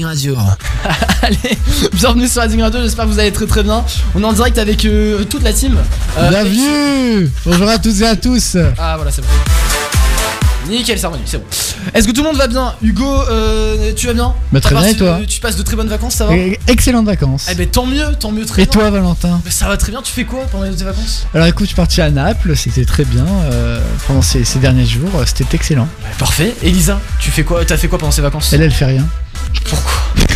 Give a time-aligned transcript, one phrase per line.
[0.00, 0.36] Radio.
[1.22, 1.36] Allez,
[1.92, 3.84] bienvenue sur Reading Radio, j'espère que vous allez très très bien.
[4.14, 5.76] On est en direct avec euh, toute la team.
[6.18, 9.28] Euh, Bienvenue Bonjour à toutes et à tous Ah voilà, c'est bon.
[10.68, 11.44] Nickel, c'est c'est bon.
[11.92, 12.74] Est-ce que tout le monde va bien?
[12.82, 14.32] Hugo, euh, tu vas bien?
[14.50, 15.20] Bah, Très bien, et toi?
[15.28, 16.32] Tu passes de très bonnes vacances, ça va?
[16.68, 17.48] Excellentes vacances.
[17.50, 18.72] Eh ben tant mieux, tant mieux, très et bien.
[18.72, 19.40] Et toi, Valentin?
[19.44, 21.26] Bah, Ça va très bien, tu fais quoi pendant tes vacances?
[21.34, 25.10] Alors écoute, je suis parti à Naples, c'était très bien euh, pendant ces, derniers jours,
[25.26, 25.88] c'était excellent.
[26.18, 26.54] parfait.
[26.62, 28.52] Elisa, tu fais quoi T'as fait quoi pendant ces vacances?
[28.52, 29.06] Elle, elle fait rien.
[29.64, 29.92] Pourquoi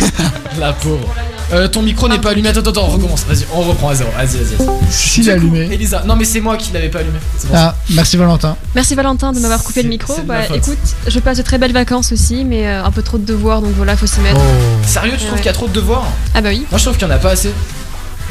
[0.59, 1.13] La pauvre.
[1.53, 2.49] Euh, ton micro n'est pas allumé.
[2.49, 3.23] Attends, attends, on recommence.
[3.27, 4.09] Vas-y, on reprend à zéro.
[4.17, 4.67] Vas-y, vas-y.
[4.91, 5.69] Si, est allumé.
[5.71, 7.19] Elisa, non, mais c'est moi qui l'avais pas allumé.
[7.53, 8.57] Ah, merci Valentin.
[8.75, 10.13] Merci Valentin de m'avoir coupé le micro.
[10.25, 13.25] Bah écoute, je passe de très belles vacances aussi, mais euh, un peu trop de
[13.25, 14.39] devoirs, donc voilà, faut s'y mettre.
[14.39, 14.85] Oh.
[14.85, 16.65] Sérieux, tu trouves qu'il y a trop de devoirs Ah bah oui.
[16.69, 17.51] Moi, je trouve qu'il y en a pas assez.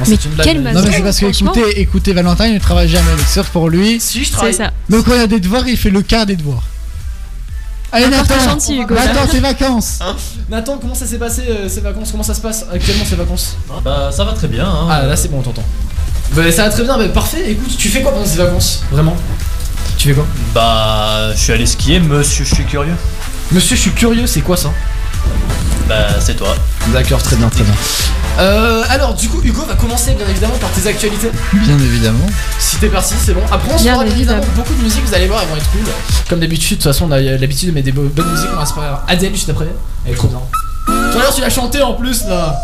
[0.06, 3.10] mais quel Non, mais c'est parce que écoutez, écoutez, Valentin, il ne travaille jamais.
[3.12, 3.98] Donc, sauf pour lui.
[3.98, 4.52] Si, je travaille.
[4.52, 4.72] C'est ça.
[4.90, 6.64] Donc, quand il y a des devoirs, il fait le quart des devoirs.
[7.96, 10.14] Allez Nathan, gentil, Hugo, Nathan, tes vacances hein
[10.50, 12.10] Nathan, comment ça s'est passé euh, ces vacances?
[12.10, 13.56] Comment ça se passe actuellement ces vacances?
[13.82, 14.66] Bah ça va très bien.
[14.66, 14.86] Hein.
[14.90, 15.64] Ah là c'est bon, on t'entend.
[16.32, 17.52] Bah ça va très bien, bah parfait.
[17.52, 19.16] Écoute, tu fais quoi pendant ces vacances Vraiment?
[19.96, 20.26] Tu fais quoi?
[20.54, 22.96] Bah je suis allé skier, monsieur, je suis curieux.
[23.50, 24.70] Monsieur, je suis curieux, c'est quoi ça?
[25.88, 26.54] Bah c'est toi.
[26.92, 27.74] D'accord, très bien, très bien.
[28.38, 31.30] Euh, alors, du coup, Hugo va commencer bien évidemment par tes actualités.
[31.52, 32.26] Bien évidemment.
[32.58, 33.42] Si t'es parti, c'est bon.
[33.50, 35.80] Après, on se bien évidemment beaucoup de musique, vous allez voir, elles vont être cool.
[36.28, 38.50] Comme d'habitude, de toute façon, on a l'habitude de mettre des bonnes musiques.
[38.52, 39.68] On va se faire Adèle juste après.
[40.04, 40.40] Elle est trop bien.
[40.86, 42.60] Tout à l'heure, tu l'as chanté en plus là.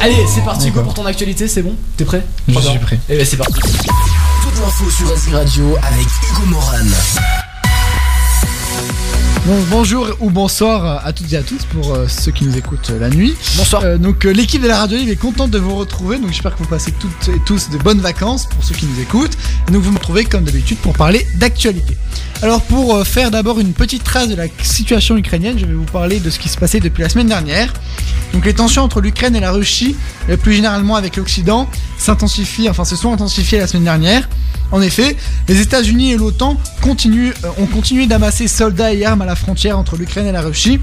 [0.00, 1.74] Allez, c'est parti, Hugo, pour ton actualité, c'est bon?
[1.96, 2.24] T'es prêt?
[2.48, 2.96] Je suis prêt.
[3.08, 3.52] Et eh ben, c'est parti.
[3.52, 6.78] Toute l'info sur Asie Radio avec Hugo Moran
[9.70, 13.08] bonjour ou bonsoir à toutes et à tous pour euh, ceux qui nous écoutent la
[13.08, 13.34] nuit.
[13.56, 13.82] Bonsoir.
[13.84, 16.18] Euh, donc euh, l'équipe de la radio est contente de vous retrouver.
[16.18, 19.00] Donc j'espère que vous passez toutes et tous de bonnes vacances pour ceux qui nous
[19.00, 19.36] écoutent.
[19.68, 21.96] Et donc vous me trouvez comme d'habitude pour parler d'actualité.
[22.42, 26.20] Alors pour faire d'abord une petite trace de la situation ukrainienne, je vais vous parler
[26.20, 27.72] de ce qui se passait depuis la semaine dernière.
[28.32, 29.96] Donc les tensions entre l'Ukraine et la Russie,
[30.28, 31.68] et plus généralement avec l'Occident,
[31.98, 34.28] s'intensifient, enfin se sont intensifiées la semaine dernière.
[34.72, 35.16] En effet,
[35.48, 39.96] les États-Unis et l'OTAN euh, ont continué d'amasser soldats et armes à la frontière entre
[39.96, 40.80] l'Ukraine et la Russie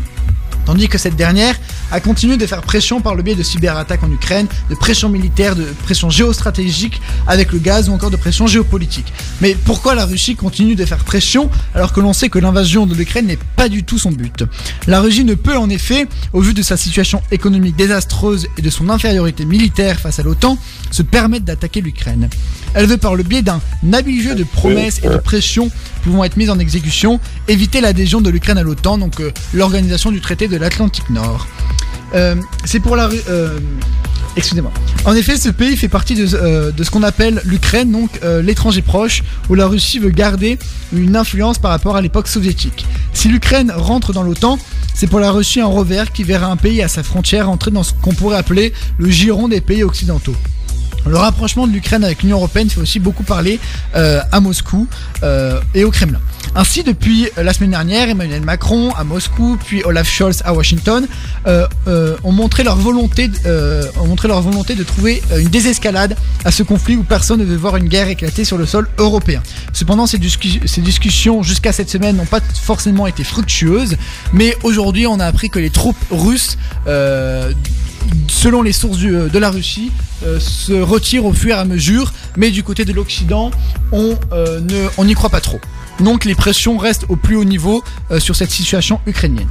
[0.68, 1.56] tandis que cette dernière
[1.94, 5.56] a continué de faire pression par le biais de cyberattaques en Ukraine, de pression militaire,
[5.56, 9.14] de pression géostratégique avec le gaz ou encore de pression géopolitique.
[9.40, 12.96] Mais pourquoi la Russie continue de faire pression alors que l'on sait que l'invasion de
[12.96, 14.44] l'Ukraine n'est pas du tout son but?
[14.88, 18.70] La Russie ne peut en effet, au vu de sa situation économique désastreuse et de
[18.70, 20.58] son infériorité militaire face à l'OTAN,
[20.92, 22.30] se permettre d'attaquer l'Ukraine.
[22.74, 23.62] Elle veut par le biais d'un
[23.94, 25.72] habile jeu de promesses et de pressions
[26.08, 30.22] pouvant être mises en exécution éviter l'adhésion de l'Ukraine à l'OTAN, donc euh, l'organisation du
[30.22, 31.48] traité de l'Atlantique Nord.
[32.16, 32.36] Euh,
[32.66, 33.10] c'est pour la...
[33.30, 33.60] Euh,
[34.36, 34.72] excusez-moi.
[35.06, 39.24] En effet, ce pays fait partie de, euh, ce qu'on appelle l'Ukraine, donc l'étranger proche,
[39.50, 40.58] où la Russie veut garder
[40.94, 42.86] une influence par rapport à l'époque soviétique.
[43.14, 44.60] Si l'Ukraine rentre dans l'OTAN,
[44.94, 47.84] c'est pour la Russie un revers qui verra un pays à sa frontière entrer dans
[47.84, 50.36] ce qu'on pourrait appeler le giron des pays occidentaux.
[51.06, 53.60] Le rapprochement de l'Ukraine avec l'Union Européenne fait aussi beaucoup parler
[53.94, 54.88] à Moscou
[55.74, 56.20] et au Kremlin.
[56.56, 61.08] Ainsi, depuis la semaine dernière, Emmanuel Macron à Moscou, puis Olaf Scholz à Washington,
[61.46, 66.16] euh, euh, ont, montré leur volonté, euh, ont montré leur volonté de trouver une désescalade
[66.46, 69.44] à ce conflit où personne ne veut voir une guerre éclater sur le sol européen.
[69.72, 73.96] Cependant, ces discussions jusqu'à cette semaine n'ont pas forcément été fructueuses,
[74.34, 76.58] mais aujourd'hui, on a appris que les troupes russes
[78.28, 79.92] selon les sources de la Russie,
[80.40, 83.52] se retirent au fur et à mesure, mais du côté de l'Occident,
[83.92, 84.18] on
[85.04, 85.60] n'y croit pas trop.
[86.00, 89.48] Donc les pressions restent au plus haut niveau euh, sur cette situation ukrainienne.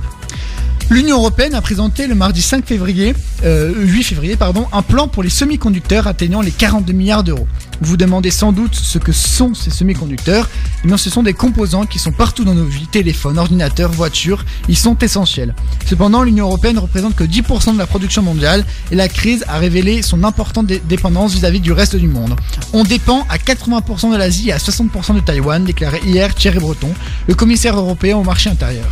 [0.88, 4.36] L'Union européenne a présenté le mardi 5 février, 8 euh, février
[4.72, 7.48] un plan pour les semi-conducteurs atteignant les 42 milliards d'euros.
[7.80, 10.48] Vous vous demandez sans doute ce que sont ces semi-conducteurs.
[10.84, 14.44] Eh bien, ce sont des composants qui sont partout dans nos vies, téléphones, ordinateurs, voitures.
[14.68, 15.54] Ils sont essentiels.
[15.86, 20.02] Cependant, l'Union européenne représente que 10% de la production mondiale et la crise a révélé
[20.02, 22.34] son importante dépendance vis-à-vis du reste du monde.
[22.72, 26.92] On dépend à 80% de l'Asie et à 60% de Taïwan, déclarait hier Thierry Breton,
[27.26, 28.88] le commissaire européen au marché intérieur.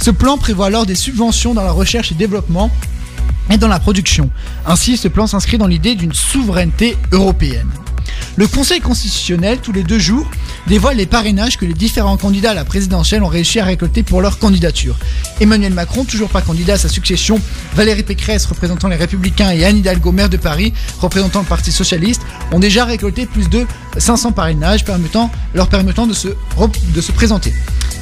[0.00, 2.70] Ce plan prévoit alors des subventions dans la recherche et développement
[3.50, 4.30] et dans la production.
[4.66, 7.68] Ainsi, ce plan s'inscrit dans l'idée d'une souveraineté européenne.
[8.36, 10.26] Le Conseil constitutionnel, tous les deux jours,
[10.66, 14.20] dévoile les parrainages que les différents candidats à la présidentielle ont réussi à récolter pour
[14.20, 14.96] leur candidature.
[15.40, 17.40] Emmanuel Macron, toujours pas candidat à sa succession,
[17.74, 22.22] Valérie Pécresse, représentant les Républicains, et Anne Hidalgo, maire de Paris, représentant le Parti Socialiste,
[22.52, 23.66] ont déjà récolté plus de
[23.96, 27.52] 500 parrainages permettant, leur permettant de se, de se présenter.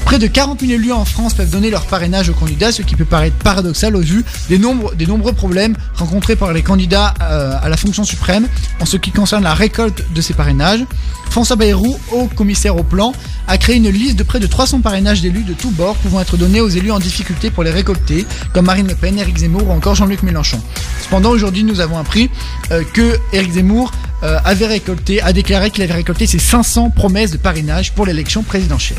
[0.04, 2.94] Près de 40 000 élus en France peuvent donner leur parrainage aux candidats, ce qui
[2.94, 7.76] peut paraître paradoxal au vu des, nombreux problèmes rencontrés par les candidats euh, à la
[7.76, 8.46] fonction suprême
[8.80, 10.84] en ce qui concerne la récolte de ces parrainages.
[11.30, 13.12] François Bayrou, haut commissaire au plan,
[13.48, 16.36] a créé une liste de près de 300 parrainages d'élus de tous bords pouvant être
[16.36, 19.72] donnés aux élus en difficulté pour les récolter, comme Marine Le Pen, Éric Zemmour ou
[19.72, 20.60] encore Jean-Luc Mélenchon.
[21.02, 22.30] Cependant, aujourd'hui, nous avons appris
[22.70, 23.90] euh, que Éric Zemmour
[24.22, 28.42] euh, avait récolté, a déclaré qu'il avait récolté ses 500 promesses de parrainage pour l'élection
[28.42, 28.98] présidentielle.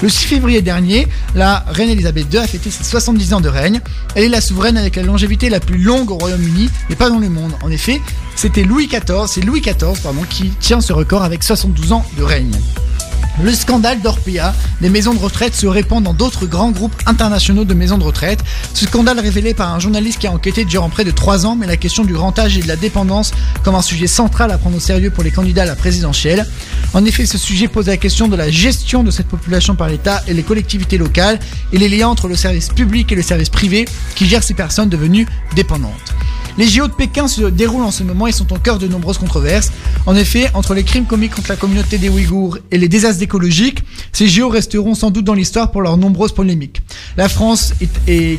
[0.00, 3.80] Le 6 février dernier, la reine Elisabeth II a fêté ses 70 ans de règne.
[4.14, 7.18] Elle est la souveraine avec la longévité la plus longue au Royaume-Uni, mais pas dans
[7.18, 7.52] le monde.
[7.62, 8.00] En effet,
[8.36, 12.22] c'était Louis XIV, c'est Louis XIV pardon, qui tient ce record avec 72 ans de
[12.22, 12.56] règne.
[13.40, 17.72] Le scandale d'Orpea, des maisons de retraite se répand dans d'autres grands groupes internationaux de
[17.72, 18.40] maisons de retraite.
[18.74, 21.68] Ce scandale révélé par un journaliste qui a enquêté durant près de 3 ans, mais
[21.68, 23.30] la question du grand âge et de la dépendance
[23.62, 26.48] comme un sujet central à prendre au sérieux pour les candidats à la présidentielle.
[26.94, 30.20] En effet, ce sujet pose la question de la gestion de cette population par l'État
[30.26, 31.38] et les collectivités locales
[31.72, 33.84] et les liens entre le service public et le service privé
[34.16, 36.14] qui gèrent ces personnes devenues dépendantes.
[36.58, 39.18] Les JO de Pékin se déroulent en ce moment et sont au cœur de nombreuses
[39.18, 39.70] controverses.
[40.06, 43.20] En effet, entre les crimes commis contre la communauté des Ouïghours et les désastres
[44.12, 46.82] ces JO resteront sans doute dans l'histoire pour leurs nombreuses polémiques.
[47.16, 47.72] La France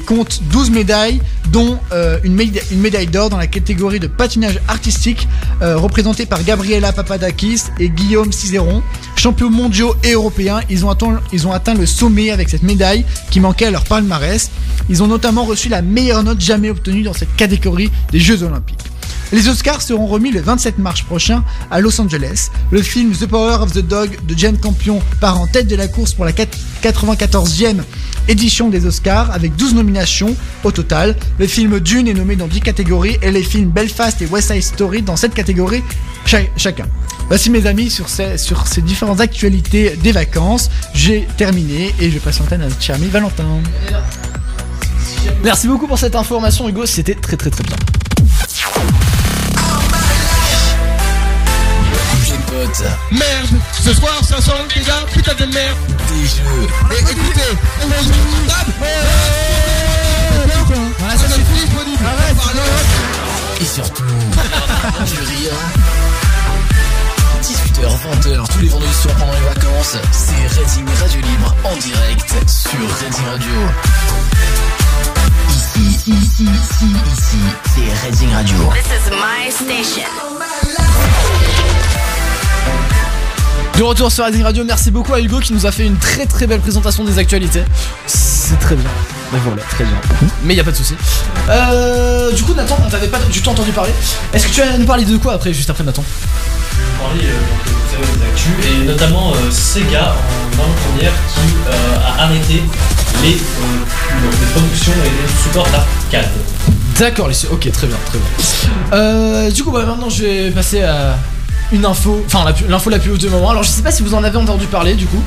[0.06, 1.22] compte 12 médailles,
[1.52, 5.28] dont euh, une, médaille, d'or dans la catégorie de patinage artistique,
[5.62, 8.82] euh, représentée par Gabriela Papadakis et Guillaume Cizeron.
[9.16, 13.72] Champions mondiaux et européens, ils ont atteint le sommet avec cette médaille qui manquait à
[13.72, 14.50] leur palmarès.
[14.90, 18.89] Ils ont notamment reçu la meilleure note jamais obtenue dans cette catégorie des Jeux Olympiques.
[19.32, 22.50] Les Oscars seront remis le 27 mars prochain à Los Angeles.
[22.72, 25.88] Le film The Power of the Dog de Jane Campion part en tête de la
[25.88, 27.78] course pour la 94e
[28.28, 31.16] édition des Oscars avec 12 nominations au total.
[31.38, 34.64] Le film Dune est nommé dans 10 catégories et les films Belfast et West Side
[34.64, 35.84] Story dans 7 catégories
[36.58, 36.86] chacun.
[37.28, 40.70] Voici mes amis sur ces, sur ces différentes actualités des vacances.
[40.94, 43.46] J'ai terminé et je passe l'antenne à notre cher ami Valentin.
[45.44, 47.76] Merci beaucoup pour cette information Hugo, c'était très très très bien.
[53.12, 54.52] Merde, ce soir ça sent
[54.86, 55.78] gars, putain de merde.
[56.10, 56.68] Des jeux.
[56.92, 57.96] Et écoutez, on va
[61.18, 62.06] ça disponible.
[62.06, 62.38] Arrête,
[63.62, 65.54] Et surtout, du rire.
[67.42, 72.36] 18h, 20h, tous les vendredis soirs pendant les vacances, c'est Redding Radio Libre en direct
[72.48, 74.79] sur Redding Radio.
[75.80, 76.12] C'est
[78.04, 78.58] Redding Radio.
[78.74, 80.04] This is my station.
[83.78, 86.26] De retour sur Redding Radio, merci beaucoup à Hugo qui nous a fait une très
[86.26, 87.64] très belle présentation des actualités.
[88.08, 88.90] C'est très bien.
[89.32, 89.94] Mais voilà, très bien.
[90.44, 90.96] Mais y a pas de souci.
[91.50, 93.92] Euh, du coup, Nathan, on t'avait pas du tout entendu parler.
[94.34, 96.04] Est-ce que tu vas nous parler de quoi après, juste après Nathan?
[96.04, 102.24] Je vais parler euh, des actus et notamment euh, Sega en avant-première qui euh, a
[102.24, 102.64] arrêté
[103.22, 106.30] les, les productions et les supports d'arcade.
[106.98, 107.46] D'accord, les...
[107.46, 109.50] ok, très bien, très bien.
[109.52, 111.18] du coup, bah, maintenant je vais passer à
[111.72, 113.50] une info, enfin l'info la, plus haute de moment.
[113.50, 115.24] Alors je sais pas si vous en avez entendu parler du coup,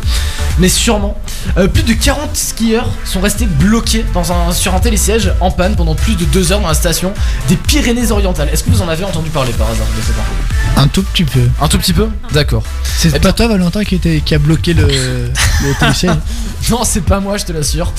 [0.59, 1.17] mais sûrement.
[1.57, 5.77] Euh, plus de 40 skieurs sont restés bloqués dans un, sur un télésiège en panne
[5.77, 7.13] pendant plus de 2 heures dans la station
[7.49, 8.49] des Pyrénées-Orientales.
[8.53, 10.81] Est-ce que vous en avez entendu parler par hasard de cette info?
[10.81, 11.49] Un tout petit peu.
[11.61, 12.09] Un tout petit peu?
[12.33, 12.63] D'accord.
[12.97, 16.13] C'est pas toi Valentin qui, était, qui a bloqué le, le télésiège?
[16.71, 17.93] Non, c'est pas moi, je te l'assure.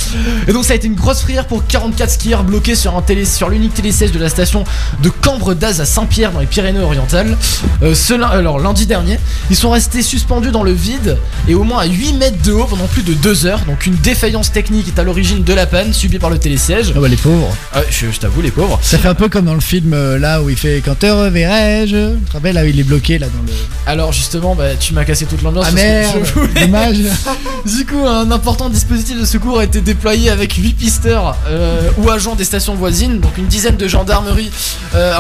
[0.48, 3.26] Et donc ça a été une grosse frayeur pour 44 skieurs bloqués sur, un télé,
[3.26, 4.64] sur l'unique télésiège de la station
[5.02, 7.38] de Cambre d'Az à Saint-Pierre dans les Pyrénées-Orientales.
[7.82, 7.94] Euh,
[8.38, 12.14] alors lundi dernier, ils sont restés suspendus dans le vide et au moins à 8
[12.14, 13.60] mètres de haut pendant plus de 2 heures.
[13.68, 16.94] Donc une défaillance technique est à l'origine de la panne subie par le télésiège.
[16.96, 17.56] Ah bah les pauvres.
[17.90, 18.80] je, t'avoue les pauvres.
[18.82, 21.06] Ça fait un peu comme dans le film euh, là où il fait quand te
[21.06, 22.16] reverrai-je?
[22.16, 23.54] Tu te rappelles là où il est bloqué là dans le.
[23.86, 25.66] Alors justement, bah, tu m'as cassé toute l'ambiance.
[25.70, 26.24] Ah merde,
[26.60, 26.98] dommage.
[27.66, 32.10] du coup, un important dispositif de secours a été déployé avec 8 pisteurs euh, ou
[32.10, 33.20] agents des stations voisines.
[33.20, 34.52] Donc une dizaine de gendarmerie,
[34.96, 35.14] euh,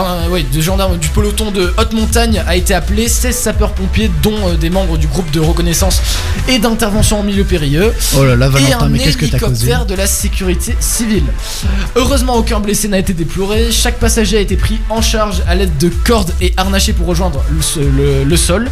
[0.53, 4.69] de gendarmes du peloton de haute montagne a été appelé 16 sapeurs-pompiers, dont euh, des
[4.69, 6.01] membres du groupe de reconnaissance
[6.47, 7.93] et d'intervention en milieu périlleux.
[8.17, 11.23] Oh là là, et un mais qu'est-ce que hélicoptère de la sécurité civile.
[11.95, 13.71] Heureusement, aucun blessé n'a été déploré.
[13.71, 17.43] Chaque passager a été pris en charge à l'aide de cordes et harnachés pour rejoindre
[17.49, 18.69] le, sol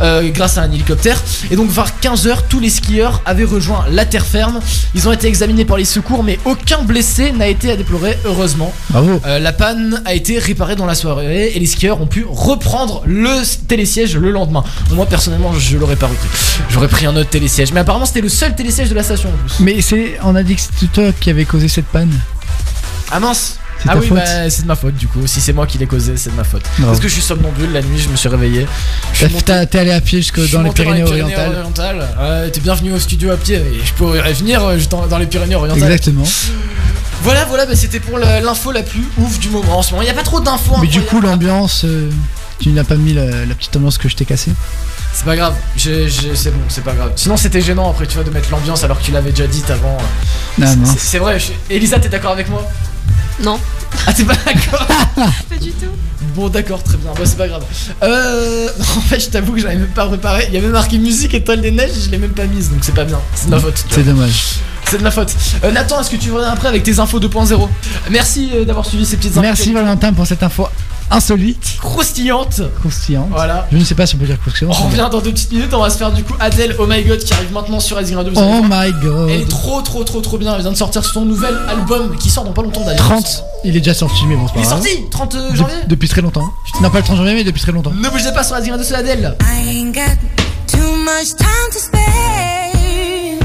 [0.00, 1.22] euh, grâce à un hélicoptère.
[1.50, 4.60] Et donc, vers 15h, tous les skieurs avaient rejoint la terre ferme.
[4.94, 8.72] Ils ont été examinés par les secours, mais aucun blessé n'a été à déplorer, heureusement.
[8.90, 9.20] Bravo.
[9.26, 13.02] Euh, la panne a été réparée dans la soirée et les skieurs ont pu reprendre
[13.06, 14.64] le télésiège le lendemain.
[14.92, 16.28] Moi personnellement, je l'aurais pas repris.
[16.70, 17.72] J'aurais pris un autre télésiège.
[17.72, 19.60] Mais apparemment, c'était le seul télésiège de la station en plus.
[19.60, 22.12] Mais c'est, on a dit que c'était toi qui avait causé cette panne.
[23.10, 25.26] Ah mince Ah oui, bah, c'est de ma faute du coup.
[25.26, 26.64] Si c'est moi qui l'ai causé, c'est de ma faute.
[26.80, 28.66] Parce que je suis somnambule la nuit, je me suis réveillé.
[29.44, 32.50] T'es allé à pied jusque dans les Pyrénées-Orientales.
[32.52, 34.78] T'es bienvenu au studio à pied et je pourrais venir euh,
[35.08, 35.82] dans les Pyrénées-Orientales.
[35.82, 36.24] Exactement.
[37.22, 40.02] Voilà, voilà, bah, c'était pour l'info la plus ouf du moment en ce moment.
[40.02, 40.76] Il n'y a pas trop d'infos.
[40.82, 42.10] Mais du coup, l'ambiance, euh,
[42.58, 44.52] tu n'as pas mis la, petite ambiance que je t'ai cassée
[45.12, 47.12] C'est pas grave, c'est bon, c'est pas grave.
[47.16, 49.62] Sinon, c'était gênant après, tu vois, de mettre l'ambiance alors que tu l'avais déjà dit
[49.68, 49.98] avant.
[50.58, 50.94] Non, non.
[50.96, 51.38] C'est vrai,
[51.70, 52.66] Elisa, t'es d'accord avec moi
[53.42, 53.58] Non.
[54.06, 55.86] Ah, t'es pas d'accord Pas du tout.
[56.34, 57.64] Bon, d'accord, très bien, bah, c'est pas grave.
[58.02, 58.68] Euh.
[58.96, 60.46] En fait, je t'avoue que j'avais même pas préparé.
[60.48, 62.94] Il y avait marqué musique étoile des neiges, je l'ai même pas mise, donc c'est
[62.94, 63.20] pas bien.
[63.34, 63.84] C'est de ma faute.
[63.90, 64.42] C'est dommage.
[64.84, 65.34] C'est de ma faute.
[65.62, 67.68] Euh, Nathan, est-ce que tu reviens après avec tes infos 2.0
[68.10, 69.42] Merci euh, d'avoir suivi ces petites infos.
[69.42, 70.68] Merci Valentin pour cette info
[71.10, 71.78] insolite.
[71.80, 72.62] Croustillante.
[72.80, 73.28] Croustillante.
[73.30, 73.66] Voilà.
[73.70, 74.76] Je ne sais pas si on peut dire croustillante.
[74.80, 75.72] On revient dans deux petites minutes.
[75.72, 78.16] On va se faire du coup Adele Oh My God qui arrive maintenant sur Rising
[78.16, 78.32] Radio.
[78.36, 79.28] Oh My God.
[79.30, 80.54] Elle est trop, trop, trop, trop bien.
[80.54, 83.04] Elle vient de sortir son nouvel album qui sort dans pas longtemps d'ailleurs.
[83.04, 83.44] 30.
[83.64, 86.20] Il est déjà sorti, mais bon, c'est pas Il est sorti 30 janvier Depuis très
[86.20, 86.44] longtemps.
[86.80, 87.92] Non, pas le 30 janvier, mais depuis très longtemps.
[87.92, 89.36] Ne bougez pas sur Rising Radio, c'est Adele.
[89.42, 90.16] I ain't got
[90.66, 93.38] too much time to spare.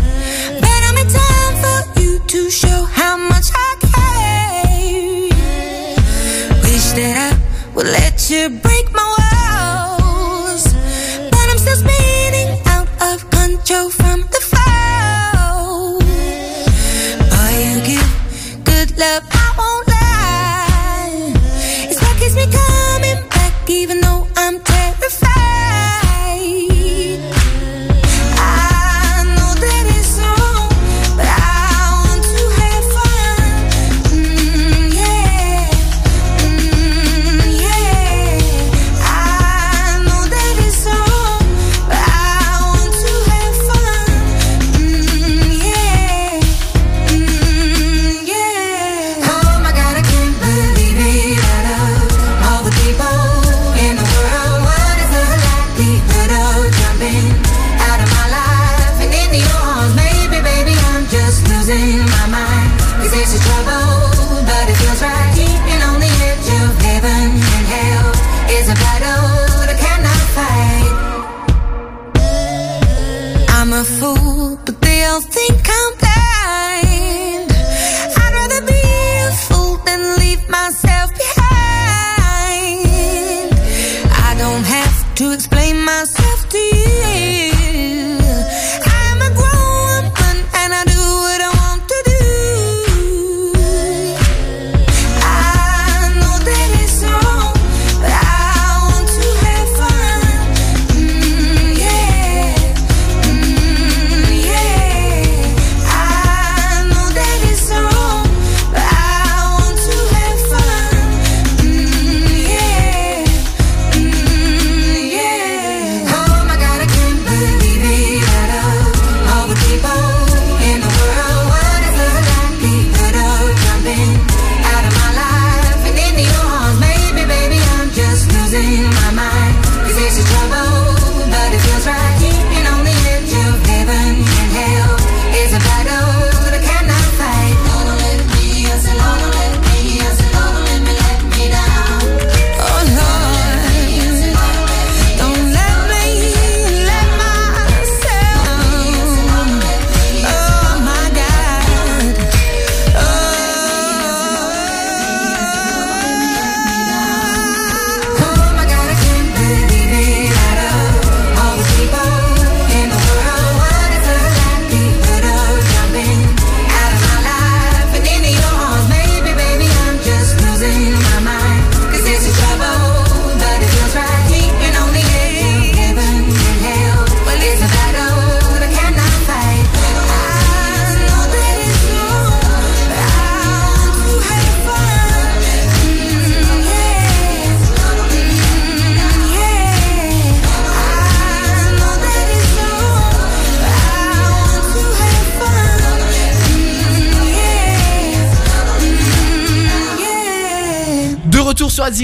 [0.59, 4.18] But I'm in time for you to show how much I care.
[8.29, 8.68] to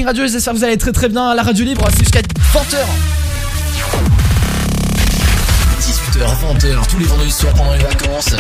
[0.06, 2.78] Radio, j'espère que vous allez très très bien à la radio libre, c'est jusqu'à 20h.
[5.82, 8.28] 18h, 20h, tous les vendredis soirs pendant les vacances.
[8.28, 8.36] C'est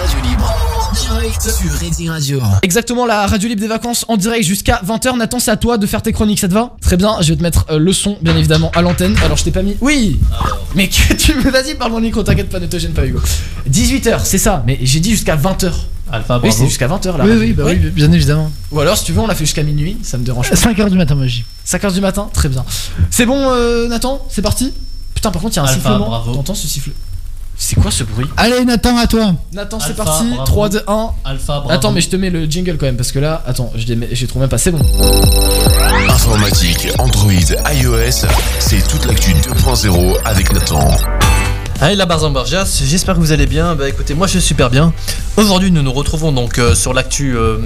[0.00, 1.72] Radio Libre en direct sur
[2.12, 2.40] Radio.
[2.62, 5.16] Exactement, la radio libre des vacances en direct jusqu'à 20h.
[5.16, 6.76] Nathan, c'est à toi de faire tes chroniques, ça te va?
[6.80, 9.16] Très bien, je vais te mettre euh, le son, bien évidemment, à l'antenne.
[9.24, 9.76] Alors, je t'ai pas mis.
[9.80, 10.20] Oui
[10.76, 11.50] Mais que tu me.
[11.50, 13.18] Vas-y, parle mon micro, t'inquiète pas, ne te gêne pas, Hugo.
[13.68, 15.72] 18h, c'est ça, mais j'ai dit jusqu'à 20h.
[16.16, 17.24] Alpha, Oui, c'est jusqu'à 20h là.
[17.24, 18.50] Oui, oui, bah oui, bien évidemment.
[18.72, 20.56] Ou alors, si tu veux, on l'a fait jusqu'à minuit, ça me dérange pas.
[20.56, 21.44] 5h du matin, j'y.
[21.66, 22.64] 5h du matin, très bien.
[23.10, 24.72] C'est bon, euh, Nathan C'est parti?
[25.14, 26.06] Putain, par contre, il y a un Alpha, sifflement.
[26.06, 26.34] bravo.
[26.34, 26.90] T'entends ce siffle?
[27.56, 28.26] C'est quoi ce bruit?
[28.36, 29.32] Allez, Nathan, à toi.
[29.52, 30.24] Nathan, c'est parti.
[30.28, 30.44] bravo.
[30.44, 31.10] 3, 2, 1.
[31.24, 31.70] Alpha, bravo.
[31.70, 34.40] Attends, mais je te mets le jingle quand même, parce que là, attends, je trouvé
[34.42, 34.58] même pas.
[34.58, 34.80] C'est bon.
[36.08, 38.26] Informatique, Android, iOS,
[38.58, 40.90] c'est toute l'actu 2.0 avec Nathan.
[41.80, 43.74] Allez la Barzan Borgias, j'espère que vous allez bien.
[43.74, 44.92] Bah écoutez, moi je suis super bien.
[45.36, 47.58] Aujourd'hui nous nous retrouvons donc euh, sur l'actu euh,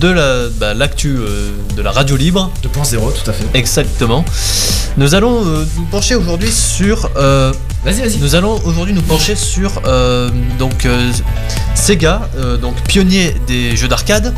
[0.00, 2.50] de la bah, l'actu euh, de la radio libre.
[2.64, 3.44] 2.0, tout à fait.
[3.54, 4.24] Exactement.
[4.96, 7.52] Nous allons nous pencher aujourd'hui sur euh,
[7.84, 8.18] Vas-y, vas-y.
[8.18, 9.80] nous allons aujourd'hui nous pencher sur
[10.58, 10.86] donc
[11.74, 12.28] Sega,
[12.60, 14.34] donc pionnier des jeux d'arcade,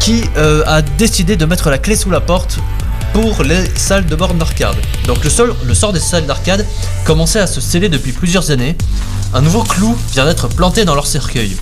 [0.00, 2.58] qui a décidé de mettre la clé sous la porte
[3.14, 4.74] pour les salles de bornes d'arcade.
[5.06, 6.66] Donc le sort des salles d'arcade
[7.04, 8.76] commençait à se sceller depuis plusieurs années.
[9.32, 11.56] Un nouveau clou vient d'être planté dans leur cercueil.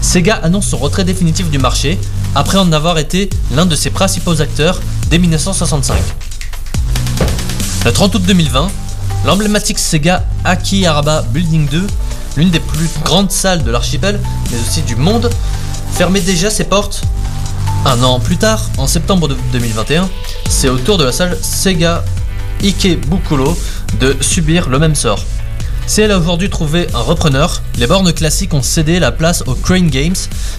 [0.00, 1.98] Sega annonce son retrait définitif du marché
[2.34, 5.98] après en avoir été l'un de ses principaux acteurs dès 1965.
[7.84, 8.70] Le 30 août 2020,
[9.26, 11.86] l'emblématique Sega Akihabara Building 2,
[12.38, 14.18] l'une des plus grandes salles de l'archipel,
[14.50, 15.28] mais aussi du monde,
[15.92, 17.02] fermait déjà ses portes.
[17.86, 20.08] Un an plus tard, en septembre de 2021,
[20.50, 22.04] c'est au tour de la salle Sega
[22.62, 23.56] Ikebukuro
[23.98, 25.24] de subir le même sort.
[25.86, 29.54] Si elle a aujourd'hui trouvé un repreneur, les bornes classiques ont cédé la place aux
[29.54, 30.14] Crane Games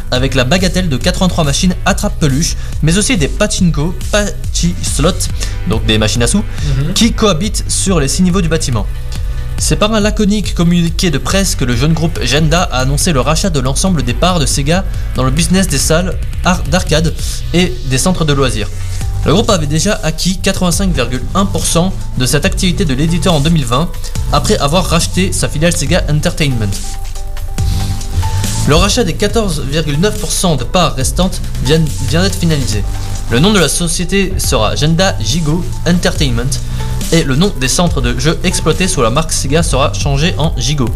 [0.09, 5.11] avec la bagatelle de 83 machines attrape-peluche, mais aussi des pachinko, pachi slot,
[5.69, 6.43] donc des machines à sous,
[6.95, 8.87] qui cohabitent sur les six niveaux du bâtiment.
[9.63, 13.21] C'est par un laconique communiqué de presse que le jeune groupe Genda a annoncé le
[13.21, 14.83] rachat de l'ensemble des parts de Sega
[15.15, 17.13] dans le business des salles ar- d'arcade
[17.53, 18.67] et des centres de loisirs.
[19.23, 23.87] Le groupe avait déjà acquis 85,1% de cette activité de l'éditeur en 2020
[24.33, 26.65] après avoir racheté sa filiale Sega Entertainment.
[28.67, 31.79] Le rachat des 14,9% de parts restantes vient
[32.23, 32.83] d'être finalisé.
[33.31, 36.51] Le nom de la société sera Genda Gigo Entertainment
[37.13, 40.53] et le nom des centres de jeux exploités sous la marque Sega sera changé en
[40.57, 40.89] Gigo.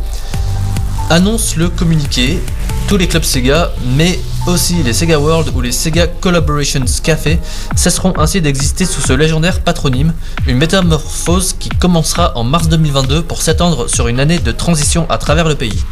[1.09, 2.41] Annonce le communiqué,
[2.89, 7.39] tous les clubs Sega, mais aussi les Sega World ou les Sega Collaborations Café
[7.77, 10.13] cesseront ainsi d'exister sous ce légendaire patronyme,
[10.45, 15.17] une métamorphose qui commencera en mars 2022 pour s'étendre sur une année de transition à
[15.17, 15.86] travers le pays.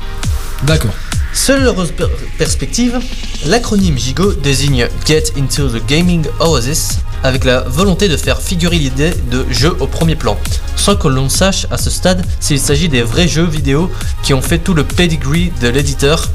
[0.66, 0.92] D'accord.
[1.34, 2.06] Seule per-
[2.38, 3.00] perspective,
[3.48, 9.12] l'acronyme GIGO désigne Get into the Gaming Oasis avec la volonté de faire figurer l'idée
[9.32, 10.38] de jeu au premier plan,
[10.76, 14.42] sans que l'on sache à ce stade s'il s'agit des vrais jeux vidéo qui ont
[14.42, 16.30] fait tout le pedigree de l'éditeur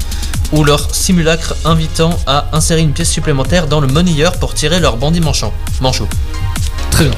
[0.51, 4.97] ou leur simulacre invitant à insérer une pièce supplémentaire dans le monnayeur pour tirer leur
[4.97, 5.53] bandit manchant.
[5.79, 6.07] manchot.
[6.91, 7.13] Très bien.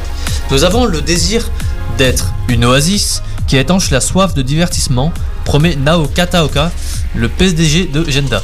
[0.51, 1.49] Nous avons le désir
[1.97, 5.13] d'être une oasis qui étanche la soif de divertissement,
[5.51, 6.71] promet Nao Kataoka,
[7.13, 8.41] le PDG de Genda.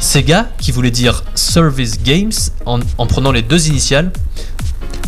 [0.00, 2.32] Sega, qui voulait dire Service Games
[2.66, 4.10] en prenant les deux initiales,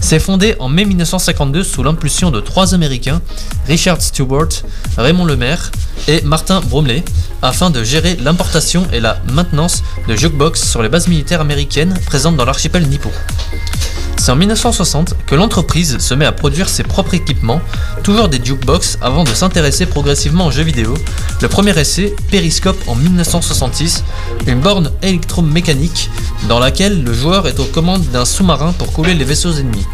[0.02, 3.22] s'est fondé en mai 1952 sous l'impulsion de trois Américains,
[3.66, 4.48] Richard Stewart,
[4.98, 5.70] Raymond Lemaire
[6.08, 7.02] et Martin Bromley,
[7.40, 12.36] afin de gérer l'importation et la maintenance de jukebox sur les bases militaires américaines présentes
[12.36, 13.10] dans l'archipel nippon.
[14.18, 17.60] C'est en 1960 que l'entreprise se met à produire ses propres équipements,
[18.04, 20.94] toujours des jukebox, avant de s'intéresser progressivement aux jeux vidéo.
[21.40, 24.04] Le premier essai, Periscope en 1966,
[24.46, 26.08] une borne électromécanique
[26.48, 29.86] dans laquelle le joueur est aux commandes d'un sous-marin pour couler les vaisseaux ennemis.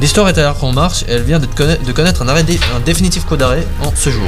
[0.00, 2.58] L'histoire est alors en marche et elle vient de conna- de connaître un, arrêt dé-
[2.76, 4.26] un définitif coup d'arrêt en ce jour.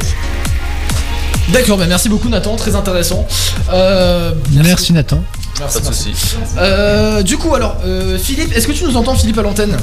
[1.49, 3.27] D'accord, bah merci beaucoup Nathan, très intéressant.
[3.73, 5.23] Euh, Merci Nathan.
[5.61, 6.15] merci, Pas de merci.
[6.15, 6.37] soucis.
[6.59, 9.77] Euh, du coup, alors, euh, Philippe, est-ce que tu nous entends, Philippe, à l'antenne?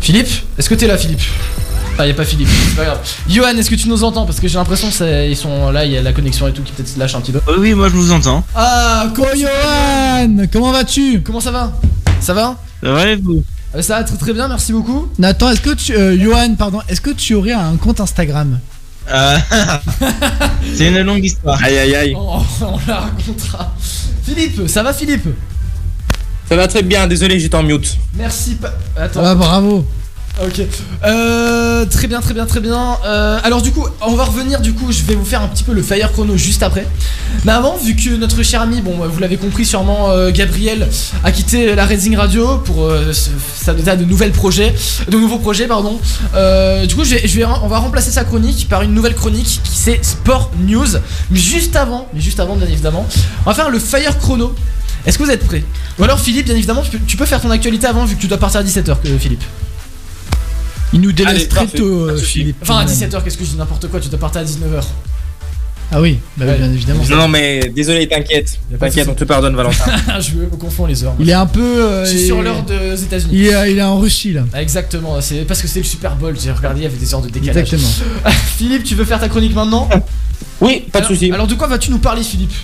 [0.00, 0.28] Philippe?
[0.58, 1.20] Est-ce que t'es là, Philippe?
[1.98, 2.98] Ah, y a pas Philippe, c'est pas grave.
[3.28, 4.24] Johan, est-ce que tu nous entends?
[4.24, 6.72] Parce que j'ai l'impression qu'ils sont là, il y a la connexion et tout qui
[6.72, 7.40] peut-être se lâche un petit peu.
[7.58, 8.42] Oui, moi je vous entends.
[8.54, 10.46] Ah, quoi, Oh Johan?
[10.50, 11.20] Comment vas-tu?
[11.22, 11.72] Comment ça va?
[12.22, 13.42] Ça va Ça va et vous
[13.74, 15.08] Euh, Ça va très très bien, merci beaucoup.
[15.18, 15.92] Nathan, est-ce que tu.
[15.94, 18.60] euh, Johan, pardon, est-ce que tu aurais un compte Instagram?
[19.10, 19.38] Euh,
[20.76, 21.60] C'est une longue histoire.
[21.62, 22.14] Aïe aïe aïe.
[22.16, 23.74] Oh, on la racontera.
[24.24, 25.28] Philippe, ça va, Philippe?
[26.48, 27.96] Ça va très bien, désolé, j'étais en mute.
[28.14, 28.54] Merci.
[28.56, 29.22] pa- Attends.
[29.24, 29.84] Ah, bravo
[30.40, 30.62] Ok.
[31.04, 32.96] Euh, très bien, très bien, très bien.
[33.04, 34.60] Euh, alors du coup, on va revenir.
[34.60, 36.86] Du coup, je vais vous faire un petit peu le fire chrono juste après.
[37.44, 40.88] Mais avant, vu que notre cher ami, bon, vous l'avez compris sûrement, euh, Gabriel
[41.22, 44.74] a quitté la Racing Radio pour à de projets,
[45.08, 46.00] de nouveaux projets, pardon.
[46.86, 50.02] Du coup, je vais, on va remplacer sa chronique par une nouvelle chronique qui c'est
[50.02, 50.96] Sport News.
[51.30, 53.06] Mais juste avant, mais juste avant, bien évidemment,
[53.44, 54.54] on va faire le fire chrono.
[55.04, 55.64] Est-ce que vous êtes prêts?
[55.98, 58.20] Ou alors Philippe, bien évidemment, tu peux, tu peux faire ton actualité avant vu que
[58.20, 59.42] tu dois partir à 17h, que Philippe.
[60.92, 62.16] Il nous délaisse Allez, très parfait, tôt, euh.
[62.18, 62.56] Philippe.
[62.62, 64.82] Enfin à 17h, qu'est-ce que je dis n'importe quoi, tu dois partir à 19h.
[65.94, 67.02] Ah oui, bah oui, bien évidemment.
[67.10, 68.58] Non, non, mais désolé, t'inquiète.
[68.80, 69.92] T'inquiète, on te pardonne, Valentin.
[70.20, 71.14] je me confonds les heures.
[71.20, 71.60] Il est un peu.
[71.84, 73.30] euh, Je suis il- sur l'heure des États-Unis.
[73.34, 74.44] Il est, il est en Russie là.
[74.54, 76.34] Ah, Exactement, c'est parce que c'est le Super Bowl.
[76.42, 77.74] J'ai regardé, il y avait des heures de décalage.
[77.74, 77.90] Exactement.
[78.56, 79.86] Philippe, tu veux faire ta chronique maintenant?
[80.62, 81.30] Oui, pas de soucis.
[81.30, 82.54] Alors de quoi vas-tu nous parler, Philippe?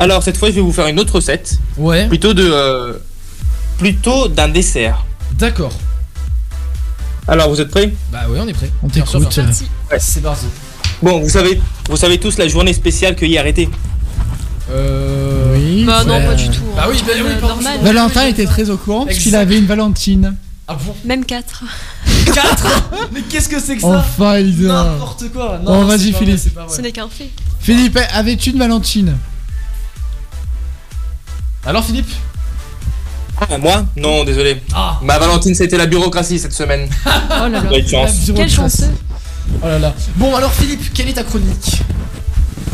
[0.00, 1.58] Alors, cette fois, je vais vous faire une autre recette.
[1.76, 2.06] Ouais.
[2.08, 2.48] Plutôt de.
[2.48, 2.94] euh,
[3.78, 5.04] plutôt d'un dessert.
[5.38, 5.72] D'accord.
[7.28, 7.92] Alors, vous êtes prêts?
[8.10, 8.70] Bah oui, on est prêt.
[8.82, 9.38] On t'écoute.
[9.38, 9.46] euh.
[9.90, 10.46] Ouais, c'est parti.
[11.02, 13.68] Bon, vous savez, vous savez tous la journée spéciale que hier était.
[14.70, 15.54] Euh.
[15.54, 15.84] Oui.
[15.84, 16.26] Bah non, ouais.
[16.26, 16.62] pas du tout.
[16.74, 17.80] Bah oui, bah oui, Euh, pardon, normal.
[17.82, 20.36] Valentin était très au courant parce qu'il avait une Valentine.
[20.66, 20.94] Ah bon?
[21.04, 21.64] Même 4.
[22.34, 23.88] 4 Mais qu'est-ce que c'est que ça?
[23.98, 24.40] Enfin.
[24.42, 25.58] N'importe quoi.
[25.64, 26.28] Bon, Non, vas-y, c'est pas Philippe.
[26.34, 26.76] vrai, c'est pas vrai.
[26.76, 27.30] Ce n'est qu'un fait.
[27.60, 29.16] Philippe, avais-tu une Valentine?
[31.64, 32.10] Alors Philippe?
[33.40, 34.60] Ah, moi Non, désolé.
[34.74, 36.88] Ah Ma Valentine, c'était la bureaucratie cette semaine.
[37.06, 37.60] Oh là là.
[37.62, 38.30] Bonne chance.
[38.34, 38.90] Quel chanceux.
[39.62, 39.94] Oh là là.
[40.16, 41.82] Bon alors Philippe, quelle est ta chronique?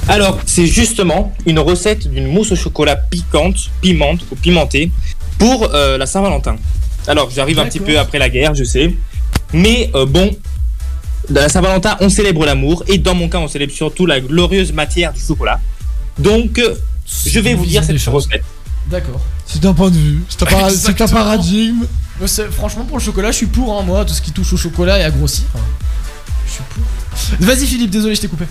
[0.09, 4.91] Alors, c'est justement une recette d'une mousse au chocolat piquante, pimente ou pimentée
[5.39, 6.57] pour euh, la Saint-Valentin.
[7.07, 8.95] Alors, j'arrive un petit peu après la guerre, je sais.
[9.53, 10.31] Mais euh, bon,
[11.31, 14.73] dans la Saint-Valentin, on célèbre l'amour et dans mon cas, on célèbre surtout la glorieuse
[14.73, 15.61] matière du chocolat.
[16.19, 16.75] Donc, euh,
[17.27, 18.27] je vais vous dire cette choses.
[18.27, 18.45] recette.
[18.91, 19.21] D'accord.
[19.47, 20.23] C'est un point de vue.
[20.29, 21.09] C'est un, para- c'est un Exactement.
[21.25, 21.85] paradigme.
[22.27, 24.57] C'est- Franchement pour le chocolat, je suis pour hein, moi, tout ce qui touche au
[24.57, 25.45] chocolat et à grossir.
[26.47, 27.47] Je suis pour.
[27.47, 28.45] Vas-y Philippe, désolé, je t'ai coupé.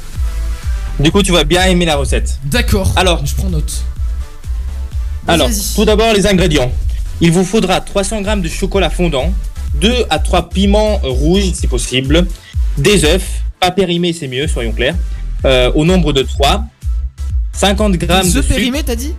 [1.00, 2.40] Du coup, tu vas bien aimer la recette.
[2.46, 2.92] D'accord.
[2.96, 3.72] Alors, Je prends note.
[5.26, 5.76] Vas-y, Alors, vas-y.
[5.76, 6.72] tout d'abord, les ingrédients.
[7.22, 9.32] Il vous faudra 300 g de chocolat fondant,
[9.76, 12.28] 2 à 3 piments rouges si possible,
[12.78, 13.24] des œufs,
[13.60, 14.96] pas périmés c'est mieux, soyons clairs,
[15.46, 16.66] euh, au nombre de 3,
[17.54, 18.48] 50 g de sucre.
[18.48, 19.14] périmés, t'as dit?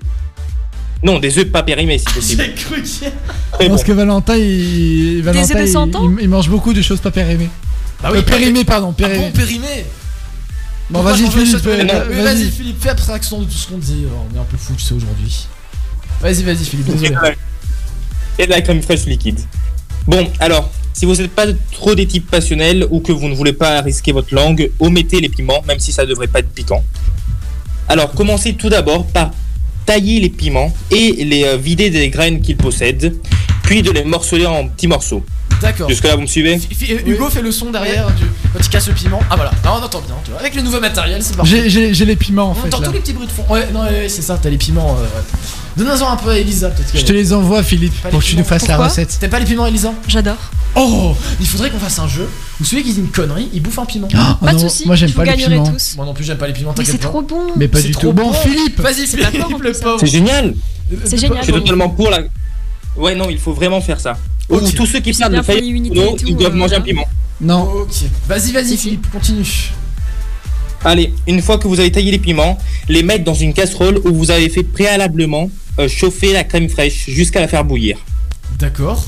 [1.05, 2.43] Non, des œufs pas périmés si possible.
[2.45, 3.11] J'ai cru qu'il y a-
[3.53, 3.71] Très bon.
[3.75, 6.81] Parce que Valentin, il, Valentin, œufs de il, 100 ans il- il mange beaucoup de
[6.83, 7.51] choses pas périmées.
[8.03, 9.31] Bah Euh, périmées, pardon, Ah bon, périmées.
[9.31, 9.85] périmé
[10.91, 11.63] Bon, vas-y, Philippe.
[11.63, 14.05] périmées euh, Oui, Vas-y Philippe, fais abstraction de tout ce qu'on dit.
[14.11, 15.47] Oh, On est un peu fou, tu sais, aujourd'hui.
[16.21, 17.11] Vas-y, vas-y Philippe, Et désolé.
[17.11, 17.31] de la-
[18.39, 19.41] Et de la crème fraîche liquide.
[20.07, 23.53] Bon, alors, si vous n'êtes pas trop des types passionnels ou que vous ne voulez
[23.53, 26.83] pas risquer votre langue, omettez les piments, même si ça devrait pas être piquant.
[27.89, 29.31] Alors, commencez tout d'abord par
[29.87, 33.15] tailler les piments et les euh, vider des graines qu'ils possèdent,
[33.65, 35.25] puis de les morceler en petits morceaux.
[35.61, 35.89] D'accord.
[35.89, 36.61] Jusque-là, vous me suivez
[37.07, 38.25] Hugo fait le son derrière du...
[38.53, 39.21] quand il casse le piment.
[39.31, 40.15] Ah voilà, là on entend bien.
[40.25, 40.41] Tu vois.
[40.41, 41.71] Avec le nouveau matériel, c'est parfait.
[41.71, 42.67] J'ai- les piments en On fait.
[42.67, 42.89] entend là.
[42.89, 43.45] tous les petits bruits de fond.
[43.49, 44.97] Ouais, non, ouais, ouais, c'est ça, t'as les piments.
[44.99, 45.85] euh, ouais.
[45.85, 46.91] Donne-en un peu à Elisa, peut-être.
[46.95, 49.17] Je te les envoie, Philippe, pour que tu nous fasses la recette.
[49.19, 49.93] T'aimes pas les piments, Elisa?
[50.07, 50.37] J'adore.
[50.77, 52.29] Oh Il faudrait qu'on fasse un jeu
[52.61, 54.09] où celui qui dit une connerie, il bouffe un piment.
[54.13, 54.87] Oh Pas de non, soucis.
[54.87, 55.65] moi j'aime je pas les piments.
[55.71, 55.95] tous.
[55.97, 57.47] Moi non plus, j'aime pas les piments, Mais t'inquiète c'est trop bon.
[57.57, 58.13] Mais pas C'est du trop tout.
[58.13, 58.33] Bon, bon.
[58.33, 60.01] Philippe Vas-y, Philippe, le pauvre.
[60.01, 60.55] C'est génial
[61.05, 61.45] C'est Je génial.
[61.45, 62.19] suis totalement pour la...
[62.97, 64.19] Ouais, non, il faut vraiment faire ça.
[64.49, 67.07] Ou tous ceux qui non, et tout, ils doivent euh, manger un piment.
[67.41, 67.63] Non.
[67.63, 67.95] Ok.
[68.29, 68.77] Vas-y, vas-y.
[68.77, 69.73] Philippe, continue.
[70.85, 74.15] Allez, une fois que vous avez taillé les piments, les mettre dans une casserole où
[74.15, 77.97] vous avez fait préalablement euh, chauffer la crème fraîche jusqu'à la faire bouillir.
[78.59, 79.03] D'accord.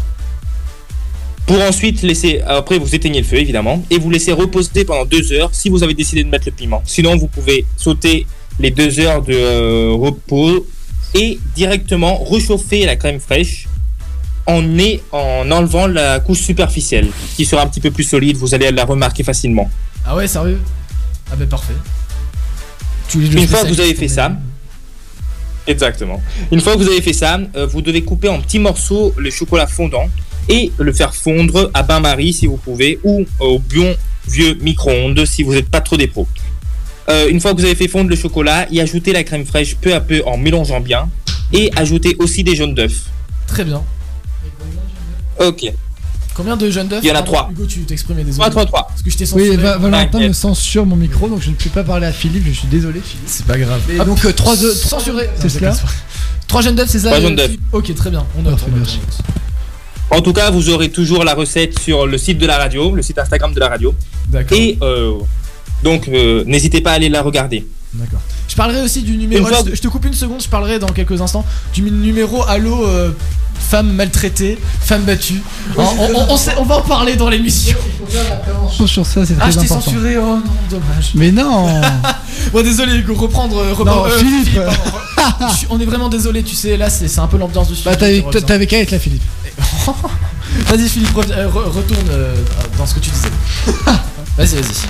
[1.47, 5.33] Pour ensuite laisser, après vous éteignez le feu évidemment, et vous laissez reposer pendant deux
[5.33, 6.83] heures si vous avez décidé de mettre le piment.
[6.87, 8.27] Sinon vous pouvez sauter
[8.59, 10.67] les deux heures de euh, repos
[11.15, 13.69] et directement réchauffer la crème fraîche
[14.47, 18.55] en, nez- en enlevant la couche superficielle qui sera un petit peu plus solide, vous
[18.55, 19.71] allez la remarquer facilement.
[20.05, 20.61] Ah ouais, sérieux?
[21.31, 21.75] Ah bah parfait.
[23.09, 24.33] Tu Une fois que vous avez fait est- ça,
[25.67, 26.23] Exactement.
[26.53, 29.31] Une fois que vous avez fait ça, euh, vous devez couper en petits morceaux le
[29.31, 30.09] chocolat fondant
[30.49, 33.97] et le faire fondre à bain-marie si vous pouvez ou au bon
[34.29, 36.29] vieux micro-ondes si vous n'êtes pas trop des pros.
[37.09, 39.75] Euh, une fois que vous avez fait fondre le chocolat, y ajouter la crème fraîche
[39.77, 41.09] peu à peu en mélangeant bien
[41.53, 43.03] et ajouter aussi des jaunes d'œufs.
[43.49, 43.83] Très bien.
[45.41, 45.73] Ok.
[46.35, 47.49] Combien de jeunes d'œufs Il y en a Pardon, trois.
[47.51, 48.37] Hugo, tu t'exprimes, désolé.
[48.37, 48.87] 3, 3, 3.
[48.89, 49.57] Parce que je t'ai Oui, censuré.
[49.57, 50.29] Va- Valentin T'inquiète.
[50.29, 52.45] me censure mon micro, donc je ne peux pas parler à Philippe.
[52.47, 53.25] Je suis désolé, Philippe.
[53.27, 53.81] C'est pas grave.
[53.91, 54.07] Et Hop.
[54.07, 55.31] donc, euh, trois œufs- Censuré.
[55.41, 55.75] C'est cela.
[56.47, 57.51] Trois jeunes d'œufs, c'est ça Trois euh, jaunes d'œufs.
[57.73, 58.27] Ok, très bien.
[58.39, 58.53] On note.
[58.53, 58.99] Parfait, on note, merci.
[59.03, 59.07] on
[60.15, 60.19] note.
[60.19, 63.03] En tout cas, vous aurez toujours la recette sur le site de la radio, le
[63.03, 63.95] site Instagram de la radio.
[64.29, 64.57] D'accord.
[64.59, 65.15] Et euh,
[65.83, 67.67] donc, euh, n'hésitez pas à aller la regarder.
[67.95, 68.21] D'accord.
[68.49, 69.47] Je parlerai aussi du numéro.
[69.47, 72.43] Fois je, te- je te coupe une seconde, je parlerai dans quelques instants du numéro
[72.45, 73.11] Allo euh,
[73.59, 75.41] femme maltraitée, femme battue.
[75.79, 77.77] Hein, on, on- on sait- on va en parler dans l'émission.
[78.87, 79.81] Sur ça, c'est Ah, très je t'ai important.
[79.83, 81.13] censuré, oh non, dommage.
[81.15, 81.81] Mais non
[82.53, 83.57] Bon, désolé, Hugo, reprendre.
[83.59, 84.61] euh, reprendre Non, euh, Philippe.
[85.17, 85.47] pardon.
[85.59, 87.85] Je On est vraiment désolé, tu sais, là c'est c'est un peu l'ambiance du film.
[87.87, 89.23] Bah, t'avais qu'à être là, Philippe.
[90.69, 92.35] Vas-y, Philippe, euh, re- retourne euh,
[92.79, 93.29] dans ce que tu disais.
[94.37, 94.87] vas-y, vas-y.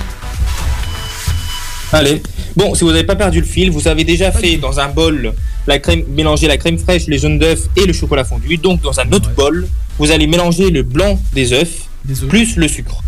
[1.93, 2.21] Allez.
[2.55, 5.33] Bon, si vous n'avez pas perdu le fil, vous avez déjà fait dans un bol
[5.67, 8.57] la crème, mélanger la crème fraîche, les jaunes d'œufs et le chocolat fondu.
[8.57, 9.35] Donc, dans un autre Ouais.
[9.35, 9.67] bol,
[9.99, 11.69] vous allez mélanger le blanc des œufs
[12.29, 13.01] plus le sucre.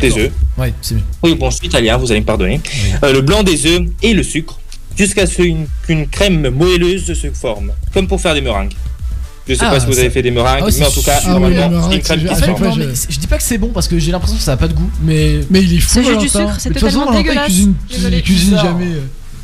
[0.00, 0.32] des œufs.
[0.56, 0.94] Ouais, c'est.
[1.22, 2.60] Oui, bon, je suis italien, vous allez me pardonner.
[3.02, 4.58] Euh, le blanc des œufs et le sucre,
[4.96, 5.42] jusqu'à ce
[5.86, 8.72] qu'une crème moelleuse se forme, comme pour faire des meringues.
[9.46, 11.02] Je sais Ah, pas si vous avez fait des meringues, Ah ouais, mais en tout
[11.02, 12.72] cas, Ah oui, normalement, meringue, une crème qui se forme.
[12.74, 14.56] je- mais je dis pas que c'est bon parce que j'ai l'impression que ça a
[14.56, 15.40] pas de goût, mais.
[15.50, 15.90] Mais il est fou.
[15.94, 17.44] C'est juste du sucre, c'est façon, totalement dégueulasse.
[17.46, 18.24] cuisine, Désolé.
[18.56, 18.86] jamais.
[18.86, 19.00] euh.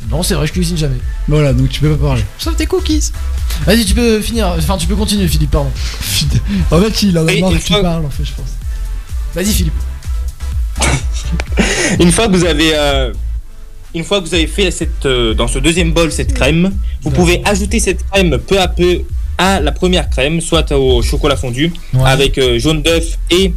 [0.09, 0.97] Non, c'est vrai, je cuisine jamais.
[1.27, 2.23] Voilà, donc tu peux pas parler.
[2.39, 3.11] Sauf tes cookies.
[3.65, 4.47] Vas-y, tu peux finir.
[4.57, 5.69] Enfin, tu peux continuer, Philippe, pardon.
[6.71, 8.49] En fait, il en a marre que tu fois- parles, en fait, je pense.
[9.35, 9.73] Vas-y, Philippe.
[11.99, 13.13] Une fois que vous avez, euh,
[13.93, 16.71] une fois que vous avez fait cette, euh, dans ce deuxième bol cette crème,
[17.03, 19.01] vous pouvez ajouter cette crème peu à peu
[19.43, 22.01] à la première crème, soit au chocolat fondu Ouais.
[22.05, 23.53] avec euh, jaune d'œuf et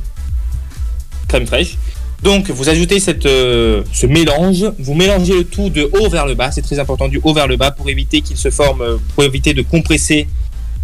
[1.28, 1.76] crème fraîche.
[2.22, 6.34] Donc vous ajoutez cette, euh, ce mélange, vous mélangez le tout de haut vers le
[6.34, 8.96] bas, c'est très important du haut vers le bas pour éviter qu'il se forme, euh,
[9.14, 10.26] pour éviter de compresser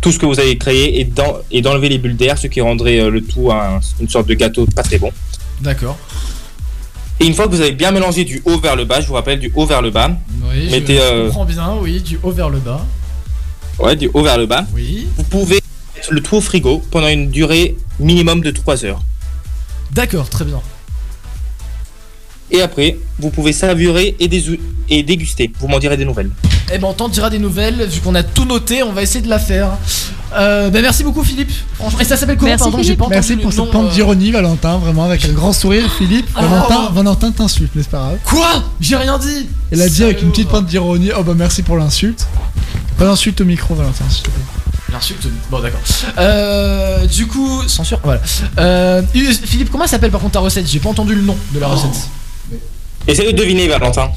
[0.03, 2.61] tout ce que vous avez créé et d'en- et d'enlever les bulles d'air, ce qui
[2.61, 5.11] rendrait le tout un- une sorte de gâteau pas très bon.
[5.63, 5.97] D'accord.
[7.21, 9.15] Et une fois que vous avez bien mélangé du haut vers le bas, je vous
[9.15, 10.11] rappelle du haut vers le bas,
[10.51, 12.85] Oui, je Mettez, euh, comprends bien, oui, du haut vers le bas.
[13.83, 15.07] Ouais, du haut vers le bas, Oui.
[15.17, 15.61] vous pouvez
[15.97, 19.03] mettre le tout au frigo pendant une durée minimum de 3 heures.
[19.93, 20.61] D'accord, très bien.
[22.53, 24.29] Et après, vous pouvez savourer et,
[24.89, 25.53] et déguster.
[25.61, 26.31] Vous m'en direz des nouvelles.
[26.73, 27.87] Eh ben, on t'en dira des nouvelles.
[27.87, 29.71] Vu qu'on a tout noté, on va essayer de la faire.
[30.35, 31.51] Euh, ben, merci beaucoup, Philippe.
[31.75, 32.99] Franchement, et ça s'appelle comment Merci, Pardon, j'ai Philippe.
[32.99, 36.27] pas entendu Merci pour cette pente euh, d'ironie, Valentin, vraiment, avec un grand sourire, Philippe.
[36.37, 36.41] Oh.
[36.41, 38.19] Valentin, Valentin t'insulte, mais c'est pas grave.
[38.25, 38.65] Quoi?
[38.81, 39.49] J'ai rien dit.
[39.71, 42.27] Elle a dit avec une petite pente d'ironie, oh bah merci pour l'insulte.
[43.01, 44.43] Pas d'insulte au micro, Valentin, s'il te plaît.
[44.93, 45.27] L'insulte.
[45.51, 45.81] Bon, d'accord.
[46.19, 47.99] Euh, du coup, censure.
[48.05, 48.21] Voilà.
[48.59, 50.69] Euh, Philippe, comment elle s'appelle par contre ta recette?
[50.69, 52.11] J'ai pas entendu le nom de la recette.
[53.09, 54.11] Essayez de deviner, Valentin.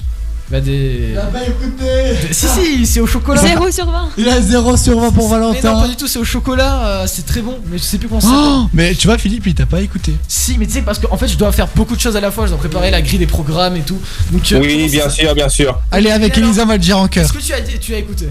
[0.51, 1.15] Bah des.
[1.31, 3.41] pas écouté Si si, c'est au chocolat.
[3.41, 4.09] 0 sur 20.
[4.17, 5.87] Il a 0 sur 20 pour Mais non, pas Valentin.
[5.87, 8.27] du tout, c'est au chocolat, euh, c'est très bon, mais je sais plus comment ça.
[8.33, 10.13] Oh, mais tu vois, Philippe, il t'a pas écouté.
[10.27, 12.31] Si, mais tu sais, parce qu'en fait, je dois faire beaucoup de choses à la
[12.31, 13.99] fois, je dois préparer la grille des programmes et tout.
[14.33, 15.79] Donc, euh, Oui, bien sûr, bien sûr.
[15.89, 17.23] Allez, avec Elisa, on va le dire en cœur.
[17.23, 18.27] Est-ce que tu as, tu as écouté?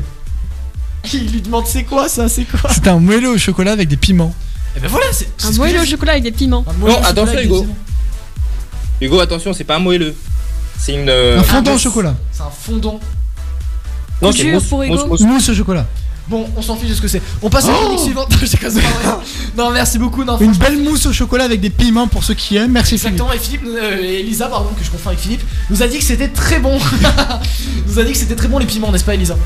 [1.12, 3.96] Il lui demande c'est quoi ça, c'est quoi C'est un moelleux au chocolat avec des
[3.96, 4.34] piments.
[4.76, 5.28] Et ben voilà, c'est.
[5.36, 5.90] c'est Un ce que moelleux j'ai au dit.
[5.90, 6.64] chocolat avec des piments.
[6.68, 7.60] Un moelleux Non, au chocolat attention, des Hugo.
[7.62, 7.76] piments.
[9.00, 10.14] Hugo, attention, c'est pas un moelleux.
[10.78, 11.08] C'est une.
[11.08, 12.14] euh, Un fondant ah, au chocolat.
[12.30, 13.00] C'est un fondant.
[14.20, 14.94] Non, Couture c'est mousse, pour Hugo.
[14.94, 15.20] mousse, mousse.
[15.20, 15.86] Mousse au chocolat.
[16.28, 17.20] Bon, on s'en fiche de ce que c'est.
[17.42, 18.32] On passe à la Oh chronique suivante.
[18.40, 18.82] Je pas, pas vrai.
[19.58, 20.22] non, merci beaucoup.
[20.24, 22.70] Non, Une franchement, belle mousse au chocolat avec des piments pour ceux qui aiment.
[22.70, 23.14] Merci Philippe.
[23.20, 25.98] Exactement, et Philippe, euh, et Elisa, pardon, que je confonds avec Philippe, nous a dit
[25.98, 26.78] que c'était très bon.
[27.88, 29.36] nous a dit que c'était très bon les piments, n'est-ce pas, Elisa?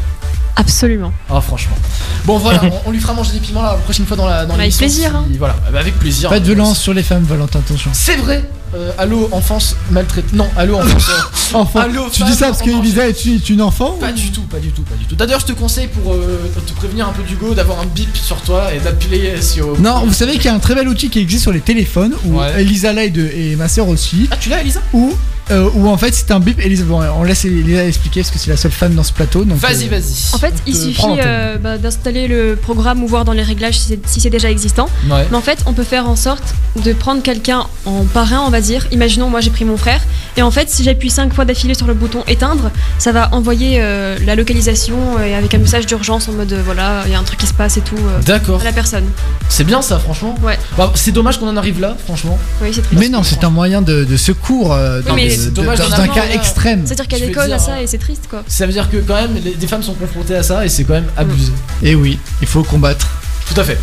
[0.56, 1.12] Absolument.
[1.30, 1.76] Ah, franchement.
[2.24, 4.54] Bon, voilà, on, on lui fera manger des piments la prochaine fois dans la dans
[4.54, 5.24] Avec plaisir, si- hein.
[5.38, 6.28] Voilà, bah, avec plaisir.
[6.30, 7.90] Pas de violence sur les femmes, Valentin, attention.
[7.92, 8.42] C'est vrai.
[8.74, 10.34] Euh, allô, enfance maltraitée.
[10.34, 11.08] Non, allô, enfance.
[11.10, 11.22] euh,
[11.54, 14.32] Enfin, Allô, tu dis ça parce que Elisa est une, est une enfant Pas du
[14.32, 15.14] tout, pas du tout, pas du tout.
[15.14, 18.40] D'ailleurs, je te conseille pour euh, te prévenir un peu d'Hugo d'avoir un bip sur
[18.42, 19.78] toi et d'appeler sur.
[19.78, 22.14] Non, vous savez qu'il y a un très bel outil qui existe sur les téléphones
[22.24, 22.62] où Ouais.
[22.62, 24.80] Elisa là et, de- et ma soeur aussi, Ah, tu l'as, Elisa?
[24.92, 25.14] Où,
[25.50, 26.58] euh, où en fait c'est un bip.
[26.60, 29.44] Elisa, bon, on laisse Elisa expliquer parce que c'est la seule femme dans ce plateau.
[29.44, 30.34] donc, Vas-y, euh, vas-y.
[30.34, 33.78] En fait, il te suffit euh, bah, d'installer le programme ou voir dans les réglages
[33.78, 34.88] si c'est si c'est déjà existant.
[35.10, 35.26] Ouais.
[35.30, 36.54] Mais en fait, on peut faire en sorte
[36.84, 38.86] de prendre quelqu'un en parrain, on va dire.
[38.92, 40.00] Imaginons, moi j'ai pris mon frère.
[40.36, 43.78] Et en fait, si j'appuie 5 fois d'affilée sur le bouton éteindre, ça va envoyer
[43.80, 47.18] euh, la localisation et avec un message d'urgence en mode euh, voilà, il y a
[47.18, 48.60] un truc qui se passe et tout euh, D'accord.
[48.60, 49.04] à la personne.
[49.48, 50.34] C'est bien ça, franchement.
[50.42, 50.58] Ouais.
[50.76, 52.38] Bah, c'est dommage qu'on en arrive là, franchement.
[52.62, 52.82] Oui, c'est.
[52.92, 56.08] Mais non, c'est un moyen de, de secours euh, dans mais c'est dommage dans un
[56.08, 56.82] cas extrême.
[56.84, 58.42] C'est-à-dire qu'il y Je a des vais codes à ça et c'est triste quoi.
[58.48, 60.94] Ça veut dire que quand même, des femmes sont confrontées à ça et c'est quand
[60.94, 61.52] même abusé.
[61.82, 63.06] Et oui, il faut combattre.
[63.54, 63.78] Tout à fait.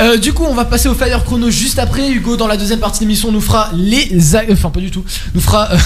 [0.00, 2.10] Euh, du coup, on va passer au Fire Chrono juste après.
[2.10, 4.36] Hugo, dans la deuxième partie de l'émission, nous fera les.
[4.36, 5.02] a- Enfin, pas du tout.
[5.34, 5.78] Nous fera euh,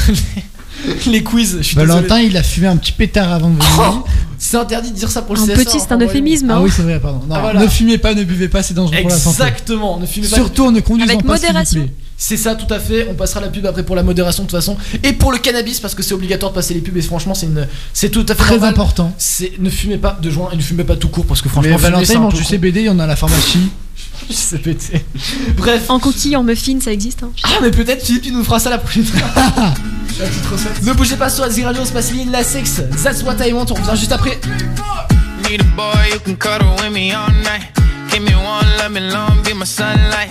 [1.06, 1.06] les...
[1.12, 1.58] les quiz.
[1.58, 2.24] Je suis Valentin, désolé.
[2.24, 3.68] il a fumé un petit pétard avant de venir.
[3.78, 4.04] Oh,
[4.38, 5.54] c'est interdit de dire ça pour le Un CSA.
[5.54, 6.10] petit, c'est un voyons.
[6.10, 6.48] euphémisme.
[6.50, 6.60] Ah hein.
[6.64, 7.20] oui, c'est vrai, pardon.
[7.28, 7.60] Non, Ah, voilà.
[7.60, 9.36] ne fumez pas, ne buvez pas, c'est dangereux pour la santé.
[9.44, 10.00] Exactement.
[10.00, 10.34] Ne fumez pas.
[10.34, 11.80] Surtout, ne conduisez Avec pas, vous modération.
[11.82, 11.92] plaît.
[12.24, 13.08] C'est ça, tout à fait.
[13.10, 14.76] On passera la pub après pour la modération de toute façon.
[15.02, 16.96] Et pour le cannabis, parce que c'est obligatoire de passer les pubs.
[16.96, 18.70] Et franchement, c'est une, c'est tout à fait Très normal.
[18.70, 19.12] important.
[19.18, 21.52] C'est ne fumez pas de joint et ne fumez pas tout court parce que Mais
[21.54, 22.44] franchement, fumer, Valentin, mange du.
[22.44, 23.70] CBD, il y en a à la pharmacie.
[24.30, 25.04] Je sais péter.
[25.56, 25.86] Bref.
[25.90, 27.24] En coquille, en muffin, ça existe.
[27.24, 27.32] hein.
[27.42, 29.20] Ah, mais peut-être Philippe, tu nous feras ça la prochaine fois.
[30.20, 30.82] La petite recette.
[30.84, 32.82] Ne bougez pas sur Azir Radio, c'est Passeline, la sexe.
[33.02, 33.66] That's what I want.
[33.70, 34.38] On revient juste après.
[35.50, 37.72] Need a boy who can cuddle with me all night.
[38.12, 40.30] Give me one, let me long, be my sunlight.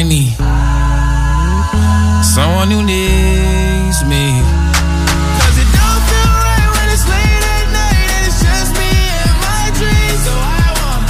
[0.00, 0.32] I need
[2.24, 4.40] someone who needs me.
[5.36, 9.36] Cause it don't feel right when it's late at night and it's just me and
[9.44, 10.20] my dreams?
[10.24, 11.04] So I want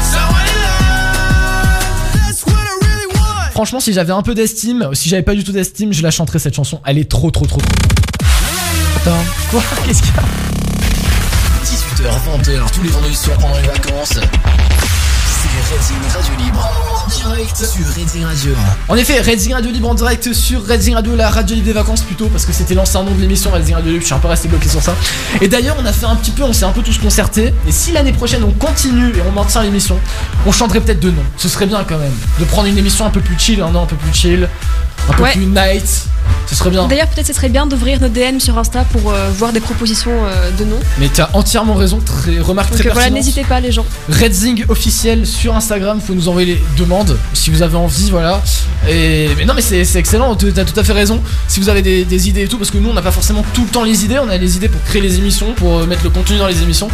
[0.00, 2.08] someone to love.
[2.14, 3.52] That's what I really want.
[3.52, 6.38] Franchement, si j'avais un peu d'estime, si j'avais pas du tout d'estime, je la chanterais
[6.38, 6.80] cette chanson.
[6.86, 7.70] Elle est trop, trop, trop, trop.
[8.96, 9.62] Attends, quoi?
[9.86, 10.22] Qu'est-ce qu'il y a?
[11.64, 12.08] 18h,
[12.40, 14.18] 20h, tous les vendredis soirs pendant les vacances.
[18.88, 22.02] En effet, Redding Radio Libre en direct sur Redding Radio, la radio libre des vacances
[22.02, 24.28] plutôt, parce que c'était l'ancien nom de l'émission Redding Radio Libre, je suis un peu
[24.28, 24.94] resté bloqué sur ça.
[25.40, 27.72] Et d'ailleurs, on a fait un petit peu, on s'est un peu tous concertés, et
[27.72, 29.98] si l'année prochaine on continue et on maintient l'émission,
[30.46, 31.22] on chanterait peut-être de nom.
[31.36, 33.82] Ce serait bien quand même, de prendre une émission un peu plus chill, un nom
[33.82, 34.48] un peu plus chill,
[35.08, 35.32] un peu Ouais.
[35.32, 36.06] plus night,
[36.46, 36.86] ce serait bien.
[36.86, 40.10] D'ailleurs, peut-être ce serait bien d'ouvrir nos DM sur Insta pour euh, voir des propositions
[40.24, 40.80] euh, de noms.
[40.98, 43.84] Mais t'as entièrement raison, très, remarque Donc très euh, voilà, n'hésitez pas les gens.
[44.10, 48.42] Redzing officiel sur Instagram, faut nous envoyer les demandes si vous avez envie, voilà.
[48.88, 51.20] Et mais non, mais c'est excellent, tu- t'as tout à fait raison.
[51.48, 53.44] Si vous avez des, des idées et tout, parce que nous on n'a pas forcément
[53.54, 56.04] tout le temps les idées, on a les idées pour créer les émissions, pour mettre
[56.04, 56.88] le contenu dans les émissions.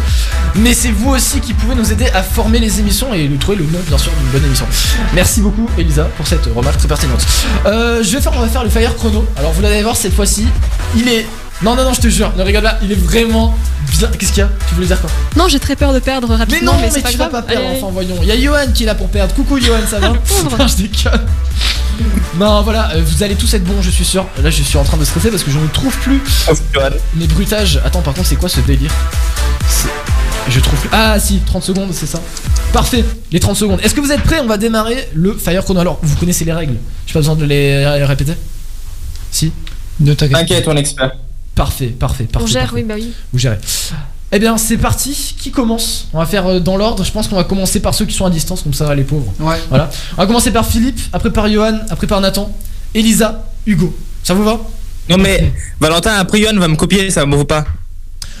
[0.55, 3.57] Mais c'est vous aussi qui pouvez nous aider à former les émissions et nous trouver
[3.57, 4.65] le nom, bien sûr, d'une bonne émission.
[5.13, 7.25] Merci beaucoup, Elisa, pour cette remarque très pertinente.
[7.65, 9.25] Euh, je vais faire, on va faire le fire chrono.
[9.37, 10.47] Alors vous allez voir cette fois-ci,
[10.95, 11.25] il est.
[11.61, 13.55] Non, non, non, je te jure, ne rigole pas, il est vraiment
[13.99, 14.07] bien.
[14.17, 14.49] Qu'est-ce qu'il y a?
[14.67, 15.09] Tu voulais dire quoi?
[15.35, 17.31] Non, j'ai très peur de perdre mais rapidement, non, mais, mais, pas tu grave.
[17.31, 18.15] vas pas perdre, Allez, enfin voyons.
[18.21, 19.33] Il y a Johan qui est là pour perdre.
[19.35, 20.07] Coucou Johan, ça va?
[20.57, 21.21] Non, je déconne.
[22.37, 24.25] Non, voilà, euh, vous allez tous être bons, je suis sûr.
[24.41, 26.19] Là, je suis en train de stresser parce que je ne trouve plus
[27.15, 27.79] mes bruitages.
[27.85, 28.91] Attends, par contre, c'est quoi ce délire?
[29.69, 29.87] C'est-
[30.49, 30.79] Je trouve.
[30.91, 32.19] Ah, si, 30 secondes, c'est ça.
[32.73, 33.79] Parfait, les 30 secondes.
[33.83, 35.79] Est-ce que vous êtes prêts On va démarrer le Fire Chrono.
[35.79, 36.75] Alors, vous connaissez les règles
[37.05, 38.33] J'ai pas besoin de les ré- répéter
[39.31, 39.51] Si
[39.99, 41.11] Ne t'inquiète T'inquiète, on est expert.
[41.55, 42.43] Parfait, parfait, parfait.
[42.45, 42.75] On gère, parfait.
[42.77, 43.11] oui, bah oui.
[43.33, 43.57] Vous gérez.
[44.31, 45.35] Eh bien, c'est parti.
[45.37, 46.07] Qui commence?
[46.13, 47.03] On va faire euh, dans l'ordre.
[47.03, 49.33] Je pense qu'on va commencer par ceux qui sont à distance, comme ça, les pauvres.
[49.39, 49.57] Ouais.
[49.69, 49.89] Voilà.
[50.13, 52.51] On va commencer par Philippe, après par Johan, après par Nathan,
[52.93, 53.95] Elisa, Hugo.
[54.23, 54.59] Ça vous va?
[55.09, 57.65] Non mais Valentin, après Yohan va me copier, ça me vaut pas.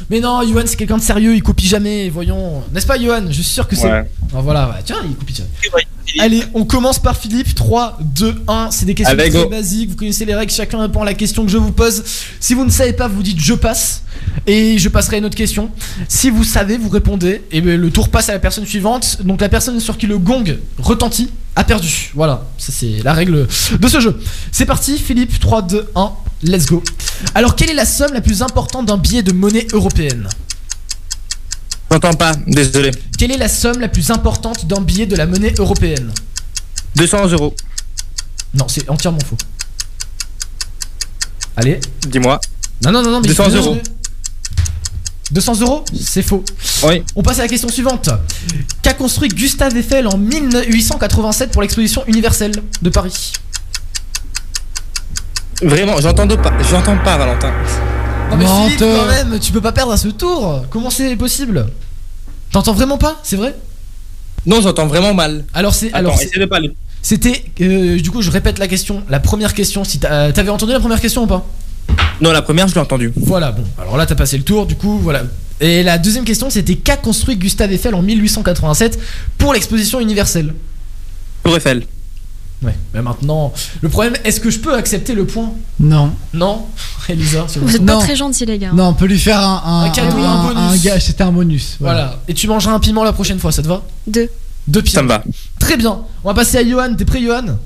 [0.09, 2.63] Mais non, Johan, c'est quelqu'un de sérieux, il copie jamais, voyons.
[2.73, 3.23] N'est-ce pas, Johan?
[3.27, 3.91] Je suis sûr que c'est.
[3.91, 4.09] Ouais.
[4.33, 4.75] Ah, voilà, ouais.
[4.83, 5.49] tiens, il copie jamais.
[6.19, 7.55] Allez, on commence par Philippe.
[7.55, 8.69] 3, 2, 1.
[8.71, 9.49] C'est des questions Allez, très go.
[9.49, 9.91] basiques.
[9.91, 10.51] Vous connaissez les règles.
[10.51, 12.03] Chacun répond à la question que je vous pose.
[12.39, 14.03] Si vous ne savez pas, vous dites je passe.
[14.47, 15.69] Et je passerai à une autre question.
[16.07, 17.43] Si vous savez, vous répondez.
[17.51, 19.19] Et ben, le tour passe à la personne suivante.
[19.23, 20.43] Donc la personne sur qui le gong
[20.77, 22.11] retentit a perdu.
[22.13, 23.47] Voilà, ça c'est la règle
[23.79, 24.19] de ce jeu.
[24.51, 25.39] C'est parti, Philippe.
[25.39, 26.11] 3, 2, 1.
[26.43, 26.83] Let's go.
[27.35, 30.27] Alors, quelle est la somme la plus importante d'un billet de monnaie européenne?
[31.91, 32.91] J'entends pas, désolé.
[33.17, 36.11] Quelle est la somme la plus importante d'un billet de la monnaie européenne?
[36.95, 37.53] 200 euros.
[38.53, 39.37] Non, c'est entièrement faux.
[41.55, 41.79] Allez.
[42.07, 42.39] Dis-moi.
[42.83, 43.73] Non, non, non, non, mais 200 bien euros.
[43.73, 43.83] joué.
[45.31, 46.43] 200 euros C'est faux.
[46.83, 47.03] Oui.
[47.15, 48.09] On passe à la question suivante.
[48.81, 53.33] Qu'a construit Gustave Eiffel en 1887 pour l'exposition universelle de Paris?
[55.61, 57.51] Vraiment, j'entends pas, j'entends pas Valentin.
[58.31, 60.65] Non mais Philippe, quand même, tu peux pas perdre à ce tour.
[60.69, 61.67] Comment c'est possible?
[62.51, 63.19] T'entends vraiment pas?
[63.23, 63.55] C'est vrai?
[64.45, 65.45] Non, j'entends vraiment mal.
[65.53, 66.13] Alors c'est alors
[67.03, 69.03] c'était euh, du coup je répète la question.
[69.09, 71.45] La première question, si t'as- euh, t'avais entendu la première question ou pas?
[72.21, 73.11] Non, la première, je l'ai entendue.
[73.15, 73.63] Voilà, bon.
[73.79, 75.23] Alors là, t'as passé le tour, du coup, voilà.
[75.59, 78.99] Et la deuxième question, c'était qu'a construit Gustave Eiffel en 1887
[79.37, 80.53] pour l'exposition universelle?
[81.43, 81.83] Tour Eiffel.
[82.63, 83.51] Ouais, mais maintenant,
[83.81, 85.51] le problème, est-ce que je peux accepter le point?
[85.79, 86.13] Non.
[86.33, 86.67] Non?
[87.09, 87.99] Elisa, vous Vous êtes pas Non.
[87.99, 88.71] très gentils, les gars.
[88.71, 90.81] Non, on peut lui faire un, un, Un cadeau, un bonus.
[90.83, 91.77] gage, c'était un bonus.
[91.79, 92.19] Voilà.
[92.27, 93.81] Et tu mangeras un piment la prochaine fois, ça te va?
[94.05, 94.29] Deux.
[94.67, 94.93] Deux piments.
[94.93, 95.23] Ça me va.
[95.59, 96.01] Très bien.
[96.23, 96.93] On va passer à Johan.
[96.95, 97.57] T'es prêt, Johan?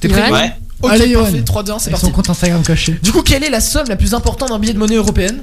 [0.00, 0.22] T'es prêt?
[0.22, 0.28] Ouais.
[0.28, 0.40] Johan?
[0.40, 0.52] Ouais.
[0.82, 1.32] Ok, Allez, parfait.
[1.36, 1.44] Johan.
[1.44, 2.06] 3, 2, 1, c'est parti.
[2.06, 2.98] son compte Instagram caché.
[3.00, 5.40] Du coup, quelle est la somme la plus importante d'un billet de monnaie européenne?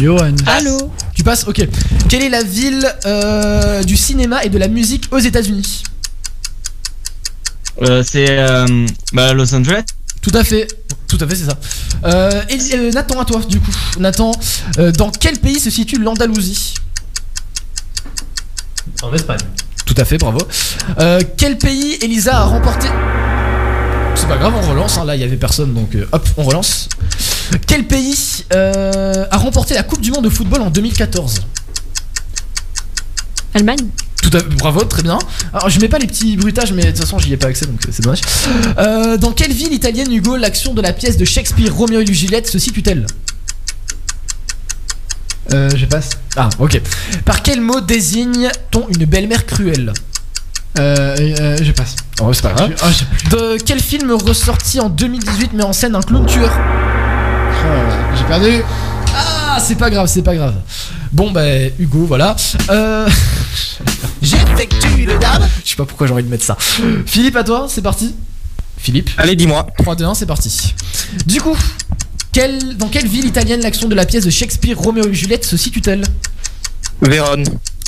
[0.00, 0.34] Johan.
[0.46, 0.90] Allô?
[1.18, 1.66] Tu passes Ok.
[2.08, 5.82] Quelle est la ville euh, du cinéma et de la musique aux États-Unis?
[7.82, 9.82] Euh, c'est euh, bah, Los Angeles.
[10.22, 10.68] Tout à fait.
[11.08, 11.58] Tout à fait, c'est ça.
[12.04, 13.72] Euh, et, euh, Nathan, à toi, du coup.
[13.98, 14.30] Nathan,
[14.78, 16.74] euh, dans quel pays se situe l'Andalousie?
[19.02, 19.40] En Espagne.
[19.86, 20.38] Tout à fait, bravo.
[21.00, 22.86] Euh, quel pays Elisa a remporté
[24.18, 24.98] C'est pas grave, on relance.
[24.98, 26.88] hein, Là, il y avait personne, donc euh, hop, on relance.
[27.66, 31.42] Quel pays euh, a remporté la Coupe du Monde de football en 2014
[33.54, 33.78] Allemagne
[34.22, 35.18] Tout à bravo, très bien.
[35.54, 37.66] Alors, je mets pas les petits bruitages, mais de toute façon, j'y ai pas accès,
[37.66, 38.20] donc euh, c'est dommage.
[38.78, 42.46] Euh, dans quelle ville italienne, Hugo, l'action de la pièce de Shakespeare Roméo et Juliette
[42.48, 43.06] se situe-t-elle?
[45.54, 46.10] Euh, je passe.
[46.36, 46.80] Ah, ok.
[47.24, 49.94] Par quel mot désigne-t-on une belle-mère cruelle?
[50.78, 51.96] Euh, euh, je passe.
[52.20, 52.70] Oh, c'est pas grave.
[52.70, 53.30] Plus.
[53.30, 58.62] De quel film ressorti en 2018 met en scène un clown tueur Oh, j'ai perdu.
[59.14, 60.54] Ah, c'est pas grave, c'est pas grave.
[61.12, 61.44] Bon, bah,
[61.78, 62.36] Hugo, voilà.
[62.70, 63.08] Euh.
[64.22, 65.42] J'effectue le dab.
[65.64, 66.56] Je sais pas pourquoi j'ai envie de mettre ça.
[67.06, 68.14] Philippe, à toi, c'est parti.
[68.76, 69.10] Philippe.
[69.18, 69.66] Allez, dis-moi.
[69.78, 70.74] 3, 2, 1, c'est parti.
[71.26, 71.56] Du coup,
[72.76, 76.02] dans quelle ville italienne l'action de la pièce de Shakespeare Roméo et Juliette se situe-t-elle?
[77.02, 77.44] Vérone.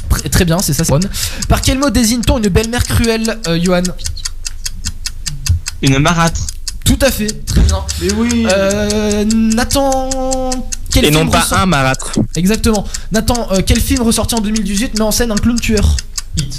[0.08, 1.08] Très, très bien, c'est ça, c'est bonne.
[1.48, 3.82] Par quel mot désigne-t-on une belle-mère cruelle, euh, Johan?
[5.82, 6.40] Une marâtre.
[6.84, 7.78] Tout à fait, très bien.
[8.02, 8.46] Mais oui.
[8.50, 10.50] Euh, Nathan.
[10.92, 12.12] Quel Et non film pas ressort- un marâtre.
[12.34, 12.84] Exactement.
[13.12, 15.96] Nathan, euh, quel film ressorti en 2018 met en scène un clown tueur?
[16.36, 16.52] Hit.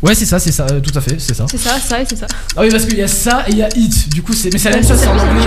[0.00, 1.44] Ouais, c'est ça, c'est ça, euh, tout à fait, c'est ça.
[1.50, 2.28] C'est ça, ça et c'est ça.
[2.56, 4.10] Ah oui, parce qu'il y a ça et il y a Hit.
[4.10, 4.52] Du coup, c'est.
[4.52, 5.42] Mais c'est la même chose, c'est en anglais.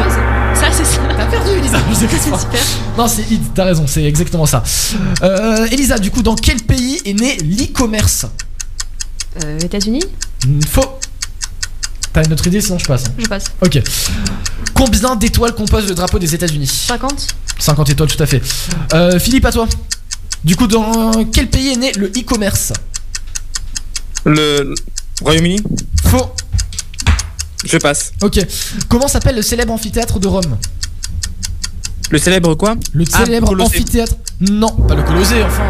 [0.54, 1.00] Ça, c'est ça.
[1.16, 1.78] T'as perdu, Elisa.
[1.90, 2.60] Je sais que C'est c'est super.
[2.98, 4.62] Non, c'est Hit, t'as raison, c'est exactement ça.
[5.24, 8.26] Euh, Elisa, du coup, dans quel pays est né l'e-commerce
[9.44, 10.04] Euh, États-Unis
[10.46, 11.00] Hmm, Faux.
[12.14, 13.06] T'as une autre idée, sinon je passe.
[13.08, 13.14] hein.
[13.18, 13.46] Je passe.
[13.62, 13.80] Ok.
[14.74, 16.68] Combien d'étoiles compose le drapeau des États-Unis?
[16.68, 17.28] 50
[17.60, 18.42] 50 étoiles, tout à fait.
[18.94, 19.68] Euh, Philippe, à toi.
[20.44, 22.74] Du coup, dans quel pays est né le e-commerce?
[24.26, 24.74] Le
[25.22, 25.62] Royaume-Uni?
[26.06, 26.32] Faux.
[27.64, 28.12] Je passe.
[28.22, 28.40] Ok.
[28.90, 30.58] Comment s'appelle le célèbre amphithéâtre de Rome?
[32.10, 32.76] Le célèbre quoi?
[32.94, 34.16] Le Ah, célèbre amphithéâtre.
[34.42, 35.64] Non, pas le Colisée, enfin.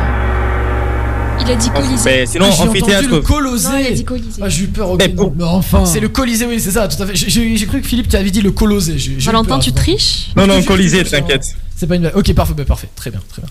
[1.43, 2.03] Il a dit Colisée.
[2.05, 3.09] Mais sinon, Ah, j'ai entendu amphithéâtre.
[3.09, 3.69] le Colisée.
[3.69, 4.41] Non, il a dit Colisée.
[4.41, 4.91] Ah, j'ai eu peur.
[4.91, 5.85] ok, Mais enfin.
[5.85, 7.15] C'est le Colisée, oui, c'est ça, tout à fait.
[7.15, 8.97] J'ai- cru que Philippe, tu avais dit le Colisée.
[9.19, 11.45] Valentin, peur, tu triches Non, non, Colisée, t'inquiète.
[11.75, 12.15] C'est pas une blague.
[12.15, 12.89] Ok, parfait, bah, parfait.
[12.95, 13.49] Très bien, très bien.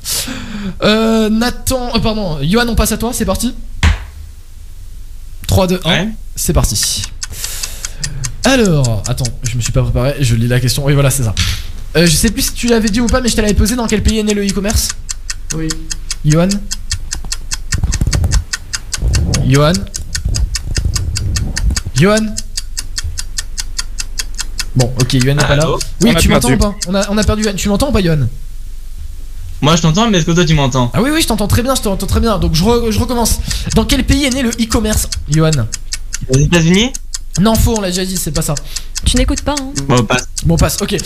[0.89, 3.55] Euh, Nathan, euh, pardon, Johan, on passe à toi, c'est parti.
[5.49, 6.09] 3, 2, 1, Ouais.
[6.37, 7.03] c'est parti.
[8.45, 10.85] Alors, attends, je me suis pas préparé, je lis la question.
[10.85, 11.35] Oui, voilà, c'est ça.
[11.97, 13.75] Euh, je sais plus si tu l'avais dit ou pas, mais je te l'avais posé.
[13.75, 14.89] Dans quel pays est né le e-commerce?
[15.57, 15.67] Oui.
[16.25, 16.49] Johan?
[19.51, 19.73] Johan?
[21.97, 22.27] Johan?
[24.77, 25.67] Bon, ok, Johan n'est pas là.
[26.03, 26.75] Oui, tu m'entends ou pas?
[26.87, 27.55] On a, on a perdu Johan.
[27.57, 28.29] Tu m'entends ou pas, Johan?
[29.63, 30.91] Moi je t'entends, mais est-ce que toi tu m'entends?
[30.95, 32.39] Ah oui, oui, je t'entends très bien, je t'entends très bien.
[32.39, 33.41] Donc je, re- je recommence.
[33.75, 35.51] Dans quel pays est né le e-commerce, Johan?
[36.33, 36.93] Aux États-Unis?
[37.41, 38.55] Non, faux, on l'a déjà dit, c'est pas ça.
[39.05, 40.29] Tu n'écoutes pas, hein Bon, passe.
[40.45, 40.97] Bon, on passe, ok.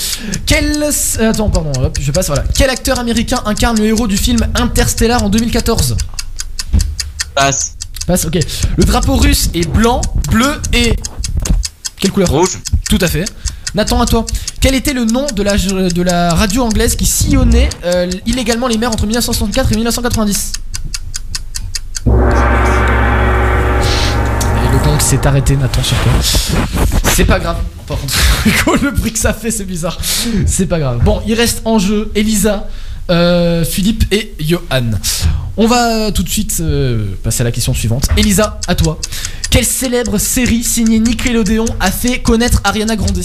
[0.47, 0.83] Quel.
[0.83, 2.45] euh, Attends, pardon, hop, je passe, voilà.
[2.55, 5.97] Quel acteur américain incarne le héros du film Interstellar en 2014
[7.35, 7.75] Passe.
[8.07, 8.39] Passe, ok.
[8.77, 10.01] Le drapeau russe est blanc,
[10.31, 10.95] bleu et.
[11.97, 12.59] Quelle couleur Rouge.
[12.89, 13.25] Tout à fait.
[13.75, 14.27] Nathan, à toi.
[14.61, 18.79] Quel était le nom de la, de la radio anglaise qui sillonnait euh, illégalement les
[18.79, 20.53] mers entre 1964 et 1990
[22.07, 26.13] Et le s'est arrêté, Nathan, sur toi.
[27.05, 27.57] C'est pas grave.
[27.87, 28.15] Par contre,
[28.83, 29.99] le bruit que ça fait, c'est bizarre.
[30.47, 31.01] C'est pas grave.
[31.03, 32.69] Bon, il reste en jeu Elisa,
[33.11, 34.91] euh, Philippe et Johan.
[35.57, 38.09] On va tout de suite euh, passer à la question suivante.
[38.17, 38.99] Elisa, à toi.
[39.51, 43.21] Quelle célèbre série signée Nickelodeon a fait connaître Ariana Grande?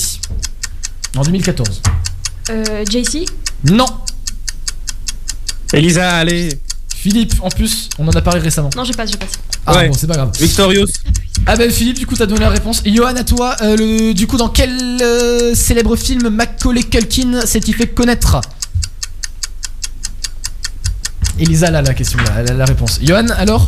[1.18, 1.82] En 2014.
[2.52, 3.26] Euh, JC
[3.70, 3.88] Non
[5.74, 6.50] Elisa, allez.
[6.96, 8.70] Philippe, en plus, on en a parlé récemment.
[8.76, 9.32] Non, je passe, je passe.
[9.66, 9.88] Ah Ouais.
[9.88, 10.32] bon, c'est pas grave.
[10.40, 10.88] Victorious.
[11.46, 12.82] Ah ben Philippe, du coup, t'as donné la réponse.
[12.86, 17.42] Et Johan, à toi, euh, le, du coup, dans quel euh, célèbre film Macaulay Culkin
[17.46, 18.42] s'est-il fait connaître?
[21.40, 23.00] Elisa, là, la question, là, la, la réponse.
[23.04, 23.66] Johan, alors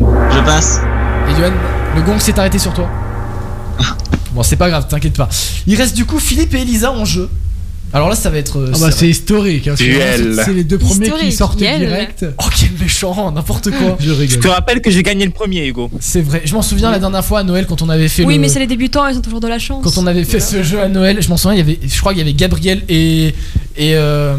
[0.00, 0.80] Je passe.
[1.28, 1.52] Et Johan,
[1.96, 2.88] le gong s'est arrêté sur toi.
[4.32, 5.28] Bon, c'est pas grave, t'inquiète pas.
[5.66, 7.28] Il reste du coup Philippe et Elisa en jeu.
[7.92, 8.56] Alors là, ça va être.
[8.60, 9.66] euh, Ah bah c'est historique.
[9.66, 11.80] Hein, c'est- les deux premiers qui sortent Yel.
[11.80, 12.24] direct.
[12.38, 13.96] Oh, quel méchant, n'importe quoi.
[14.00, 15.90] Je te rappelle que j'ai gagné le premier, Hugo.
[15.98, 16.42] C'est vrai.
[16.44, 18.40] Je m'en souviens la dernière fois à Noël quand on avait fait Oui, le.
[18.42, 19.82] mais c'est les débutants, ils ont toujours de la chance.
[19.82, 20.46] Quand on avait fait Voilà.
[20.46, 22.32] ce jeu à Noël, je m'en souviens, il y avait, je crois qu'il y avait
[22.34, 23.34] Gabriel et
[23.76, 24.36] et euh,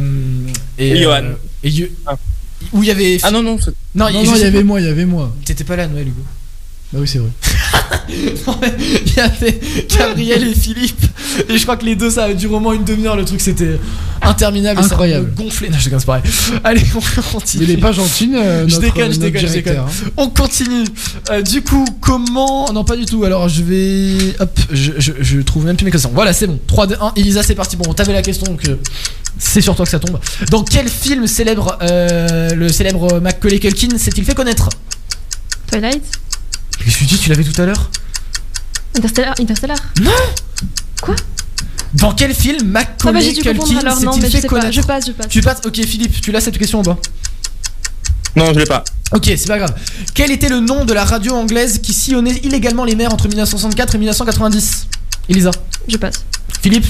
[0.79, 1.15] et, Et Johan.
[1.21, 1.33] euh,
[1.65, 2.13] et Ah.
[2.74, 3.57] Où il y avait Ah non, non.
[3.95, 5.34] non, Non, je non, il y avait moi, il y avait moi.
[5.45, 6.22] t'étais pas là Noël Hugo
[6.93, 7.30] Bah oui, c'est vrai.
[8.09, 9.59] Il y avait
[9.89, 11.05] Gabriel et Philippe
[11.47, 13.15] Et je crois que les deux, ça a duré au moins une demi-heure.
[13.15, 13.80] Le truc, c'était
[14.22, 14.80] interminable.
[14.80, 15.28] et ça Incroyable.
[15.28, 15.69] me gonflait.
[15.69, 16.24] Non, je déconne, c'est pareil.
[16.63, 17.63] Allez, on continue.
[17.63, 19.74] Il est pas gentil, euh, je déconne, je déconne, je déconne.
[19.76, 20.11] directeur, hein.
[20.17, 20.84] On continue.
[21.30, 22.72] Euh, du coup, comment.
[22.74, 23.24] Non, pas du tout.
[23.24, 24.36] Alors, je vais.
[24.39, 26.11] Hop, je, je, je trouve même plus mes questions.
[26.13, 26.59] Voilà, c'est bon.
[26.67, 27.13] 3, 2, 1.
[27.15, 27.78] Elisa, c'est parti.
[27.78, 28.76] Bon, t'avais la question, donc euh,
[29.43, 30.19] c'est sur toi que ça tombe.
[30.49, 34.69] Dans quel film célèbre euh, le célèbre Macaulay Culkin s'est-il fait connaître?
[35.67, 36.03] Twilight?
[36.79, 37.89] Que tu dis Tu l'avais tout à l'heure.
[38.95, 39.77] Interstellar Interstellar.
[40.01, 40.11] Non!
[41.01, 41.15] Quoi?
[41.95, 44.41] Dans quel film Ah bah Macaulay dû confondre Culkin alors, non s'est-il mais je fait
[44.41, 44.73] sais pas, connaître?
[44.73, 45.27] je passe, je passe.
[45.27, 45.61] Tu passes?
[45.65, 46.97] Ok, Philippe, tu l'as cette question ou pas?
[48.35, 48.83] Non, je l'ai pas.
[49.11, 49.73] Ok, c'est pas grave.
[50.13, 53.95] Quel était le nom de la radio anglaise qui sillonnait illégalement les mers entre 1964
[53.95, 54.87] et 1990
[55.29, 55.51] Elisa.
[55.87, 56.23] Je passe.
[56.61, 56.85] Philippe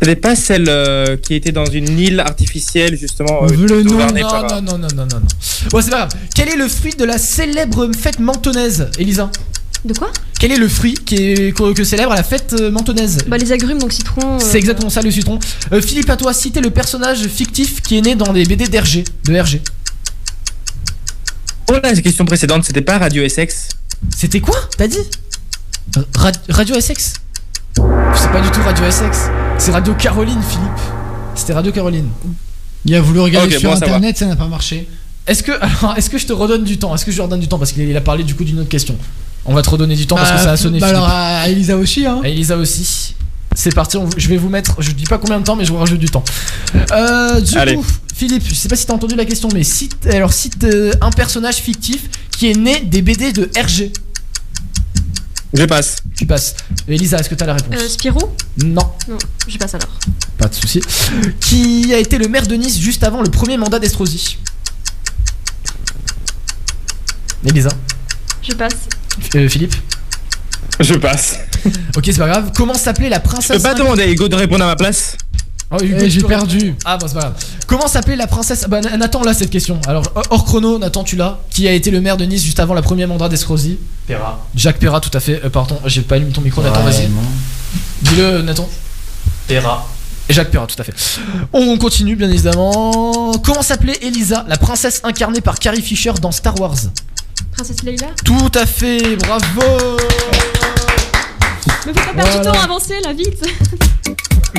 [0.00, 3.42] C'était pas celle euh, qui était dans une île artificielle, justement.
[3.44, 3.94] euh, Le nom.
[3.98, 5.26] Non, par- non, non, non, non, non, non.
[5.70, 6.10] Bon, c'est pas grave.
[6.34, 9.28] Quel est le fruit de la célèbre fête mentonnaise, Elisa?
[9.84, 10.10] De quoi?
[10.38, 13.50] Quel est le fruit qui est, que, que célèbre la fête euh, mentonnaise Bah les
[13.52, 14.36] agrumes donc citron.
[14.36, 15.38] euh, C'est exactement ça le citron.
[15.72, 19.04] Euh, Philippe, à toi, citer le personnage fictif qui est né dans les BD d'Hergé,
[19.24, 19.60] de Hergé.
[21.70, 23.68] Oh la question précédente, c'était pas Radio SX
[24.16, 24.56] C'était quoi?
[24.76, 24.98] T'as dit?
[26.14, 27.14] Ra- Radio SX
[28.14, 29.28] C'est pas du tout Radio SX.
[29.58, 30.70] C'est Radio Caroline, Philippe.
[31.34, 32.08] C'était Radio Caroline.
[32.84, 34.88] Il a voulu regarder sur bon internet, ça n'a pas marché.
[35.26, 36.94] Est-ce que, alors, est-ce que je te redonne du temps?
[36.94, 37.58] Est-ce que je lui redonne du temps?
[37.58, 38.96] Parce qu'il a parlé du coup d'une autre question.
[39.44, 40.78] On va te redonner du temps parce que ça a sonné.
[40.80, 41.02] Bah Philippe.
[41.04, 42.20] alors à Elisa aussi, hein.
[42.22, 43.14] À Elisa aussi.
[43.54, 45.72] C'est parti, on- je vais vous mettre, je dis pas combien de temps, mais je
[45.72, 46.22] vous rajoute du temps.
[46.92, 47.74] Euh, du Allez.
[47.76, 47.84] coup,
[48.14, 51.10] Philippe, je sais pas si t'as entendu la question, mais cite, alors cite euh, un
[51.10, 53.92] personnage fictif qui est né des BD de RG.
[55.54, 55.96] Je passe.
[56.16, 56.54] Tu passes.
[56.86, 58.20] Elisa, est-ce que t'as la réponse Euh, Spirou
[58.62, 59.98] Non, Non, je passe alors.
[60.36, 60.80] pas de souci.
[61.40, 64.36] Qui a été le maire de Nice juste avant le premier mandat d'Estrosi?
[67.46, 67.70] Elisa,
[68.42, 68.74] Je passe.
[69.36, 69.74] Euh, Philippe.
[70.80, 71.38] Je passe.
[71.96, 72.52] Ok, c'est pas grave.
[72.54, 75.16] Comment s'appelait la Je princesse peux pas demander à Hugo de répondre à ma place?
[75.70, 76.74] Oh, Hugo, j'ai perdu.
[76.84, 77.34] Ah bon c'est pas grave.
[77.66, 78.64] Comment s'appelait la princesse?
[78.68, 79.78] Bah Na- Nathan là cette question.
[79.86, 81.40] Alors hors chrono, Nathan tu l'as.
[81.50, 83.78] Qui a été le maire de Nice juste avant la première mandat d'Escrozy?
[84.06, 84.46] Perra.
[84.54, 85.42] Jacques Perra tout à fait.
[85.44, 87.08] Euh, pardon, j'ai pas allumé ton micro Nathan, vas-y.
[88.00, 88.66] Dis-le Nathan.
[89.46, 89.86] Perra.
[90.30, 90.94] Et Jacques Perra tout à fait.
[91.52, 93.32] On continue bien évidemment.
[93.44, 96.76] Comment s'appelait Elisa, la princesse incarnée par Carrie Fisher dans Star Wars?
[97.52, 98.06] Princesse Leila?
[98.24, 99.96] Tout à fait, bravo
[101.86, 103.42] Me fais pas perdre du temps, avancez là, vite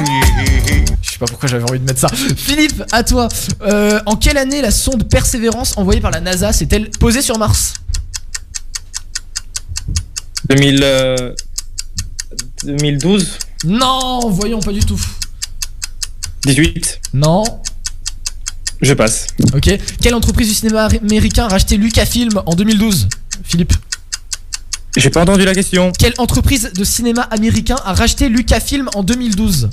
[1.02, 2.10] Je sais pas pourquoi j'avais envie de mettre ça.
[2.10, 3.28] Philippe, à toi.
[3.62, 7.74] Euh, en quelle année la sonde Persévérance envoyée par la NASA s'est-elle posée sur Mars
[10.50, 11.34] 2000, euh,
[12.64, 15.00] 2012 Non, voyons pas du tout.
[16.44, 17.44] 18 Non.
[18.82, 19.28] Je passe.
[19.54, 19.70] Ok.
[20.02, 23.10] Quelle entreprise du cinéma américain a racheté Lucasfilm en 2012
[23.44, 23.74] Philippe.
[24.98, 25.92] J'ai pas entendu la question.
[25.98, 29.70] Quelle entreprise de cinéma américain a racheté Lucasfilm en 2012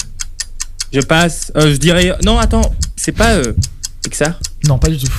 [0.92, 1.52] Je passe.
[1.56, 2.14] Euh, je dirais.
[2.24, 2.74] Non, attends.
[2.96, 3.54] C'est pas euh,
[4.02, 4.38] Pixar?
[4.68, 5.12] Non, pas du tout.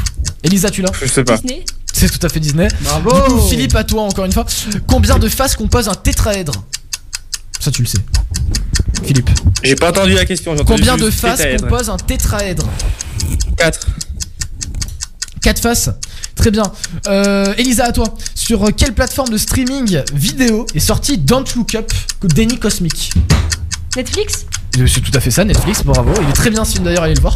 [0.43, 0.91] Elisa, tu l'as?
[1.01, 1.37] Je sais pas.
[1.37, 2.67] Disney C'est tout à fait Disney.
[2.81, 3.11] Bravo.
[3.11, 4.45] Du coup, Philippe, à toi encore une fois.
[4.87, 6.53] Combien de faces compose un tétraèdre?
[7.59, 7.97] Ça, tu le sais.
[9.03, 9.29] Philippe.
[9.63, 10.55] J'ai pas entendu la question.
[10.55, 11.63] j'ai entendu Combien de faces tétraèdre.
[11.67, 12.69] compose un tétraèdre?
[13.57, 13.87] 4.
[15.41, 15.89] 4 faces?
[16.37, 16.63] Très bien.
[17.07, 18.05] Euh, Elisa, à toi.
[18.35, 21.91] Sur quelle plateforme de streaming vidéo est sorti Don't Look Up
[22.23, 23.11] Denny Cosmic
[23.95, 24.45] Netflix?
[24.79, 26.11] Euh, C'est tout à fait ça, Netflix, bravo.
[26.21, 27.35] Il est très bien ce film d'ailleurs, allez le voir.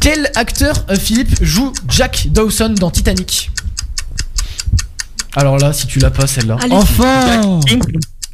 [0.00, 3.50] Quel acteur, euh, Philippe, joue Jack Dawson dans Titanic?
[5.36, 6.56] Alors là, si tu l'as pas celle-là.
[6.60, 6.74] Allez.
[6.74, 7.60] Enfin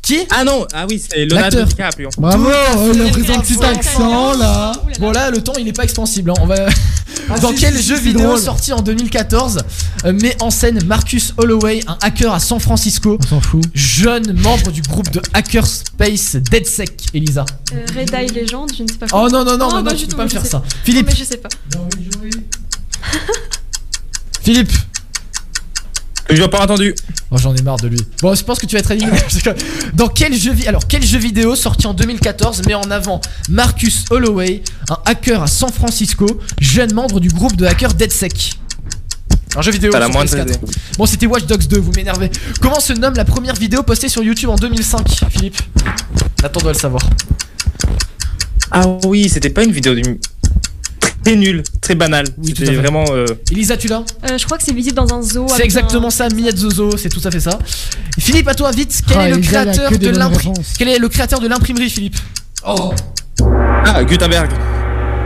[0.02, 1.66] Qui Ah non Ah oui, c'est Leonardo L'acteur.
[1.66, 2.08] DiCaprio.
[2.16, 2.98] Bravo, oh, fait.
[2.98, 4.38] le présent petit accent là.
[4.38, 4.72] Là.
[4.98, 6.30] Bon là, le temps il est pas expansible.
[6.30, 6.34] hein.
[6.40, 6.66] On va.
[7.28, 8.38] Ah, Dans quel jeu vidéo drôle.
[8.40, 9.60] sorti en 2014
[10.06, 13.62] euh, met en scène Marcus Holloway, un hacker à San Francisco, On s'en fout.
[13.74, 17.44] jeune membre du groupe de Hackerspace DeadSec, Elisa
[17.74, 19.90] Euh, Red Eye Legend, je ne sais pas Oh non, non, non, Oh, mais bah,
[19.92, 20.58] non, du tu peux pas me je faire sais ça.
[20.58, 21.48] Non, Philippe, mais je sais pas.
[24.42, 24.72] Philippe.
[26.30, 26.94] Je n'ai pas entendu.
[27.30, 27.98] Oh, j'en ai marre de lui.
[28.22, 29.18] Bon, je pense que tu vas être éliminé.
[29.94, 34.62] Dans quel jeu, alors quel jeu vidéo sorti en 2014 met en avant Marcus Holloway,
[34.88, 36.26] un hacker à San Francisco,
[36.60, 38.54] jeune membre du groupe de hackers DeadSec?
[39.56, 40.42] Un jeu vidéo Pas la sur moindre PS4.
[40.42, 40.58] idée.
[40.96, 42.30] Bon, c'était Watch Dogs 2, vous m'énervez.
[42.60, 45.58] Comment se nomme la première vidéo postée sur YouTube en 2005, Philippe?
[46.42, 47.02] Nathan doit le savoir.
[48.70, 50.20] Ah oui, c'était pas une vidéo du.
[51.24, 52.26] Très nulle, très banale.
[52.38, 52.76] Oui, tout à C'était fait.
[52.82, 53.04] vraiment.
[53.10, 54.04] euh, Elisa, tu l'as?
[54.30, 55.46] Euh, je crois que c'est visite dans un zoo.
[55.54, 57.58] C'est exactement un- ça, Miette Zozo, c'est tout à fait ça.
[58.18, 60.72] Philippe, à toi, vite, quel Ah, est le Elisa, créateur de l'imprimerie réponses.
[60.78, 62.16] Quel est le créateur de l'imprimerie, Philippe?
[63.84, 64.50] Ah, Gutenberg.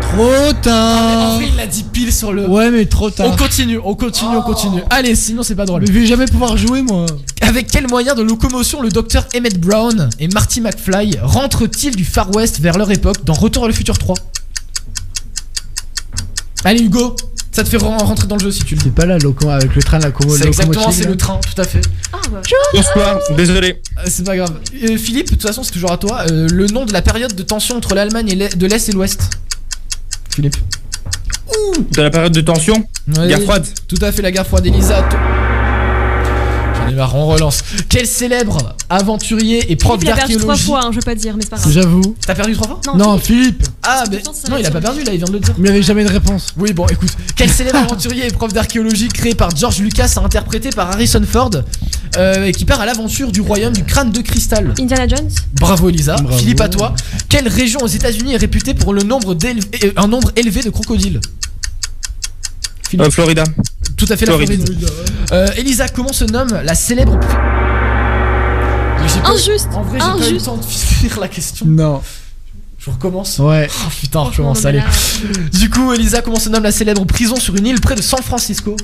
[0.01, 1.37] Trop tard.
[1.37, 2.47] Vrai, il l'a dit pile sur le.
[2.49, 3.27] Ouais, mais trop tard.
[3.33, 4.81] On continue, on continue, on continue.
[4.91, 5.81] Allez, sinon c'est pas drôle.
[5.81, 7.07] Mais je vais jamais pouvoir jouer, moi.
[7.41, 12.35] Avec quel moyen de locomotion le docteur Emmett Brown et Marty McFly rentrent-ils du Far
[12.35, 14.15] West vers leur époque dans Retour à le futur 3
[16.65, 17.15] Allez Hugo,
[17.53, 18.87] ça te fait ren- rentrer dans le jeu si tu le dis.
[18.87, 21.61] C'est pas la loco avec le train, la commo C'est exactement, c'est le train, tout
[21.61, 21.81] à fait.
[22.13, 22.17] Ah.
[22.73, 23.81] Bonsoir, désolé.
[23.99, 24.59] Euh, C'est pas grave.
[24.83, 26.23] Euh, Philippe, de toute façon, c'est toujours à toi.
[26.31, 28.93] Euh, le nom de la période de tension entre l'Allemagne et l'Est- de l'Est et
[28.93, 29.31] l'Ouest.
[30.31, 30.57] Philippe.
[31.93, 32.85] De la période de tension?
[33.17, 34.67] Ouais, Guerre froide Tout à fait, la guerre froide.
[34.67, 35.03] Elisa.
[35.03, 35.17] t-
[37.15, 37.63] On relance.
[37.89, 41.15] Quel célèbre aventurier et prof Il a perdu trois d'archéologie fois, hein, je veux pas
[41.15, 41.73] dire, mais c'est pas grave.
[41.73, 42.15] J'avoue.
[42.27, 43.65] T'as perdu trois fois Non, Philippe.
[43.83, 45.55] Ah, mais ça non, il a pas perdu là, il vient de le dire.
[45.59, 46.55] Mais il avait jamais de réponse.
[46.57, 47.11] Oui, bon, écoute.
[47.37, 51.51] Quel célèbre aventurier et prof d'archéologie créé par George Lucas, interprété par Harrison Ford,
[52.17, 54.75] euh, et qui part à l'aventure du royaume du crâne de cristal?
[54.79, 55.31] Indiana Jones
[55.61, 56.17] Bravo Elisa.
[56.17, 56.39] Bravo.
[56.39, 56.95] Philippe, à toi.
[57.29, 61.21] Quelle région aux États-Unis est réputée pour le nombre euh, un nombre élevé de crocodiles?
[62.99, 63.45] Euh, Florida.
[63.97, 64.65] Tout à fait la Floride.
[65.33, 67.19] Euh, Elisa, comment se nomme la célèbre.
[67.21, 71.67] Pas- Injuste En vrai, j'ai pas eu le temps de finir la question.
[71.67, 72.03] Non.
[72.79, 73.39] Je recommence.
[73.39, 73.69] Ouais.
[73.71, 74.83] Oh putain, on Franchement, recommence, allez.
[75.53, 78.23] Du coup, Elisa, comment se nomme la célèbre prison sur une île près de San
[78.23, 78.77] Francisco?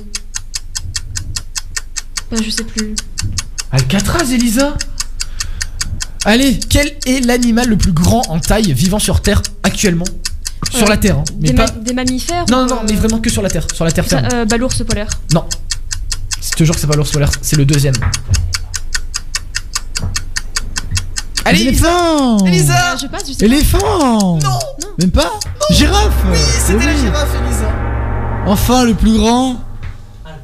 [2.31, 2.95] Bah, je sais plus.
[3.71, 4.75] Alcatraz, Elisa?
[6.25, 10.05] Allez, quel est l'animal le plus grand en taille vivant sur Terre actuellement?
[10.69, 11.65] Sur la Terre, hein, mais Des, pas.
[11.65, 13.83] ma- des mammifères Non, ou, non, non, euh, mais vraiment que sur la Terre, sur
[13.85, 14.33] la Terre ça, ferme.
[14.33, 15.07] euh, bah, l'ours polaire.
[15.33, 15.43] Non.
[16.41, 17.95] Je te jure que c'est pas l'ours polaire, c'est le deuxième.
[21.43, 22.45] Allez, Elisa Éléphant.
[22.45, 23.45] Elisa Ah, je passe, je sais pas.
[23.45, 24.39] Éléphant.
[24.39, 24.59] Non
[24.99, 25.31] Même pas
[25.71, 26.13] Girafe.
[26.31, 27.69] Oui, c'était la girafe, Elisa
[28.45, 29.55] Enfin, le plus grand.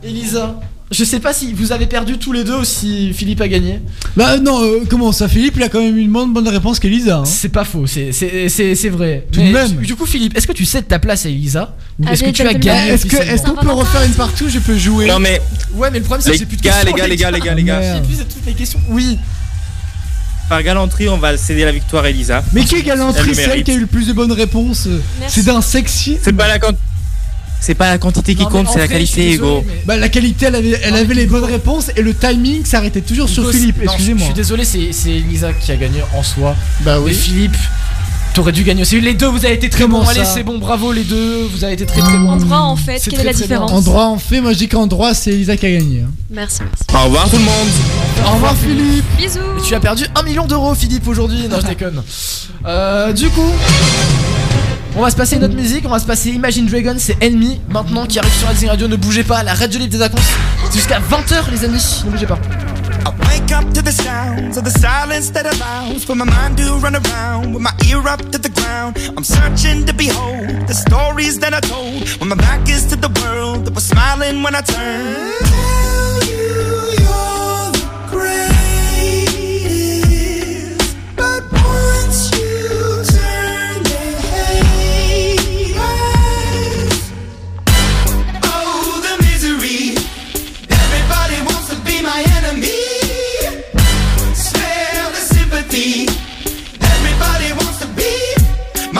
[0.04, 0.56] Elisa
[0.90, 3.82] Je sais pas si vous avez perdu tous les deux ou si Philippe a gagné.
[4.16, 7.18] Bah non, euh, comment ça Philippe, il a quand même une bonne, bonne réponse qu'Elisa.
[7.18, 7.26] Hein.
[7.26, 9.26] C'est pas faux, c'est- c'est c'est- c'est vrai.
[9.30, 9.72] Tout de Mais même.
[9.82, 12.30] Du coup, Philippe, est-ce que tu sais de ta place à Elisa Ou est-ce que
[12.30, 15.08] tu as gagné Est-ce que- est-ce officiellement qu'on peut refaire une partout Je peux jouer?
[15.08, 15.42] Non mais,
[15.76, 16.88] Ouais, mais le problème c'est que les j'ai plus de gars, questions.
[16.96, 17.96] les gars, les gars, les gars, les gars.
[17.96, 18.80] J'ai plus de toutes les questions.
[18.90, 19.20] Oui.
[20.48, 22.42] Par galanterie, on va céder la victoire à Elisa.
[22.54, 23.66] Mais qui est Elle galanterie le celle mérite.
[23.66, 24.88] qui a eu le plus de bonnes réponses
[25.20, 25.42] Merci.
[25.42, 26.18] C'est d'un sexy.
[26.24, 26.80] C'est pas la quantité.
[27.60, 29.64] C'est pas la quantité qui Non, compte, c'est la qualité, désolé, Hugo.
[29.68, 32.64] mais- Bah la qualité, elle avait, elle Non, avait les bonnes réponses et le timing
[32.66, 33.78] s'arrêtait toujours sur Philippe.
[33.78, 34.26] non, Je Excusez-moi.
[34.26, 36.56] suis désolé, c'est c'est Elisa qui a gagné en soi.
[36.82, 37.58] Bah Mais Philippe,
[38.34, 39.02] t'aurais dû gagner aussi.
[39.02, 40.08] Les deux, vous avez été très Comment bons.
[40.08, 41.48] Allez, ça c'est bon, bravo les deux.
[41.52, 42.30] Vous avez été très très bons.
[42.30, 44.68] En droit, en fait, quelle est la différence En droit, en fait, moi je dis
[44.68, 46.02] qu'en droit, c'est Elisa qui a gagné.
[46.02, 46.12] hein.
[46.30, 46.84] Merci, merci.
[46.96, 48.28] Au revoir tout le monde.
[48.28, 49.04] Au revoir Philippe.
[49.18, 51.48] Bisous Et tu as perdu un million d'euros, Philippe, aujourd'hui.
[51.50, 52.04] Non, je déconne.
[52.66, 53.52] Euh, du coup,
[54.98, 55.86] on va se passer une autre musique.
[55.86, 57.62] On va se passer Imagine Dragons, c'est Enemy.
[57.70, 58.88] Maintenant, qui arrive sur Radio.
[58.88, 59.44] Ne bougez pas.
[59.44, 60.22] La radio libre des vacances.
[60.66, 62.04] C'est jusqu'à 20h, les amis.
[62.06, 62.40] Ne bougez pas.
[63.06, 66.78] I wake up to the sounds of the silence that allows for my mind to
[66.82, 68.98] run around with my ear up to the ground.
[69.16, 73.10] I'm searching to behold the stories that I told when my back is to the
[73.22, 75.16] world that was smiling when I turned.
[75.46, 76.58] Tell you
[77.00, 78.57] you're the greatest,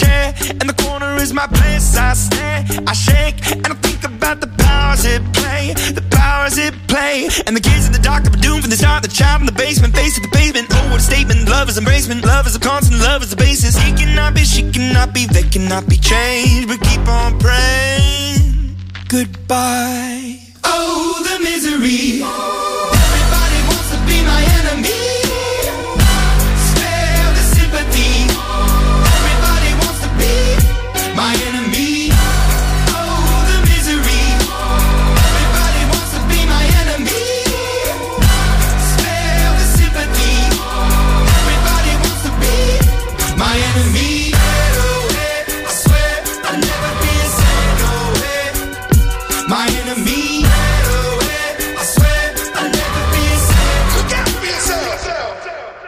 [0.00, 1.96] Chair in the corner is my place.
[1.96, 5.74] I stare, I shake, and I think about the powers it play.
[5.98, 7.28] The powers it play.
[7.46, 9.02] And the kids in the dark are doomed from the start.
[9.02, 10.68] The child in the basement, face to the pavement.
[10.70, 11.48] Oh, what a statement.
[11.48, 12.24] Love is embracement.
[12.24, 13.00] Love is a constant.
[13.00, 13.76] Love is the basis.
[13.76, 16.68] He cannot be, she cannot be, they cannot be changed.
[16.68, 18.76] But keep on praying.
[19.08, 20.38] Goodbye.
[20.64, 22.22] Oh, the misery.
[22.22, 25.09] Everybody wants to be my enemy.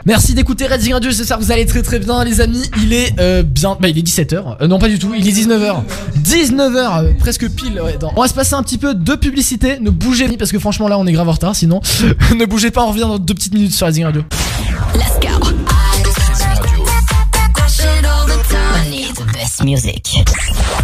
[0.05, 2.69] Merci d'écouter Redding Radio, j'espère que vous allez très très bien les amis.
[2.83, 4.57] Il est euh, bien, bah il est 17h.
[4.61, 5.77] Euh, non pas du tout, il est 19h.
[6.25, 7.81] 19h, euh, presque pile.
[7.81, 9.79] Ouais, dans- On va se passer un petit peu de publicité.
[9.81, 11.55] Ne bougez pas parce que franchement là on est grave en retard.
[11.55, 11.81] Sinon,
[12.37, 14.23] ne bougez pas, on revient dans deux petites minutes sur Redding Radio.
[14.95, 15.29] Let's go.
[18.65, 20.17] I need the best music.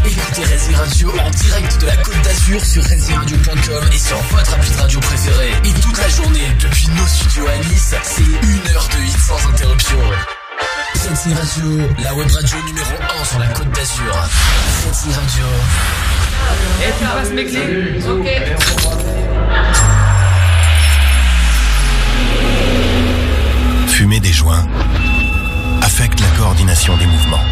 [0.04, 4.70] Écoutez Resi Radio en direct de la Côte d'Azur sur ResiRadio.com et sur votre appli
[4.70, 5.53] de radio préférée.
[5.64, 9.49] Et toute la journée, depuis nos studios à Nice, c'est une heure de hit sans
[9.49, 9.97] interruption.
[10.93, 14.14] Resi Radio, la web radio numéro 1 sur la Côte d'Azur.
[14.87, 15.45] Resi Radio.
[16.83, 18.29] Et tu passes mes clés Ok.
[23.89, 24.66] Fumer des joints
[25.81, 27.45] affecte la coordination des mouvements.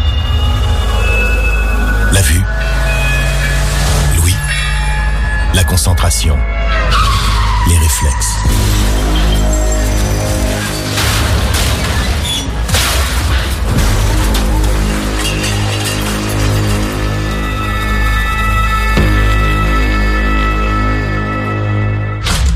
[2.13, 2.43] La vue,
[5.57, 6.37] la concentration,
[7.67, 8.43] les réflexes.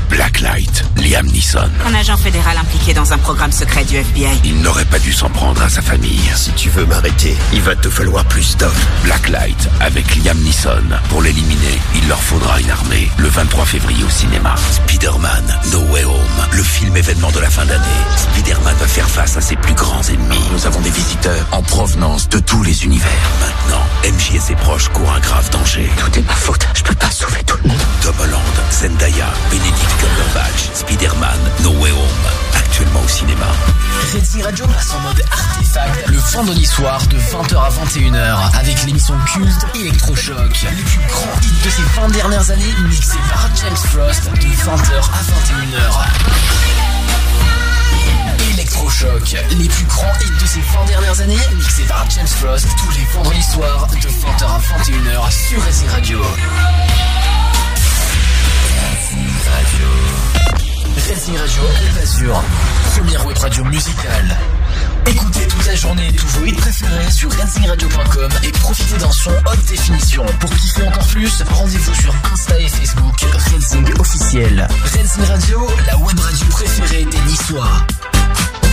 [0.08, 1.70] Blacklight, Liam Neeson.
[1.84, 4.40] Un agent fédéral impliqué dans un programme secret du FBI.
[4.44, 6.22] Il n'aurait pas dû s'en prendre à sa famille.
[6.34, 8.70] Si tu veux m'arrêter, il va te falloir plus d'hommes.
[9.04, 10.84] Blacklight avec Liam Neeson.
[11.10, 13.10] Pour l'éliminer, il leur faudra une armée.
[13.18, 14.54] Le 23 février au cinéma.
[14.70, 16.46] Spider-Man, No Way Home.
[16.52, 17.82] Le film événement de la fin d'année.
[18.16, 20.40] Spider-Man va faire face à ses plus grands ennemis.
[20.52, 23.10] Nous avons des visiteurs en provenance de tous les univers.
[23.38, 23.84] Maintenant,
[24.16, 25.90] MJ et ses proches courent un grave danger.
[25.98, 26.66] Tout est ma faute.
[26.72, 27.78] Je peux pas sauver tout le monde.
[28.00, 28.40] Tom Holland,
[28.70, 30.70] Zendaya, Benedict Cumberbatch,
[31.02, 32.26] Spider-Man, No Way Home.
[32.54, 33.46] Actuellement au cinéma.
[34.14, 39.14] Resi Radio passe en mode artefact le vendredi soir de 20h à 21h avec l'émission
[39.26, 40.36] culte Electrochoc.
[40.62, 44.94] Les plus grands hits de ces 20 dernières années mixés par James Frost de 20h
[44.94, 46.06] à 21h.
[48.52, 52.90] Electrochoc, les plus grands hits de ces 20 dernières années mixés par James Frost tous
[52.96, 56.22] les vendredis soirs de 20h à 21h sur Resi Radio.
[60.96, 62.42] Racing Radio Alpes Azur,
[62.94, 64.36] première web radio musicale.
[65.06, 69.64] Écoutez toute la journée tous vos hits préférés sur racingradio.com et profitez d'un son haute
[69.68, 70.24] définition.
[70.40, 74.68] Pour kiffer encore plus, rendez-vous sur Insta et Facebook Racing officiel.
[74.84, 77.86] Racing Radio, la web radio préférée des Niçois.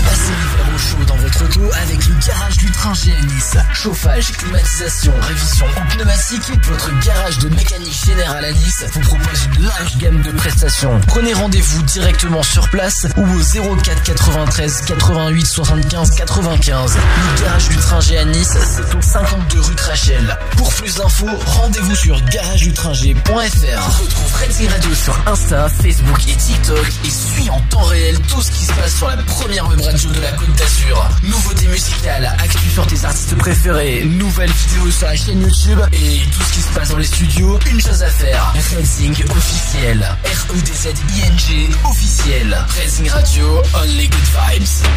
[0.05, 3.57] Passez l'hiver au chaud dans votre auto avec le garage du train à Nice.
[3.73, 9.65] Chauffage, climatisation, révision ou pneumatique, votre garage de mécanique générale à Nice vous propose une
[9.65, 10.99] large gamme de prestations.
[11.07, 16.95] Prenez rendez-vous directement sur place ou au 04 93 88 75 95.
[16.95, 20.37] Le garage du train à Nice, c'est au 52 rue Trachel.
[20.57, 23.99] Pour plus d'infos, rendez-vous sur garagedutranger.fr.
[24.01, 28.51] Retrouve Racing Radio sur Insta, Facebook et TikTok et suis en temps réel tout ce
[28.51, 31.09] qui se passe sur la première web radio de la Côte d'Azur.
[31.23, 36.43] Nouveautés musicales, actu sur tes artistes préférés, nouvelles vidéos sur la chaîne YouTube et tout
[36.43, 37.57] ce qui se passe dans les studios.
[37.71, 40.05] Une chose à faire, Racing officiel.
[40.25, 42.65] R-E-D-Z-I-N-G officiel.
[42.77, 44.19] Racing Radio, only good
[44.51, 44.87] vibes.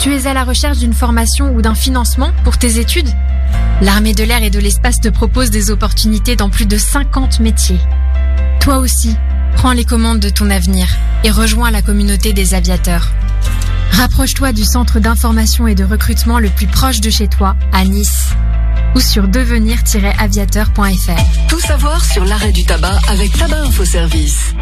[0.00, 3.08] Tu es à la recherche d'une formation ou d'un financement pour tes études?
[3.80, 7.78] L'armée de l'air et de l'espace te propose des opportunités dans plus de 50 métiers.
[8.60, 9.16] Toi aussi,
[9.56, 10.86] prends les commandes de ton avenir
[11.24, 13.10] et rejoins la communauté des aviateurs.
[13.92, 18.30] Rapproche-toi du centre d'information et de recrutement le plus proche de chez toi, à Nice,
[18.94, 21.48] ou sur devenir-aviateur.fr.
[21.48, 24.54] Tout savoir sur l'arrêt du tabac avec Tabac Info Service.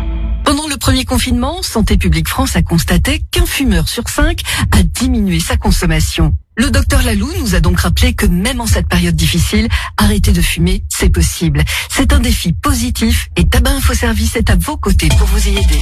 [0.45, 4.41] Pendant le premier confinement, Santé publique France a constaté qu'un fumeur sur cinq
[4.73, 6.35] a diminué sa consommation.
[6.55, 10.43] Le docteur Lalou nous a donc rappelé que même en cette période difficile, arrêter de
[10.43, 11.65] fumer, c'est possible.
[11.89, 15.53] C'est un défi positif et Tabac Info Service est à vos côtés pour vous y
[15.53, 15.81] aider.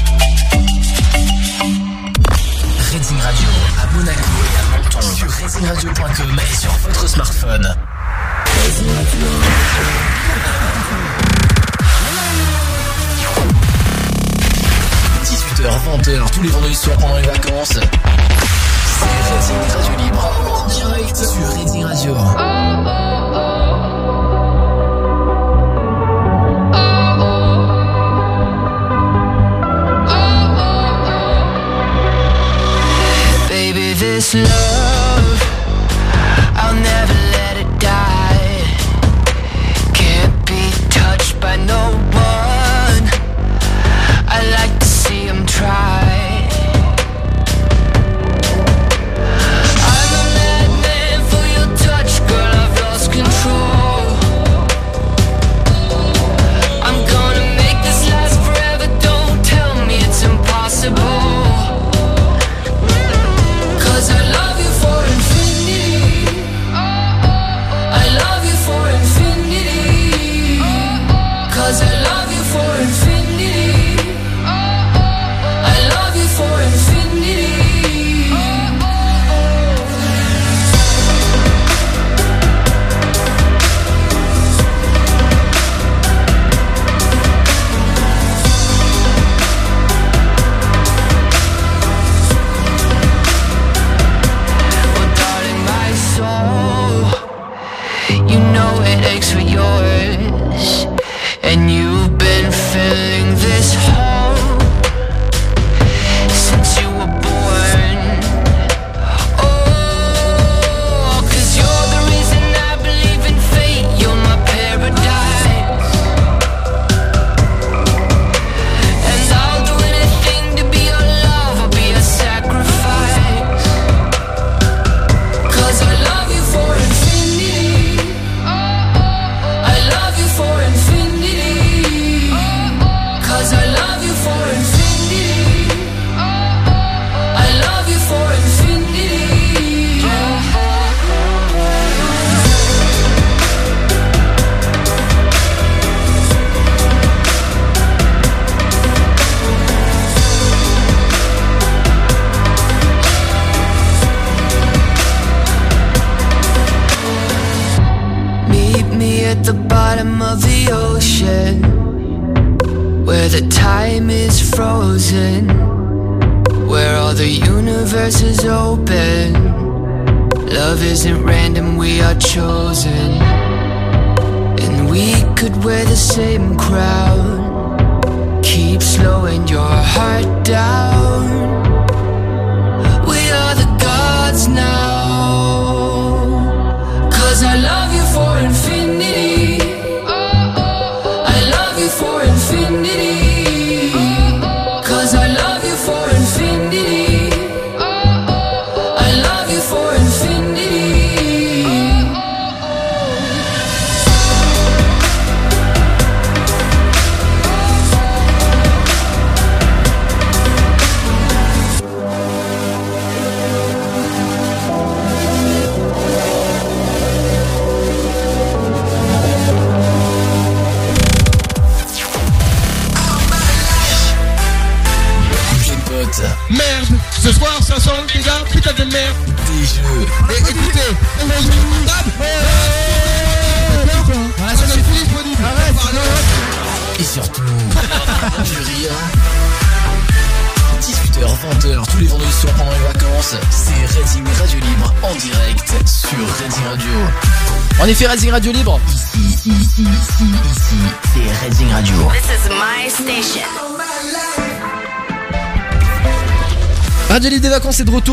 [2.92, 3.48] Reading Radio
[3.82, 7.74] à Monaco et à Menton sur racingradio.com et sur votre smartphone.
[15.24, 17.80] 18h, 20h, tous les vendredis soirs pendant les vacances.
[19.00, 22.16] Radio Libre, en direct sur Radio.
[33.48, 34.69] Baby, this love,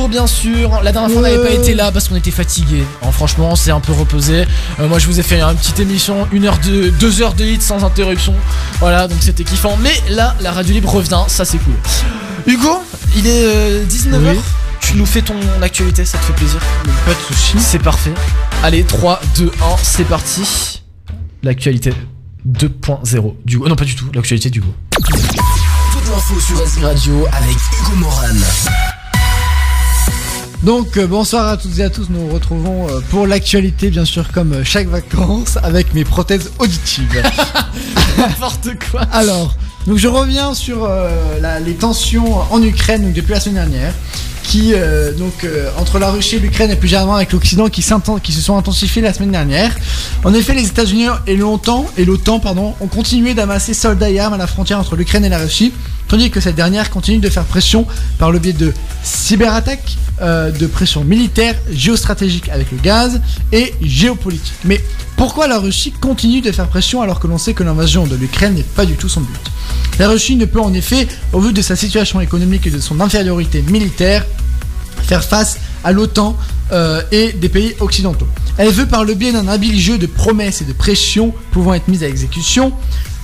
[0.07, 0.81] retour, bien sûr.
[0.83, 2.83] La dernière fois, on n'avait pas été là parce qu'on était fatigué.
[3.11, 4.45] franchement, c'est un peu reposé.
[4.79, 7.45] Euh, moi, je vous ai fait une petite émission, une heure de, deux heures de
[7.45, 8.33] hit sans interruption.
[8.79, 9.77] Voilà, donc c'était kiffant.
[9.81, 11.73] Mais là, la Radio Libre revient, ça c'est cool.
[12.45, 12.81] Hugo,
[13.15, 14.31] il est 19h.
[14.31, 14.39] Oui.
[14.79, 16.61] Tu nous fais ton actualité, ça te fait plaisir
[17.05, 17.59] Pas de soucis.
[17.59, 18.13] C'est parfait.
[18.63, 19.51] Allez, 3, 2, 1,
[19.83, 20.81] c'est parti.
[21.43, 21.91] L'actualité
[22.47, 27.95] 2.0 du Oh non, pas du tout, l'actualité du Toute l'info sur Radio avec Hugo
[27.97, 28.86] Moran.
[30.63, 34.05] Donc euh, bonsoir à toutes et à tous, nous nous retrouvons euh, pour l'actualité bien
[34.05, 37.21] sûr comme euh, chaque vacances avec mes prothèses auditives.
[38.17, 39.01] N'importe quoi.
[39.13, 39.55] Alors,
[39.85, 43.93] donc je reviens sur euh, la- les tensions en Ukraine donc, depuis la semaine dernière,
[44.41, 47.83] qui euh, donc euh, entre la Russie et l'Ukraine et plus généralement avec l'Occident qui,
[47.83, 49.75] se sont intensifiées la semaine dernière.
[50.23, 54.33] En effet, les États-Unis et l'OTAN et l'OTAN pardon ont continué d'amasser soldats et armes
[54.33, 55.71] à la frontière entre l'Ukraine et la Russie,
[56.07, 57.85] tandis que cette dernière continue de faire pression
[58.17, 64.55] par le biais de cyberattaques, euh, de pression militaire, géostratégique avec le gaz et géopolitique.
[64.65, 64.83] Mais
[65.15, 68.55] pourquoi la Russie continue de faire pression alors que l'on sait que l'invasion de l'Ukraine
[68.55, 69.51] n'est pas du tout son but?
[69.99, 72.99] La Russie ne peut en effet, au vu de sa situation économique et de son
[72.99, 74.25] infériorité militaire,
[75.03, 76.35] faire face à l'OTAN
[76.71, 78.27] euh, et des pays occidentaux.
[78.57, 81.87] Elle veut par le biais d'un habile jeu de promesses et de pressions pouvant être
[81.87, 82.73] mises à exécution,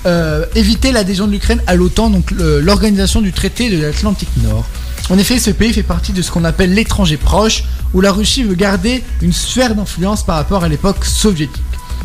[0.05, 4.65] euh, éviter l'adhésion de l'Ukraine à l'OTAN, donc l'organisation du traité de l'Atlantique Nord.
[5.09, 8.43] En effet, ce pays fait partie de ce qu'on appelle l'étranger proche, où la Russie
[8.43, 11.61] veut garder une sphère d'influence par rapport à l'époque soviétique.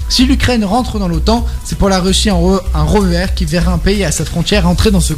[0.09, 3.72] Si l'Ukraine rentre dans l'OTAN, c'est pour la Russie un, re- un revers qui verra
[3.72, 5.12] un pays à sa frontière entrer dans ce,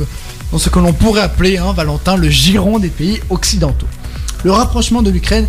[0.52, 3.86] dans ce que l'on pourrait appeler, hein, Valentin, le giron des pays occidentaux.
[4.44, 5.46] Le rapprochement de l'Ukraine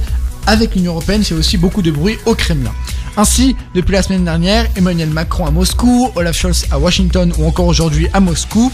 [0.48, 2.72] avec l'Union Européenne fait aussi beaucoup de bruit au Kremlin.
[3.18, 7.68] Ainsi, depuis la semaine dernière, Emmanuel Macron à Moscou, Olaf Scholz à Washington ou encore
[7.68, 8.72] aujourd'hui à Moscou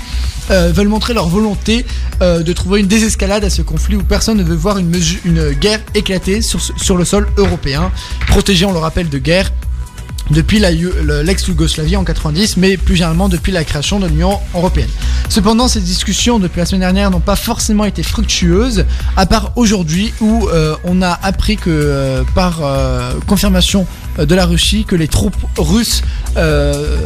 [0.51, 1.85] euh, veulent montrer leur volonté
[2.21, 4.91] euh, de trouver une désescalade à ce conflit où personne ne veut voir une,
[5.59, 7.91] guerre éclater sur, le sol européen,
[8.27, 9.51] protégé, on le rappelle, de guerre
[10.29, 14.89] depuis l'ex-Yougoslavie en 90, mais plus généralement depuis la création de l'Union Européenne.
[15.29, 18.85] Cependant, ces discussions depuis la semaine dernière n'ont pas forcément été fructueuses,
[19.15, 22.61] à part aujourd'hui où euh, on a appris que par
[23.25, 23.88] confirmation
[24.26, 26.01] de la Russie que les troupes russes
[26.38, 26.97] euh,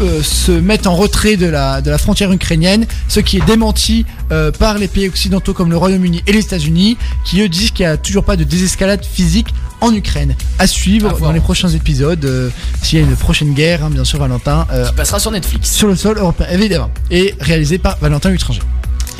[0.00, 4.04] euh, se mettent en retrait de la, de la frontière ukrainienne, ce qui est démenti
[4.32, 7.86] euh, par les pays occidentaux comme le Royaume-Uni et les États-Unis, qui eux disent qu'il
[7.86, 9.48] n'y a toujours pas de désescalade physique
[9.80, 10.34] en Ukraine.
[10.58, 11.30] À suivre À voir.
[11.30, 12.48] dans les prochains épisodes, euh,
[12.82, 14.66] s'il y a une prochaine guerre, hein, bien sûr, Valentin.
[14.72, 15.70] euh, Qui passera sur Netflix.
[15.70, 16.90] sur le sol européen, évidemment.
[17.10, 18.62] Et réalisé par Valentin Utranger.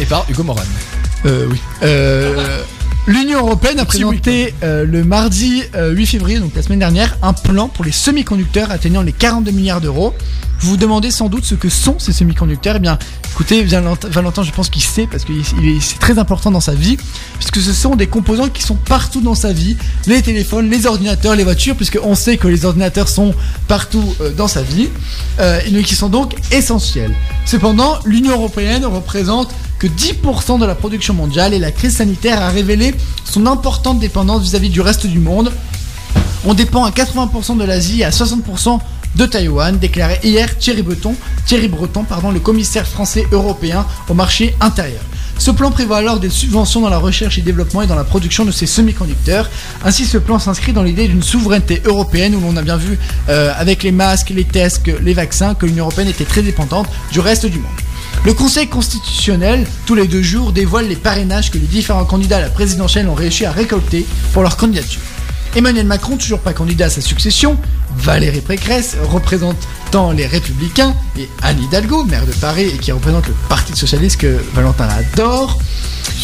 [0.01, 0.63] Et par Hugo Moran.
[1.27, 1.61] Euh, oui.
[3.07, 7.17] Euh, L'Union Européenne a présenté euh, le mardi euh, 8 février, donc la semaine dernière,
[7.23, 10.15] un plan pour les semi-conducteurs atteignant les 42 milliards d'euros.
[10.61, 12.77] Vous vous demandez sans doute ce que sont ces semi-conducteurs.
[12.77, 12.99] Eh bien,
[13.33, 15.33] écoutez, Valentin, je pense qu'il sait parce que
[15.81, 16.97] c'est très important dans sa vie,
[17.39, 19.77] puisque ce sont des composants qui sont partout dans sa vie,
[20.07, 23.35] les téléphones, les ordinateurs, les voitures, puisque on sait que les ordinateurs sont
[23.69, 24.89] partout euh, dans sa vie,
[25.41, 27.15] euh, et qui sont donc essentiels.
[27.45, 32.49] Cependant, l'Union européenne représente que 10% de la production mondiale et la crise sanitaire a
[32.49, 32.94] révélé
[33.25, 35.53] son importante dépendance vis-à-vis du reste du monde.
[36.45, 38.79] On dépend à 80% de l'Asie et à 60%
[39.17, 41.15] de Taïwan, déclarait hier Thierry Breton,
[41.47, 45.03] Thierry Breton pardon, le commissaire français européen au marché intérieur.
[45.39, 48.45] Ce plan prévoit alors des subventions dans la recherche et développement et dans la production
[48.45, 49.51] de ces semi-conducteurs.
[49.85, 53.53] Ainsi, ce plan s'inscrit dans l'idée d'une souveraineté européenne où l'on a bien vu euh,
[53.57, 57.47] avec les masques, les tests, les vaccins, que l'Union européenne était très dépendante du reste
[57.47, 57.84] du monde.
[58.25, 62.41] Le Conseil constitutionnel, tous les deux jours, dévoile les parrainages que les différents candidats à
[62.41, 65.03] la présidentielle ont réussi à récolter pour leur candidature.
[65.55, 67.59] Emmanuel Macron, toujours pas candidat à sa succession,
[67.99, 73.35] Valérie Pécresse, représentant les Républicains, et Anne Hidalgo, maire de Paris et qui représente le
[73.51, 75.59] Parti Socialiste que Valentin adore,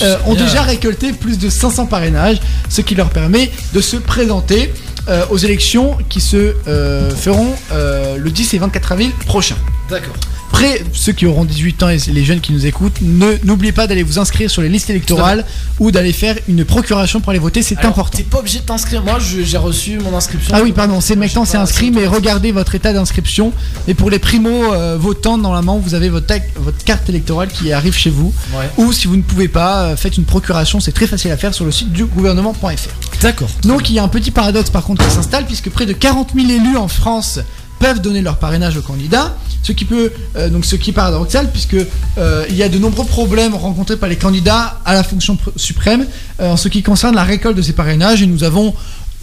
[0.01, 2.41] euh, ont déjà récolté plus de 500 parrainages,
[2.71, 4.73] ce qui leur permet de se présenter
[5.09, 9.57] euh, aux élections qui se euh, feront euh, le 10 et 24 avril prochain.
[9.89, 10.15] D'accord.
[10.53, 13.87] Après, ceux qui auront 18 ans et les jeunes qui nous écoutent, ne n'oubliez pas
[13.87, 15.45] d'aller vous inscrire sur les listes électorales
[15.79, 18.19] ou d'aller faire une procuration pour aller voter, c'est Alors, important.
[18.19, 19.03] T'es pas obligé de t'inscrire.
[19.05, 20.53] Moi, je- j'ai reçu mon inscription.
[20.55, 23.53] Ah oui, pardon, c'est maintenant c'est inscrit, mais regardez votre état d'inscription.
[23.87, 27.73] Et pour les primo euh, votants, normalement, vous avez votre, tac- votre carte électorale qui
[27.73, 28.35] arrive chez vous.
[28.53, 28.69] Ouais.
[28.85, 31.55] Ou si vous ne pouvez pas, euh, faites une procuration, c'est très facile à faire
[31.55, 33.21] sur le site du gouvernement.fr.
[33.23, 33.49] D'accord.
[33.63, 36.49] Donc il y a un petit paradoxe par qui s'installe, puisque près de 40 000
[36.49, 37.41] élus en France
[37.79, 41.77] peuvent donner leur parrainage au candidat, ce qui peut euh, donc ce est paradoxal puisque
[42.19, 45.57] euh, il y a de nombreux problèmes rencontrés par les candidats à la fonction pr-
[45.57, 46.07] suprême
[46.41, 48.75] euh, en ce qui concerne la récolte de ces parrainages et nous avons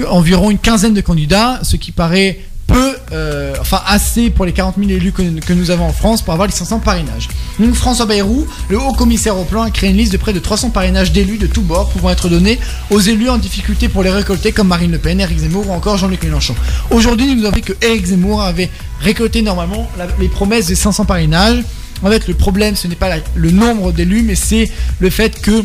[0.09, 4.75] environ une quinzaine de candidats, ce qui paraît peu, euh, enfin assez pour les 40
[4.77, 7.29] 000 élus que, nous avons en France pour avoir les 500 parrainages.
[7.59, 10.39] Donc François Bayrou, le haut commissaire au plan, a créé une liste de près de
[10.39, 12.59] 300 parrainages d'élus de tous bords pouvant être donnés
[12.91, 15.97] aux élus en difficulté pour les récolter comme Marine Le Pen, Éric Zemmour ou encore
[15.97, 16.55] Jean-Luc Mélenchon.
[16.91, 18.69] Aujourd'hui, nous avons vu que Éric Zemmour avait
[19.01, 19.89] récolté normalement
[20.19, 21.63] les promesses des 500 parrainages.
[22.03, 25.63] En fait, le problème, ce n'est pas le nombre d'élus, mais c'est le fait que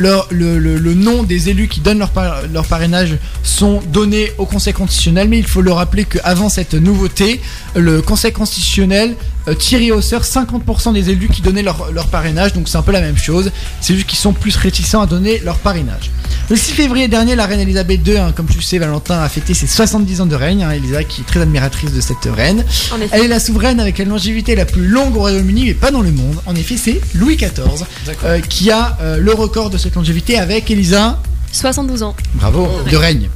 [0.00, 2.12] le, nom des élus qui donnent leur,
[2.52, 7.40] leur parrainage sont donnés au Conseil constitutionnel, mais il faut le rappeler qu'avant cette nouveauté,
[7.74, 9.16] le Conseil constitutionnel
[9.48, 12.92] euh, au sort 50% des élus qui donnaient leur, leur parrainage, donc c'est un peu
[12.92, 16.10] la même chose, c'est juste qu'ils sont plus réticents à donner leur parrainage.
[16.48, 19.28] Le 6 février dernier, la reine Elisabeth II, hein, comme tu le sais, Valentin a
[19.28, 22.64] fêté ses 70 ans de règne, hein, Elisabeth qui est très admiratrice de cette reine.
[23.12, 26.02] Elle est la souveraine avec la longévité la plus longue au Royaume-Uni, mais pas dans
[26.02, 26.40] le monde.
[26.46, 27.84] En effet, c'est Louis XIV
[28.24, 31.20] euh, qui a euh, le record de cette longévité avec Elisa.
[31.52, 32.14] 72 ans.
[32.34, 33.28] Bravo, de règne.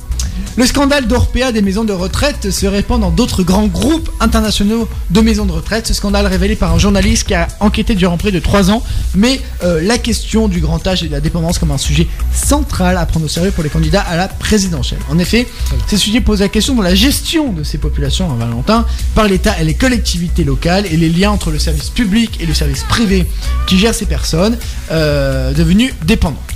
[0.57, 5.21] Le scandale d'Orpea des maisons de retraite se répand dans d'autres grands groupes internationaux de
[5.21, 5.87] maisons de retraite.
[5.87, 8.83] Ce scandale révélé par un journaliste qui a enquêté durant près de 3 ans.
[9.15, 12.97] Mais euh, la question du grand âge et de la dépendance comme un sujet central
[12.99, 15.01] à prendre au sérieux pour les candidats à la présidentielle.
[15.11, 15.47] En effet,
[15.87, 19.59] ces sujets posent la question de la gestion de ces populations en Valentin par l'État
[19.61, 23.27] et les collectivités locales et les liens entre le service public et le service privé
[23.67, 24.57] qui gère ces personnes
[24.91, 26.54] euh, devenues dépendantes.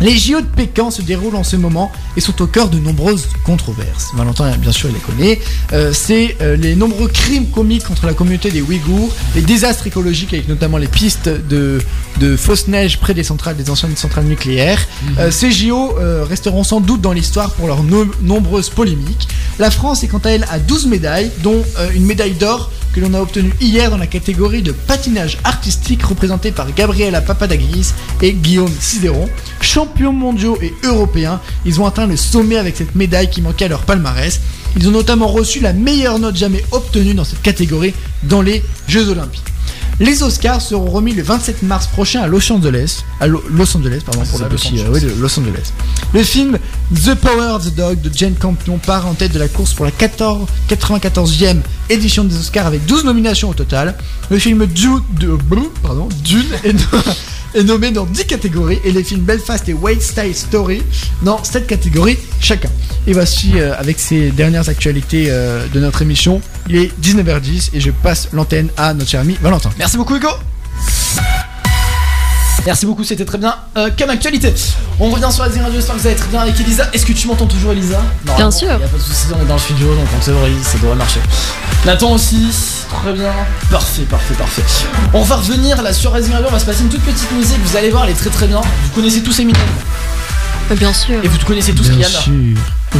[0.00, 3.26] Les JO de Pékin se déroulent en ce moment et sont au cœur de nombreuses
[3.44, 4.08] controverses.
[4.14, 5.40] Valentin, bien sûr, il les connaît.
[5.72, 10.32] Euh, c'est euh, les nombreux crimes commis contre la communauté des Ouïghours, les désastres écologiques
[10.32, 11.80] avec notamment les pistes de,
[12.20, 14.86] de fausse neige près des centrales, des anciennes centrales nucléaires.
[15.18, 15.94] Euh, ces JO
[16.28, 19.28] resteront sans doute dans l'histoire pour leurs no- nombreuses polémiques.
[19.58, 23.12] La France est quant à elle à 12 médailles, dont une médaille d'or que l'on
[23.14, 27.88] a obtenue hier dans la catégorie de patinage artistique représentée par Gabriela Papadakis
[28.22, 29.28] et Guillaume Cizeron.
[29.60, 33.68] Champions mondiaux et européens, ils ont atteint le sommet avec cette médaille qui manquait à
[33.68, 34.40] leur palmarès.
[34.76, 37.94] Ils ont notamment reçu la meilleure note jamais obtenue dans cette catégorie
[38.24, 39.42] dans les Jeux Olympiques.
[40.00, 44.00] Les Oscars seront remis le 27 mars prochain à Los Angeles, à Lo- Los Angeles
[44.06, 44.84] pardon pour C'est le Los petit, Angeles.
[44.86, 45.72] euh, oui, de Los Angeles.
[46.14, 46.58] Le film
[46.94, 49.84] The Power of the Dog de Jane Campion part en tête de la course pour
[49.86, 51.56] la 14, 94e
[51.90, 53.96] édition des Oscars avec 12 nominations au total.
[54.30, 55.36] Le film Dune, de,
[55.82, 56.74] pardon, Dune est,
[57.54, 60.82] est nommé dans 10 catégories et les films Belfast et Wait Style Story
[61.22, 62.70] dans 7 catégories chacun.
[63.06, 67.80] Et voici euh, avec ces dernières actualités euh, de notre émission, il est 19h10 et
[67.80, 69.70] je passe l'antenne à notre cher ami Valentin.
[69.78, 70.28] Merci beaucoup Hugo
[72.68, 73.54] Merci beaucoup, c'était très bien.
[73.78, 74.52] Euh, comme actualité,
[75.00, 76.86] on revient sur la Radio, j'espère que vous allez très bien avec Elisa.
[76.92, 77.98] Est-ce que tu m'entends toujours, Elisa?
[78.36, 78.68] Bien sûr.
[78.68, 80.94] Il a pas de soucis, on est dans le studio, donc en théorie, ça devrait
[80.96, 81.20] marcher.
[81.86, 82.46] Nathan aussi,
[83.02, 83.32] très bien.
[83.70, 84.60] Parfait, parfait, parfait.
[85.14, 87.74] On va revenir là sur Radio, on va se passer une toute petite musique, vous
[87.78, 88.60] allez voir, elle est très très bien.
[88.60, 89.62] Vous connaissez tous Eminem?
[90.76, 91.24] Bien sûr.
[91.24, 92.20] et vous connaissez tous Bien Rihanna.
[92.20, 92.32] sûr.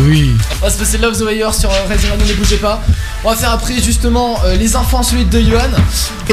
[0.00, 0.32] Oui.
[0.60, 2.82] On va se passer Love the Wire sur euh, Radio, ne bougez pas.
[3.24, 5.62] On va faire après justement euh, les infos insolites de Johan.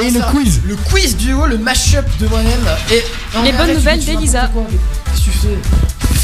[0.01, 0.61] Et le quiz.
[0.65, 2.65] Le quiz du haut, le mashup de moi-même.
[2.91, 3.03] Et
[3.43, 4.49] Les bonnes nouvelles d'Elisa.
[4.53, 5.57] Qu'est-ce que tu fais?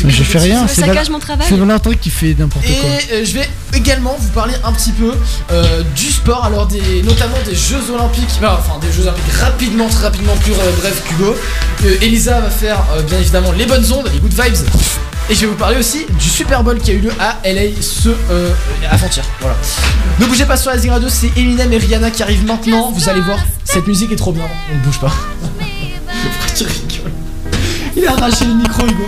[0.08, 1.46] Je fais rien, c'est mon travail.
[1.48, 2.74] C'est Valentin qui fait n'importe quoi.
[2.74, 5.14] Et euh, je vais également vous parler un petit peu
[5.52, 10.04] euh, du sport, alors des, notamment des Jeux Olympiques, enfin, des Jeux Olympiques rapidement, très
[10.04, 11.04] rapidement, plus euh, bref.
[11.84, 14.68] Euh, Elisa va faire bien évidemment les bonnes ondes, les good vibes.
[15.30, 17.62] Et je vais vous parler aussi du Super Bowl qui a eu lieu à LA
[17.80, 18.50] ce euh,
[18.90, 19.26] avant-hier.
[19.40, 19.56] Voilà.
[20.20, 22.92] Ne bougez pas sur la Zing Radio, c'est Eminem et Rihanna qui arrivent maintenant.
[22.92, 24.44] Vous allez voir, cette musique est trop bien.
[24.72, 25.14] On ne bouge pas.
[25.60, 27.21] Pourquoi tu rigoles?
[27.96, 29.04] Il a arraché le micro, Hugo.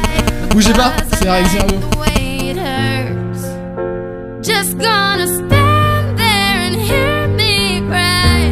[0.49, 1.79] Bougez pas, c'est la Zing Radio.
[2.15, 3.43] It hurts.
[4.41, 8.51] Just gonna stand there and hear me cry.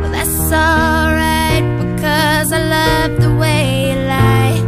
[0.00, 4.62] Well, that's alright because I love the way you lie.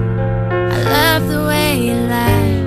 [0.73, 2.64] I love the way you lie.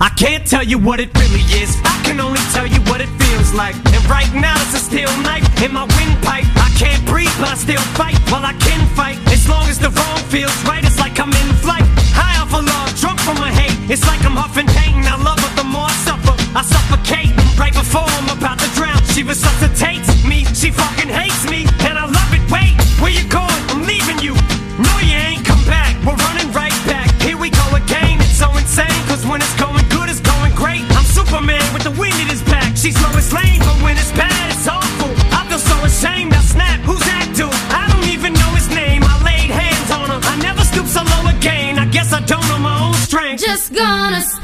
[0.00, 1.76] I can't tell you what it really is.
[1.84, 3.76] I can only tell you what it feels like.
[3.76, 6.61] And right now it's a steel knife in my windpipe.
[6.78, 8.18] Can't breathe, but I still fight.
[8.30, 10.84] Well, I can fight as long as the wrong feels right.
[10.84, 11.84] It's like I'm in flight,
[12.16, 13.76] high off of love, drunk from my hate.
[13.90, 15.04] It's like I'm huffing pain.
[15.04, 16.34] I love her the more I suffer.
[16.56, 18.98] I suffocate right before I'm about to drown.
[19.12, 20.44] She resuscitates me.
[20.56, 22.42] She fucking hates me, and I love it.
[22.50, 23.62] Wait, where you going?
[23.68, 24.34] I'm leaving you.
[24.80, 25.92] No, you ain't come back.
[26.06, 27.12] We're running right back.
[27.20, 28.16] Here we go again.
[28.24, 30.82] It's so insane, cause when it's going good, it's going great.
[30.96, 32.76] I'm Superman with the wind in his back.
[32.76, 33.51] She's Lois Lane,
[43.44, 44.41] Just gonna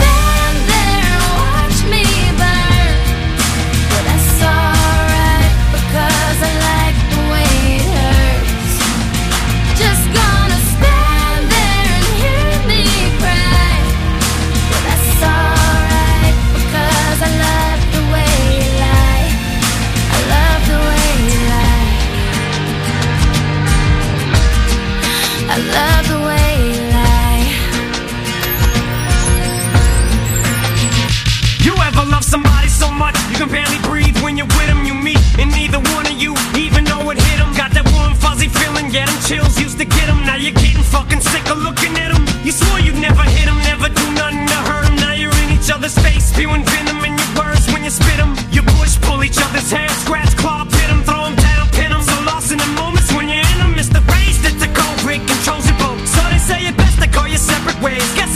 [40.09, 40.24] get them.
[40.26, 42.24] Now you're getting fucking sick of looking at them.
[42.44, 44.97] You swore you'd never hit them, never do nothing to hurt them.
[44.97, 48.35] Now you're in each other's face, spewing venom in your words when you spit them.
[48.52, 52.02] You push, pull each other's hair, scratch, claw, pit them, throw them down, pin them.
[52.02, 54.68] So lost in the moments when you're in them, it's the rage that the
[55.05, 56.01] break controls your boat.
[56.06, 58.05] So they say it best to go your separate ways.
[58.16, 58.27] Guess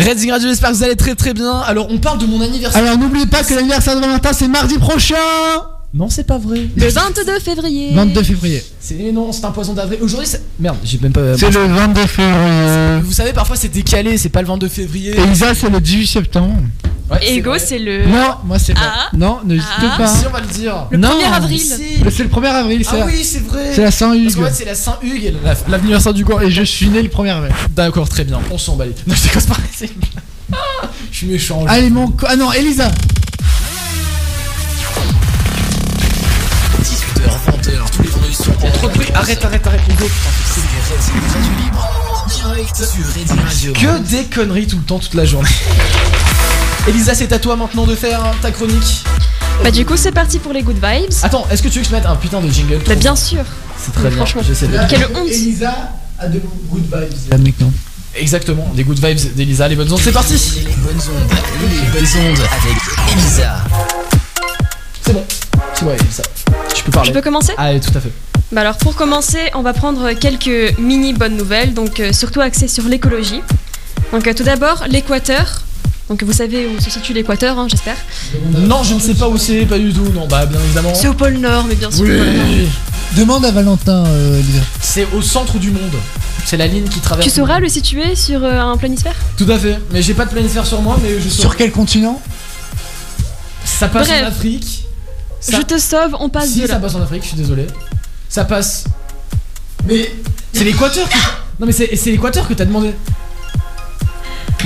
[0.00, 1.58] Redzing Radio, j'espère que vous allez très très bien.
[1.60, 2.82] Alors, on parle de mon anniversaire.
[2.82, 5.14] Alors n'oubliez pas que l'anniversaire de Valentin c'est mardi prochain
[5.92, 6.68] Non, c'est pas vrai.
[6.74, 7.94] Le 22 février.
[7.94, 8.64] 22 février.
[8.80, 9.98] C'est mais non, c'est un poison d'avril.
[10.02, 10.42] Aujourd'hui, c'est.
[10.58, 11.36] Merde, j'ai même pas.
[11.36, 13.00] C'est le 22 février.
[13.02, 15.18] Vous savez, parfois c'est décalé, c'est pas le 22 février.
[15.18, 16.56] Elisa c'est le 18 septembre.
[17.10, 18.06] Ouais, Et Ego, c'est le.
[18.06, 19.08] Non, moi c'est Ah.
[19.10, 19.16] pas.
[19.16, 19.94] Non, n'hésitez Ah.
[19.98, 20.06] pas.
[20.06, 20.86] Si, on va le dire.
[20.90, 21.58] Le Non, 1er avril.
[21.60, 21.74] Si.
[22.10, 23.72] C'est le 1er avril, c'est Ah la- oui, c'est vrai.
[23.74, 24.36] c'est la Saint-Hugues.
[24.36, 26.40] Parce fait, c'est la Saint-Hugues et la- l'anniversaire du coin.
[26.42, 27.52] Et je suis né le 1er avril.
[27.70, 28.94] D'accord, très bien, on s'en bat les.
[29.08, 29.56] Non, je déconne pas.
[29.74, 29.90] c'est-
[31.10, 31.64] Je suis méchant.
[31.66, 32.08] Allez, mon.
[32.08, 32.90] co- Ah non, Elisa
[36.82, 38.56] 18h, 20h, tous les vendredis soirs.
[38.94, 39.06] Bruit.
[39.14, 40.06] Arrête, arrête, arrête, Hugo.
[40.46, 41.90] C'est les Redzing Radio Libre.
[42.24, 43.72] En direct sur Radio.
[43.72, 45.48] Que des conneries tout le temps, toute la journée.
[46.88, 49.04] Elisa, c'est à toi maintenant de faire ta chronique.
[49.62, 51.12] Bah, du coup, c'est parti pour les good vibes.
[51.22, 53.44] Attends, est-ce que tu veux que je mette un putain de jingle Bah, bien sûr.
[53.78, 54.16] C'est très bien.
[54.16, 54.42] Franchement.
[54.46, 54.78] J'essaie de.
[54.88, 55.28] Quelle honte.
[55.28, 55.72] Elisa
[56.18, 56.40] a de
[56.70, 57.30] good vibes.
[57.30, 57.72] La mec, non.
[58.16, 61.30] Exactement, des good vibes d'Elisa, les bonnes ondes, c'est parti Les bonnes ondes,
[61.60, 62.76] les bonnes ondes avec
[63.12, 63.64] Elisa.
[65.02, 65.24] C'est bon,
[65.74, 66.22] c'est bon Elisa.
[66.74, 67.08] Tu peux parler.
[67.08, 67.52] Je peux commencer?
[67.56, 68.10] Allez, tout à fait.
[68.50, 72.66] Bah alors pour commencer, on va prendre quelques mini bonnes nouvelles, donc euh, surtout axées
[72.66, 73.42] sur l'écologie.
[74.12, 75.62] Donc euh, tout d'abord, l'équateur.
[76.10, 77.94] Donc vous savez où se situe l'équateur, hein, j'espère.
[78.50, 80.92] Non, je ne sais pas où c'est, pas du tout, non, bah bien évidemment.
[80.92, 82.04] C'est au pôle Nord, mais bien sûr.
[82.04, 82.68] Oui.
[83.16, 84.42] Demande à Valentin, euh,
[84.80, 85.94] c'est au centre du monde.
[86.44, 87.28] C'est la ligne qui traverse.
[87.28, 89.14] Tu sauras le situer sur euh, un planisphère?
[89.36, 91.40] Tout à fait, mais j'ai pas de planisphère sur moi, mais je saurai.
[91.42, 92.20] Sur quel continent?
[93.64, 94.24] Ça passe Bref.
[94.24, 94.84] en Afrique.
[95.40, 96.80] Ça- Je te sauve, on passe si, de ça là.
[96.80, 97.66] passe en Afrique, je suis désolé.
[98.28, 98.84] Ça passe.
[99.86, 100.12] Mais
[100.52, 101.18] c'est l'équateur qui.
[101.60, 102.90] Non mais c'est c'est l'équateur que t'as demandé.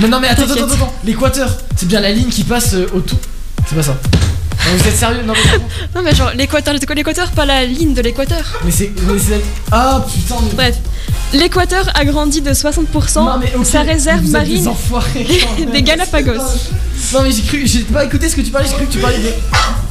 [0.01, 0.93] Non non mais attends attends attends, attends.
[1.05, 3.17] l'équateur, c'est bien la ligne qui passe euh, autour.
[3.67, 3.97] C'est pas ça.
[4.77, 5.21] Vous êtes sérieux?
[5.25, 5.59] Non mais
[5.95, 8.43] Non mais genre l'équateur, c'est quoi l'équateur Pas la ligne de l'équateur.
[8.63, 8.91] mais c'est
[9.71, 10.75] ah putain mais Bref,
[11.33, 13.15] l'équateur a grandi de 60%.
[13.25, 15.27] Non, mais sa réserve vous êtes des marine enfoirés,
[15.59, 15.71] même.
[15.71, 16.33] des Galapagos.
[17.13, 18.97] Non mais j'ai cru j'ai pas écouté ce que tu parlais, j'ai cru que tu
[18.99, 19.29] parlais de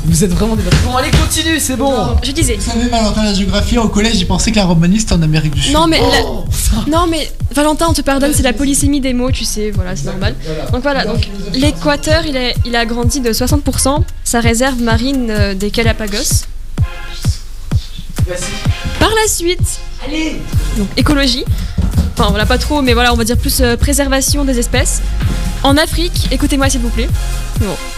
[0.06, 1.94] Vous êtes vraiment des Bon allez continue, c'est bon.
[2.22, 2.56] Je disais.
[2.56, 5.62] Vous savez, Valentin, la géographie au collège, il pensait que la romaniste en Amérique du
[5.62, 5.72] Sud.
[5.74, 6.44] Non mais la- Oh,
[6.90, 10.06] non mais Valentin, on te pardonne, c'est la polysémie des mots, tu sais, voilà, c'est
[10.06, 10.34] normal.
[10.72, 15.54] Donc voilà, donc l'équateur, il, est- il a grandi de 60%, sa réserve marine euh,
[15.54, 16.46] des Galapagos.
[18.98, 19.80] Par la suite,
[20.78, 21.44] donc écologie.
[22.16, 25.02] Enfin, voilà pas trop, mais voilà, on va dire plus euh, préservation des espèces.
[25.62, 27.08] En Afrique, écoutez-moi s'il vous plaît.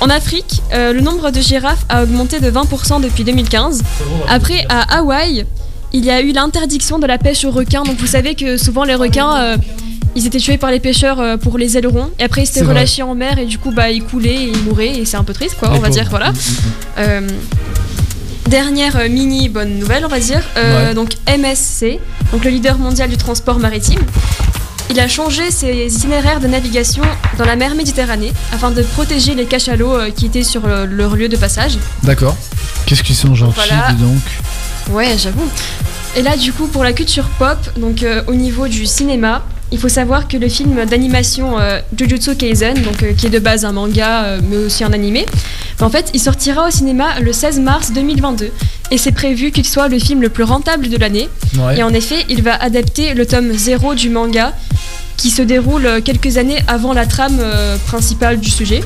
[0.00, 3.82] En Afrique, euh, le nombre de girafes a augmenté de 20% depuis 2015.
[4.28, 5.46] Après, à Hawaï,
[5.92, 7.82] il y a eu l'interdiction de la pêche aux requins.
[7.82, 9.56] Donc vous savez que souvent les requins,
[10.16, 12.10] ils étaient tués par les pêcheurs euh, pour les ailerons.
[12.18, 12.74] Et après, ils C'est étaient vrai.
[12.74, 14.90] relâchés en mer et du coup, bah, ils coulaient et ils mouraient.
[14.98, 16.06] Et c'est un peu triste, quoi, on va dire.
[16.10, 16.32] Voilà.
[16.98, 17.20] Euh,
[18.48, 20.42] Dernière euh, mini bonne nouvelle, on va dire.
[20.56, 20.94] Euh, Ouais.
[20.94, 21.98] Donc MSC,
[22.32, 23.98] donc le leader mondial du transport maritime,
[24.90, 27.02] il a changé ses itinéraires de navigation
[27.38, 31.36] dans la mer Méditerranée afin de protéger les cachalots qui étaient sur leur lieu de
[31.36, 31.76] passage.
[32.04, 32.36] D'accord.
[32.86, 33.92] Qu'est-ce qu'ils sont gentils, Voilà.
[33.92, 34.20] dis donc.
[34.90, 35.48] Ouais, j'avoue.
[36.16, 39.78] Et là, du coup, pour la culture pop, donc euh, au niveau du cinéma, il
[39.78, 43.64] faut savoir que le film d'animation euh, Jujutsu Kaisen, donc euh, qui est de base
[43.64, 45.26] un manga euh, mais aussi un animé,
[45.80, 48.50] en fait, il sortira au cinéma le 16 mars 2022
[48.90, 51.28] et c'est prévu qu'il soit le film le plus rentable de l'année.
[51.58, 51.78] Ouais.
[51.78, 54.54] Et en effet, il va adapter le tome 0 du manga
[55.16, 57.40] qui se déroule quelques années avant la trame
[57.86, 58.82] principale du sujet.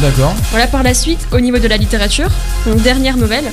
[0.00, 0.34] D'accord.
[0.50, 2.28] Voilà, par la suite, au niveau de la littérature,
[2.66, 3.44] donc dernière nouvelle,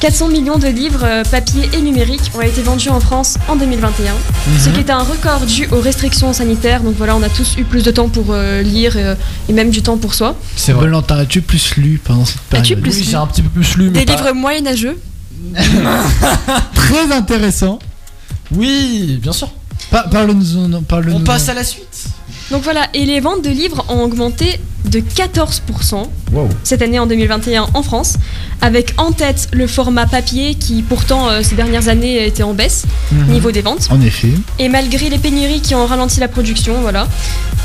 [0.00, 4.12] 400 millions de livres euh, papier et numériques ont été vendus en France en 2021,
[4.58, 4.74] ce Mhm.
[4.74, 6.80] qui est un record dû aux restrictions sanitaires.
[6.82, 9.14] Donc voilà, on a tous eu plus de temps pour euh, lire euh,
[9.48, 10.34] et même du temps pour soi.
[10.56, 10.86] C'est vrai.
[10.86, 13.76] Valentin, as-tu plus lu pendant cette période As-tu plus Oui, j'ai un petit peu plus
[13.76, 14.98] lu mais Des pas- livres moyenâgeux.
[16.74, 17.78] Très intéressant.
[18.50, 19.50] Oui, bien sûr.
[19.90, 20.80] Pa- Parle-nous.
[20.82, 22.06] Parle On passe à la suite.
[22.52, 26.48] Donc voilà, et les ventes de livres ont augmenté de 14% Wow.
[26.64, 28.14] cette année en 2021 en France,
[28.62, 32.84] avec en tête le format papier qui pourtant euh, ces dernières années était en baisse
[33.10, 33.32] Mhm.
[33.32, 33.88] niveau des ventes.
[33.90, 34.28] En effet.
[34.58, 37.06] Et malgré les pénuries qui ont ralenti la production, voilà.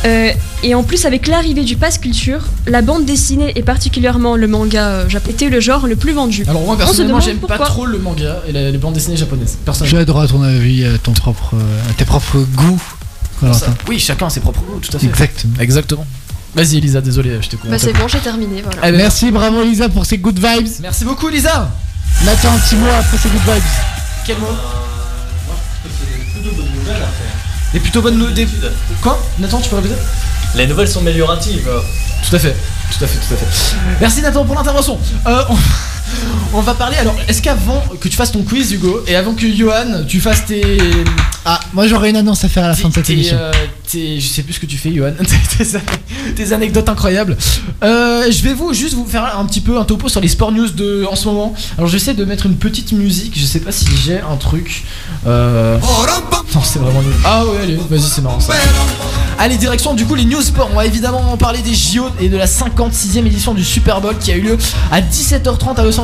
[0.05, 0.31] Euh,
[0.63, 4.85] et en plus, avec l'arrivée du pass culture, la bande dessinée et particulièrement le manga
[4.87, 6.43] euh, japonais était le genre le plus vendu.
[6.47, 9.57] Alors moi personnellement j'aime pas trop le manga et les bandes dessinées japonaises.
[9.65, 9.99] Personnellement.
[9.99, 11.55] J'ai droit à ton avis, à ton propre,
[11.89, 12.81] à tes propres goûts,
[13.41, 13.73] Valentin.
[13.87, 15.07] Oui, chacun a ses propres goûts, tout à fait.
[15.07, 15.53] Exactement.
[15.59, 16.07] Exactement.
[16.55, 17.69] Vas-y Elisa, désolé, je te coupe.
[17.69, 18.91] Bah c'est bon, j'ai terminé, voilà.
[18.91, 20.67] Merci, bravo Elisa pour ces good vibes.
[20.81, 21.69] Merci beaucoup Lisa.
[22.25, 23.63] Nathan, un petit mot après ces good vibes.
[24.25, 24.47] Quel mot?
[27.73, 28.47] Des plutôt bonnes nouvelles.
[29.01, 29.21] Quoi?
[29.39, 29.95] Nathan, tu peux répéter?
[30.55, 31.69] Les nouvelles sont amélioratives.
[32.27, 32.55] Tout à fait,
[32.91, 33.75] tout à fait, tout à fait.
[33.99, 34.97] Merci Nathan pour l'intervention.
[35.27, 35.55] Euh, on...
[36.53, 36.97] on va parler.
[36.97, 40.45] Alors, est-ce qu'avant que tu fasses ton quiz, Hugo, et avant que Johan, tu fasses
[40.45, 40.77] tes.
[41.45, 43.37] Ah, moi j'aurais une annonce à faire à la fin de cette émission.
[43.39, 43.51] euh,
[43.89, 45.13] t'es- je sais plus ce que tu fais, Johan.
[46.35, 47.37] tes anecdotes incroyables.
[47.83, 50.51] Euh, je vais vous juste vous faire un petit peu un topo sur les sport
[50.51, 51.53] news de en ce moment.
[51.77, 53.33] Alors j'essaie de mettre une petite musique.
[53.39, 54.83] Je sais pas si j'ai un truc.
[55.25, 55.77] Euh...
[56.53, 57.13] Non, c'est vraiment nul.
[57.23, 58.53] Ah ouais, allez, vas-y, c'est marrant ça.
[59.39, 60.69] Allez, direction du coup les news sport.
[60.73, 64.31] On va évidemment parler des JO et de la 56e édition du Super Bowl qui
[64.31, 64.57] a eu lieu
[64.91, 65.96] à 17h30 à Los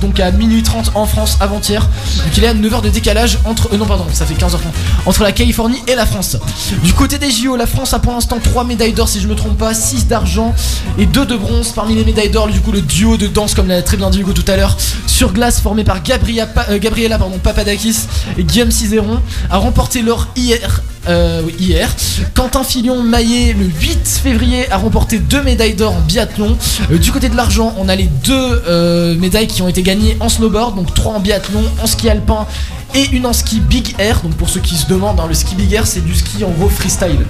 [0.00, 1.80] Donc à minuit 30 en France avant-hier.
[1.82, 3.72] Donc il est à 9h de décalage entre.
[3.72, 4.58] euh, non, pardon, ça fait 15h30.
[5.06, 6.36] Entre la Californie et la France.
[6.84, 9.34] Du côté des JO, la France a pour l'instant 3 médailles d'or si je me
[9.34, 10.54] trompe pas, 6 d'argent
[10.98, 11.72] et 2 de bronze.
[11.74, 14.20] Parmi les médailles d'or, du coup, le duo de danse, comme l'a très bien dit
[14.20, 14.76] Hugo tout à l'heure,
[15.06, 16.78] sur glace formé par Gabriela, Pa- euh,
[17.18, 17.96] pardon, Papadakis
[18.36, 19.20] et Guillaume Cizeron,
[19.50, 20.82] a remporté l'or hier.
[21.08, 21.88] Euh, hier.
[22.34, 26.56] Quentin Filion Maillet, le 8 février, a remporté deux médailles d'or en biathlon.
[26.90, 30.16] Euh, du côté de l'argent, on a les deux euh, médailles qui ont été gagnées
[30.20, 32.46] en snowboard, donc trois en biathlon, en ski alpin
[32.94, 34.20] et une en ski big air.
[34.22, 36.50] Donc pour ceux qui se demandent, hein, le ski big air, c'est du ski en
[36.50, 37.24] gros freestyle.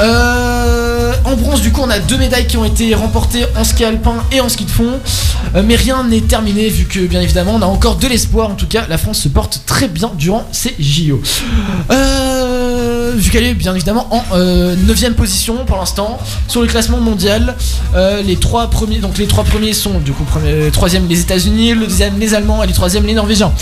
[0.00, 3.84] Euh, en bronze, du coup, on a deux médailles qui ont été remportées en ski
[3.84, 5.00] alpin et en ski de fond.
[5.54, 8.50] Euh, mais rien n'est terminé, vu que bien évidemment, on a encore de l'espoir.
[8.50, 11.20] En tout cas, la France se porte très bien durant ces JO.
[11.90, 16.18] Euh, vu qu'elle est bien évidemment en 9ème position pour l'instant
[16.48, 17.54] sur le classement mondial.
[17.94, 21.74] Euh, les trois premiers, donc les trois premiers sont du coup premier, troisième les États-Unis,
[21.74, 23.52] le deuxième les Allemands et les troisième les Norvégiens.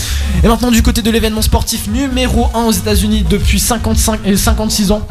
[0.43, 4.91] Et maintenant du côté de l'événement sportif numéro 1 aux États-Unis depuis 55 et 56
[4.91, 5.07] ans.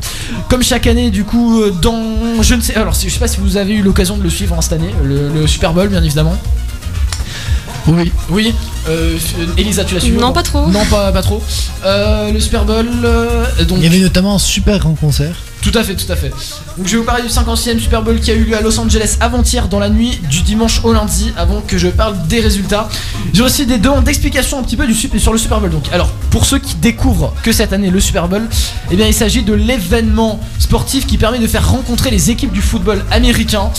[0.48, 3.38] Comme chaque année, du coup, euh, dans je ne sais, alors je sais pas si
[3.40, 6.02] vous avez eu l'occasion de le suivre hein, cette année, le, le Super Bowl bien
[6.02, 6.36] évidemment.
[7.86, 8.12] Oui.
[8.30, 8.54] Oui.
[8.88, 9.18] Euh,
[9.56, 10.66] Elisa, tu l'as suivi Non, pas trop.
[10.68, 11.42] Non, pas, pas trop.
[11.84, 12.86] Euh, le Super Bowl.
[13.04, 15.36] euh, donc, Il y avait notamment un super grand concert.
[15.64, 16.28] Tout à fait, tout à fait.
[16.76, 18.78] Donc je vais vous parler du 50e Super Bowl qui a eu lieu à Los
[18.78, 22.86] Angeles avant-hier dans la nuit du dimanche au lundi avant que je parle des résultats.
[23.32, 25.70] J'ai aussi des demandes d'explication un petit peu du, sur le Super Bowl.
[25.70, 28.46] Donc alors pour ceux qui découvrent que cette année le Super Bowl,
[28.90, 32.60] eh bien il s'agit de l'événement sportif qui permet de faire rencontrer les équipes du
[32.60, 33.70] football américain.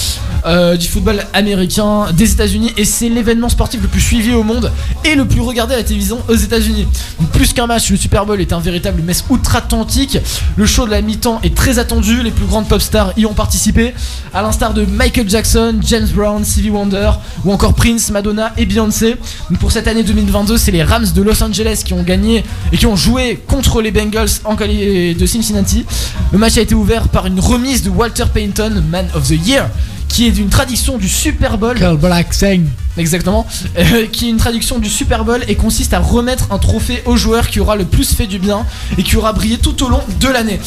[0.45, 4.71] euh, du football américain des États-Unis et c'est l'événement sportif le plus suivi au monde
[5.03, 6.87] et le plus regardé à la télévision aux États-Unis.
[7.33, 10.19] Plus qu'un match, le Super Bowl est un véritable messe outre-Atlantique.
[10.55, 13.34] Le show de la mi-temps est très attendu, les plus grandes pop stars y ont
[13.34, 13.93] participé,
[14.34, 17.11] à l'instar de Michael Jackson, James Brown, Stevie Wonder
[17.43, 19.15] ou encore Prince, Madonna et Beyoncé.
[19.60, 22.85] Pour cette année 2022, c'est les Rams de Los Angeles qui ont gagné et qui
[22.85, 25.85] ont joué contre les Bengals en de Cincinnati.
[26.31, 29.69] Le match a été ouvert par une remise de Walter Payton, Man of the Year,
[30.07, 31.77] qui est d'une tradition du Super Bowl.
[31.99, 32.61] Black Sang.
[32.98, 33.45] Exactement,
[33.77, 37.18] Euh, qui est une traduction du Super Bowl et consiste à remettre un trophée au
[37.18, 38.65] joueur qui aura le plus fait du bien
[38.98, 40.60] et qui aura brillé tout au long de l'année,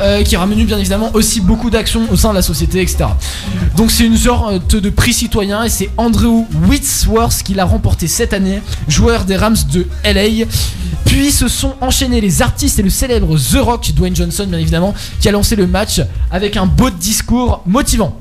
[0.00, 3.04] Euh, qui aura mené bien évidemment aussi beaucoup d'actions au sein de la société, etc.
[3.76, 8.32] Donc c'est une sorte de prix citoyen et c'est Andrew Whitworth qui l'a remporté cette
[8.32, 10.46] année, joueur des Rams de LA.
[11.04, 14.92] Puis se sont enchaînés les artistes et le célèbre The Rock, Dwayne Johnson bien évidemment,
[15.20, 16.00] qui a lancé le match
[16.32, 18.20] avec un beau discours motivant.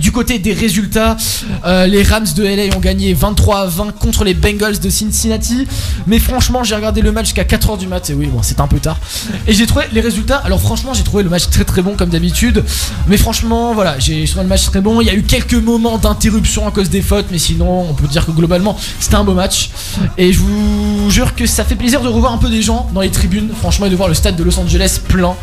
[0.00, 1.16] Du côté des résultats,
[1.64, 5.66] euh, les Rams de LA ont gagné 23 à 20 contre les Bengals de Cincinnati.
[6.06, 8.10] Mais franchement, j'ai regardé le match jusqu'à 4h du mat.
[8.10, 8.98] Et oui, bon, c'est un peu tard.
[9.46, 10.38] Et j'ai trouvé les résultats.
[10.44, 12.64] Alors, franchement, j'ai trouvé le match très très bon comme d'habitude.
[13.06, 15.00] Mais franchement, voilà, j'ai trouvé le match très bon.
[15.00, 17.26] Il y a eu quelques moments d'interruption à cause des fautes.
[17.30, 19.70] Mais sinon, on peut dire que globalement, c'était un beau match.
[20.18, 23.00] Et je vous jure que ça fait plaisir de revoir un peu des gens dans
[23.00, 23.50] les tribunes.
[23.60, 25.36] Franchement, et de voir le stade de Los Angeles plein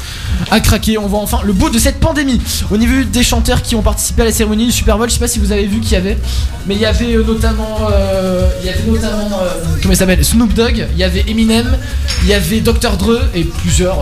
[0.51, 0.97] à craquer.
[0.97, 2.41] On voit enfin le bout de cette pandémie.
[2.69, 5.19] Au niveau des chanteurs qui ont participé à la cérémonie du Super Bowl, je sais
[5.19, 6.17] pas si vous avez vu qu'il y avait,
[6.65, 9.49] mais il y avait euh, notamment, euh, il y avait notamment, euh,
[9.79, 11.77] comment il s'appelle, Snoop Dogg, il y avait Eminem,
[12.23, 13.99] il y avait Dr Dre et plusieurs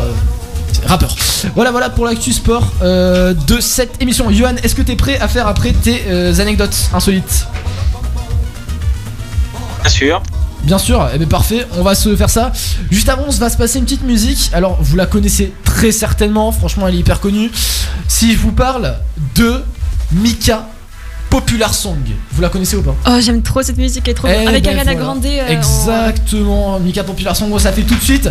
[0.86, 1.14] rappeurs.
[1.56, 4.32] Voilà, voilà pour l'actu sport de cette émission.
[4.32, 6.04] Johan, est-ce que t'es prêt à faire après tes
[6.40, 7.48] anecdotes insolites?
[9.82, 10.24] Bien sûr.
[10.64, 12.54] Bien sûr, eh bien parfait, on va se faire ça.
[12.92, 14.52] Juste avant, on se va se passer une petite musique.
[14.54, 17.50] Alors, vous la connaissez très certainement, franchement, elle est hyper connue.
[18.08, 18.96] Si je vous parle
[19.36, 19.64] de
[20.12, 20.68] Mika
[21.30, 22.00] Popular Song,
[22.32, 24.50] vous la connaissez ou pas Oh, j'aime trop cette musique, elle est trop Eh bien.
[24.50, 25.06] Avec ben Ariana voilà.
[25.06, 25.26] Grande.
[25.28, 28.28] euh, en- Exactement, Mika Popular Song, ça fait tout de suite.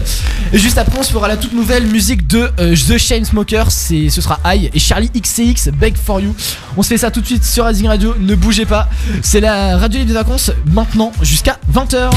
[0.52, 3.70] Et juste après, on se fera la toute nouvelle musique de euh, The Chainsmokers.
[3.70, 6.34] Ce sera I et Charlie XCX, Beg for You.
[6.76, 8.16] On se fait ça tout de suite sur Rising Radio.
[8.18, 8.88] Ne bougez pas.
[9.22, 12.10] C'est la radio libre des vacances maintenant jusqu'à 20h.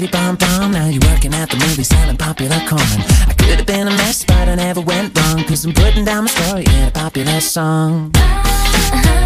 [0.00, 0.72] pretty bomb bomb.
[0.72, 2.98] Now you're working at the movies, selling popular corn.
[3.30, 5.44] I could have been a mess, but I never went wrong.
[5.44, 8.10] Cause I'm putting down my story in a popular song.
[8.16, 9.22] Uh, uh, uh,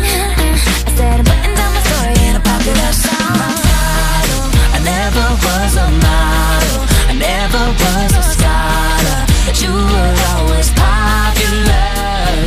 [0.86, 3.38] I said I'm putting down my story in a popular song.
[3.72, 4.44] Model,
[4.76, 6.80] I never was a model.
[7.08, 9.20] I never was a scholar.
[9.46, 11.88] But you were always popular.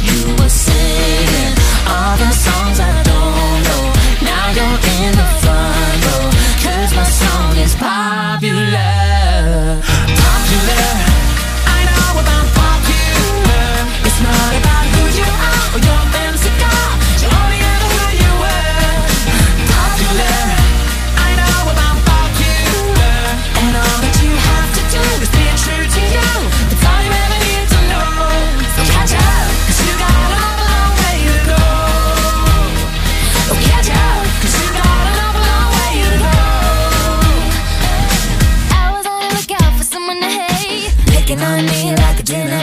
[0.09, 1.53] You were singing
[1.89, 3.83] all the songs I don't know.
[4.21, 5.40] Now you're in the
[8.41, 9.10] popular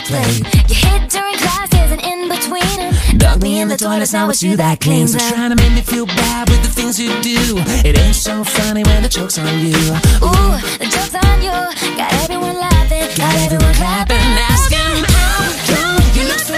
[0.09, 0.41] plate.
[0.69, 3.19] You hit during classes and in between.
[3.19, 5.35] Dug me in the toilets, now it's you that cleans So up.
[5.35, 7.61] trying to make me feel bad with the things you do.
[7.85, 9.77] It ain't so funny when the joke's on you.
[10.25, 11.53] Ooh, the joke's on you.
[12.01, 16.57] Got everyone laughing, got everyone clapping, asking how come you look so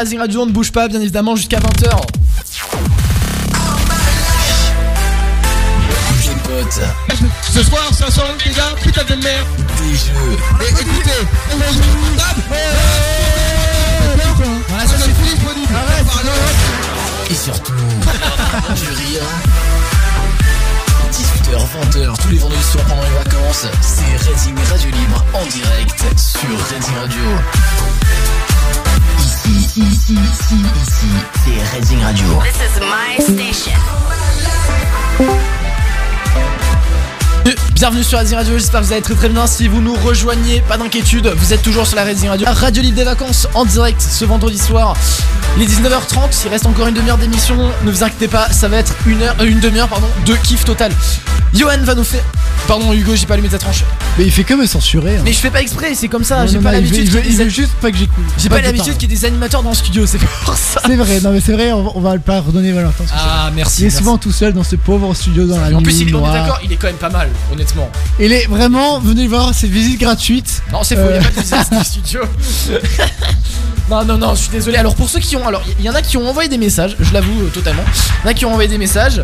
[0.00, 1.90] Rising Radio, on ne bouge pas, bien évidemment, jusqu'à 20h.
[6.22, 6.80] J'ai pote.
[7.52, 9.46] Ce soir, ça sent les gars, putain de merde.
[9.76, 10.38] Des jeux.
[10.62, 11.28] Et écoutez.
[14.68, 15.74] Voilà, ça c'est plus disponible.
[15.74, 16.06] Arrête,
[17.30, 19.22] Et surtout, du rire.
[21.12, 26.04] 18h, 20h, tous les vendredis soirs pendant les vacances, c'est Racing Radio Libre en direct
[26.16, 27.24] sur Racing Radio.
[29.70, 31.06] Ici, ici, ici, ici,
[31.44, 32.26] c'est Racing Radio.
[32.42, 33.78] This is my station.
[37.74, 39.46] Bienvenue sur Racing Radio, j'espère que vous allez très très bien.
[39.46, 42.48] Si vous nous rejoignez, pas d'inquiétude, vous êtes toujours sur la Racing Radio.
[42.50, 44.96] Radio Libre des vacances en direct ce vendredi soir.
[45.56, 47.56] Il est 19h30, il reste encore une demi-heure d'émission.
[47.84, 50.64] Ne vous inquiétez pas, ça va être une heure, euh, une demi-heure pardon, de kiff
[50.64, 50.90] total.
[51.54, 52.24] Johan va nous faire.
[52.66, 53.84] Pardon Hugo, j'ai pas allumé ta tranche.
[54.20, 55.16] Mais il fait que me censurer.
[55.16, 55.22] hein.
[55.24, 56.40] Mais je fais pas exprès, c'est comme ça.
[56.42, 57.06] Non, J'ai non, pas non, il veut- l'habitude.
[57.06, 58.24] il veut- qu'il y ait il des- veut juste pas que j'écoute.
[58.36, 60.82] J'ai pas l'habitude qu'il y ait des animateurs dans le studio, c'est pour ça.
[60.84, 63.04] C'est vrai, non mais c'est vrai, on va, on va pas redonner Valentin.
[63.14, 63.96] Ah, merci, Il est merci.
[63.98, 66.20] souvent tout seul dans ce pauvre studio dans la En plus, nuit il, on est
[66.20, 66.32] noire.
[66.34, 67.88] d'accord, il est quand même pas mal, honnêtement.
[68.20, 70.62] Il est vraiment, venez le voir, c'est visite gratuite.
[70.70, 72.20] Non, c'est faux, il Euh, y a pas de visite du studio.
[73.90, 74.76] non, non, non, je suis désolé.
[74.78, 75.46] Alors, pour ceux qui ont.
[75.46, 77.82] Alors, il y en a qui ont envoyé des messages, je l'avoue euh, totalement.
[78.22, 79.22] Il y en a qui ont envoyé des messages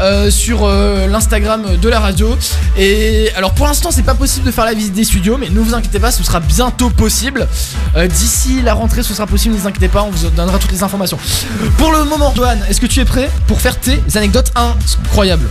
[0.00, 2.36] euh, sur euh, l'Instagram de la radio.
[2.76, 5.60] Et alors, pour l'instant, c'est pas possible de faire la visite des studios, mais ne
[5.60, 7.46] vous inquiétez pas, ce sera bientôt possible.
[7.96, 10.72] Euh, D'ici la rentrée, ce sera possible, ne vous inquiétez pas, on vous donnera toutes
[10.72, 11.18] les informations.
[11.76, 15.48] Pour le moment, Dohan, est-ce que tu es prêt pour faire tes anecdotes incroyables?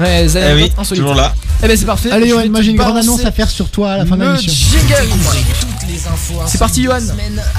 [0.00, 1.02] Ouais, les Eh oui, insolites.
[1.02, 1.32] toujours là.
[1.62, 2.10] Eh ben, c'est parfait.
[2.10, 4.24] Allez, vais moi j'ai une grande annonce à faire sur toi à la fin de
[4.24, 4.52] l'émission.
[4.52, 5.73] jingle.
[6.46, 6.98] C'est parti, Johan.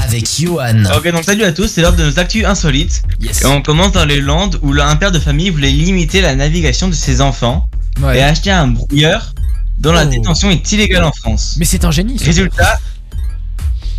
[0.03, 0.83] avec Johan.
[0.97, 3.01] Ok, donc salut à tous, c'est l'heure de nos actus insolites.
[3.21, 6.87] Et on commence dans les Landes où un père de famille voulait limiter la navigation
[6.87, 7.67] de ses enfants
[8.01, 8.17] Ouais.
[8.17, 9.33] et a acheté un brouilleur
[9.79, 11.51] dont la détention est illégale en France.
[11.53, 11.57] Oh.
[11.59, 12.19] Mais c'est un génie.
[12.19, 12.25] ça.
[12.25, 12.77] Résultat,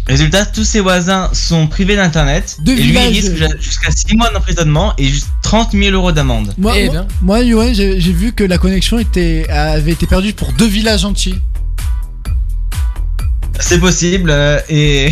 [0.06, 4.92] résultat, tous ses voisins sont privés d'internet et lui risque ju- jusqu'à 6 mois d'emprisonnement
[4.98, 6.52] et juste 30 000 euros d'amende.
[6.58, 7.06] Moi, Eh moi, ben.
[7.22, 11.04] moi, Johan, j'ai j'ai vu que la connexion était, avait été perdue pour deux villages
[11.06, 11.36] entiers.
[13.60, 15.06] C'est possible euh, et.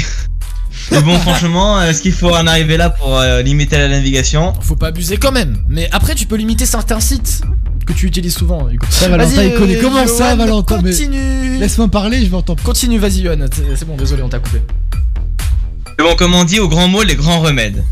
[0.92, 4.52] et bon, franchement, est-ce qu'il faut en arriver là pour euh, limiter la navigation?
[4.60, 5.58] Faut pas abuser quand même.
[5.68, 7.42] Mais après, tu peux limiter certains sites
[7.86, 8.68] que tu utilises souvent.
[8.68, 8.84] Hugo.
[8.90, 9.76] Ça, Valentin, Vas-y, il connaît.
[9.76, 11.58] euh, Comment ça, Johan, Valentin Mais Continue.
[11.58, 12.62] Laisse-moi parler, je vais entendre.
[12.62, 13.46] Continue, vas-y, Johan.
[13.52, 14.58] C'est c'est bon, désolé, on t'a coupé.
[15.98, 17.84] Et bon, comme on dit, au grand mot, les grands remèdes.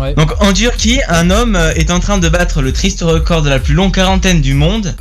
[0.00, 0.14] Ouais.
[0.14, 3.48] Donc en Turquie, un homme euh, est en train de battre le triste record de
[3.50, 4.96] la plus longue quarantaine du monde.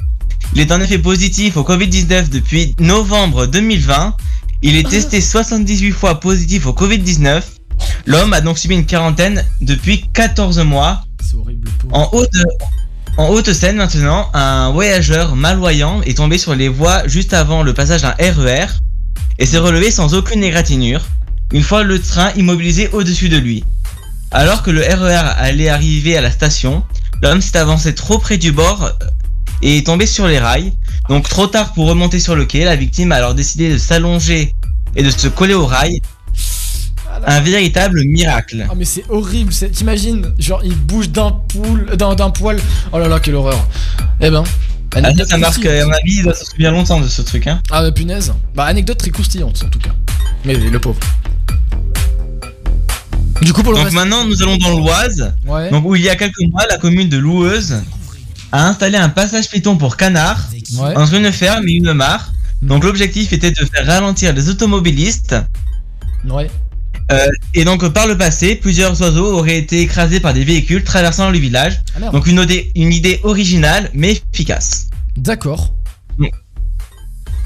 [0.54, 4.16] Il est en effet positif au Covid-19 depuis novembre 2020.
[4.62, 7.44] Il est testé 78 fois positif au Covid-19.
[8.06, 11.04] L'homme a donc subi une quarantaine depuis 14 mois.
[11.22, 11.70] C'est horrible.
[11.92, 12.30] En haute,
[13.18, 18.02] en Haute-Seine maintenant, un voyageur malvoyant est tombé sur les voies juste avant le passage
[18.02, 18.68] d'un RER
[19.40, 21.06] et s'est relevé sans aucune égratignure,
[21.52, 23.64] une fois le train immobilisé au-dessus de lui.
[24.32, 26.84] Alors que le RER allait arriver à la station,
[27.22, 28.92] l'homme s'est avancé trop près du bord
[29.62, 30.74] et est tombé sur les rails.
[31.10, 34.54] Donc trop tard pour remonter sur le quai, la victime a alors décidé de s'allonger
[34.96, 36.02] et de se coller au rail.
[37.28, 38.66] Un véritable miracle.
[38.70, 42.60] Ah mais c'est horrible, c'est- t'imagines Genre il bouge d'un poil, d'un d'un poil.
[42.92, 43.66] Oh là là, quelle horreur.
[44.22, 44.44] Eh ben.
[44.98, 47.48] Ah, ça, marque, à mon avis, il doit se souvenir longtemps de ce truc.
[47.48, 47.62] Hein.
[47.70, 48.34] Ah bah punaise.
[48.54, 49.90] Bah anecdote très croustillante en tout cas.
[50.46, 51.00] Mais le pauvre.
[53.42, 55.70] Du coup pour le Donc reste- maintenant, nous allons dans l'Oise, Ouais.
[55.70, 57.82] donc où il y a quelques mois, la commune de Loueuse
[58.56, 60.44] a installé un passage piéton pour canards
[60.78, 60.96] Ouais.
[60.98, 62.32] entre une ferme et une mare.
[62.62, 65.36] Donc l'objectif était de faire ralentir les automobilistes.
[66.28, 66.50] Ouais.
[67.12, 71.30] Euh, et donc par le passé, plusieurs oiseaux auraient été écrasés par des véhicules traversant
[71.30, 71.82] le village.
[72.02, 74.88] Ah, donc une, idée- une idée originale mais efficace.
[75.18, 75.72] D'accord.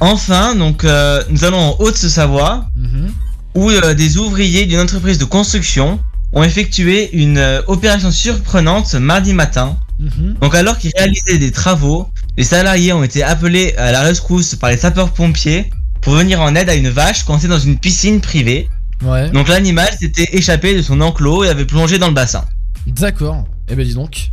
[0.01, 3.11] Enfin, donc euh, nous allons en Haute-Savoie, Mhm.
[3.55, 5.99] où euh, des ouvriers d'une entreprise de construction
[6.31, 9.77] ont effectué une euh, opération surprenante ce mardi matin.
[9.99, 10.35] Mhm.
[10.41, 12.07] Donc alors qu'ils réalisaient des travaux,
[12.37, 15.69] les salariés ont été appelés à la rescousse par les sapeurs-pompiers
[16.01, 18.69] pour venir en aide à une vache coincée dans une piscine privée.
[19.03, 19.29] Ouais.
[19.29, 22.45] Donc l'animal s'était échappé de son enclos et avait plongé dans le bassin.
[22.87, 23.45] D'accord.
[23.69, 24.31] Eh ben dis donc.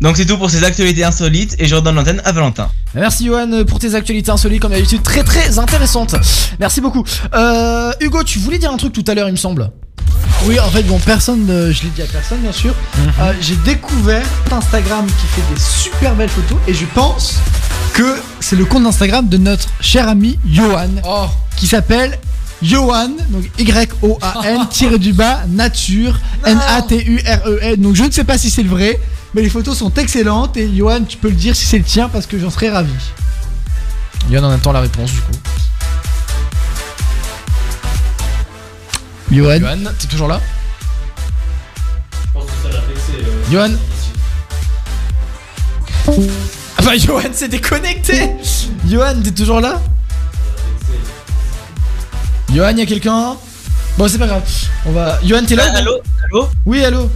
[0.00, 2.70] Donc c'est tout pour ces actualités insolites et je redonne l'antenne à Valentin.
[2.94, 6.14] Merci Johan pour tes actualités insolites comme d'habitude très très intéressantes.
[6.60, 7.04] Merci beaucoup.
[7.34, 9.70] Euh, Hugo, tu voulais dire un truc tout à l'heure il me semble.
[10.44, 12.74] Oui, en fait, bon, personne, euh, je l'ai dit à personne, bien sûr.
[13.20, 17.36] Euh, j'ai découvert Instagram qui fait des super belles photos et je pense
[17.92, 21.26] que c'est le compte Instagram de notre cher ami Johan Oh.
[21.56, 22.18] qui s'appelle
[22.62, 27.72] Johan, donc Y-O-A-N, tiré du bas, nature, N-A-T-U-R-E-N.
[27.74, 28.98] E Donc je ne sais pas si c'est le vrai,
[29.34, 32.08] mais les photos sont excellentes et Johan, tu peux le dire si c'est le tien
[32.08, 32.92] parce que j'en serais ravi.
[34.30, 35.32] Johan en temps la réponse du coup.
[39.30, 39.58] Johan.
[39.60, 40.40] Johan, t'es toujours là
[42.12, 43.12] Je pense que ça l'a vexé.
[43.22, 43.70] euh, Johan
[46.78, 48.30] Ah bah Johan s'est déconnecté
[48.88, 49.80] Johan, t'es toujours là
[52.54, 53.36] Johan, y'a quelqu'un
[53.98, 54.42] Bon, c'est pas grave.
[54.86, 55.18] On va.
[55.24, 57.10] Johan, t'es là Ah, allô Allô Oui, allô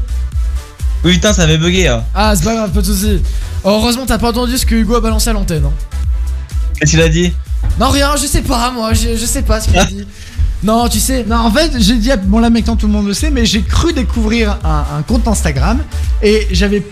[1.05, 1.87] Oui putain ça avait bugué.
[1.89, 2.03] hein.
[2.15, 3.23] Ah, c'est pas grave, pas de soucis.
[3.65, 5.65] Heureusement, t'as pas entendu ce que Hugo a balancé à l'antenne.
[5.65, 5.73] hein.
[6.79, 7.33] Qu'est-ce qu'il a dit?
[7.79, 10.07] Non, rien, je sais pas, moi, je, je sais pas ce qu'il a dit.
[10.63, 11.25] Non, tu sais.
[11.29, 13.63] Non, en fait, j'ai dit, bon là maintenant tout le monde le sait, mais j'ai
[13.63, 15.83] cru découvrir un, un compte Instagram
[16.23, 16.83] et j'avais,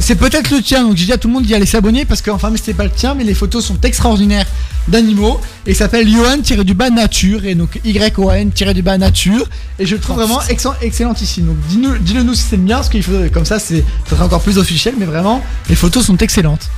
[0.00, 2.22] c'est peut-être le tien, donc j'ai dit à tout le monde d'y aller s'abonner parce
[2.22, 4.46] que enfin, mais c'était pas le tien, mais les photos sont extraordinaires
[4.88, 8.82] d'animaux et s'appelle Johan tiré du bas nature et donc Y O N tiré du
[8.82, 9.46] bas nature
[9.78, 11.42] et je le trouve vraiment excellent, ici.
[11.42, 14.24] Donc dis-le nous si c'est le mien, parce qu'il faut comme ça, c'est, ça sera
[14.24, 16.68] encore plus officiel, mais vraiment les photos sont excellentes.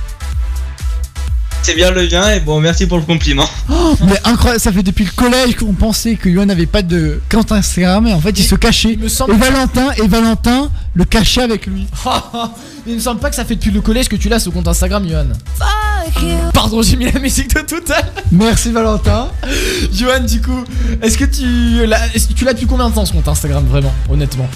[1.63, 3.47] C'est bien le bien et bon merci pour le compliment.
[3.71, 7.21] Oh, mais incroyable, ça fait depuis le collège qu'on pensait que Yohan n'avait pas de
[7.31, 8.95] compte Instagram et en fait il se cachait.
[8.97, 11.87] me semble- Et Valentin, et Valentin le cachait avec lui.
[12.85, 14.67] Il me semble pas que ça fait depuis le collège que tu l'as ce compte
[14.67, 15.27] Instagram, Johan.
[16.53, 18.11] Pardon, j'ai mis la musique de tout à l'heure.
[18.31, 19.29] Merci Valentin.
[19.93, 20.63] Johan, du coup,
[21.01, 23.65] est-ce que tu l'as, est-ce que tu l'as depuis combien de temps ce compte Instagram,
[23.65, 24.49] vraiment, honnêtement?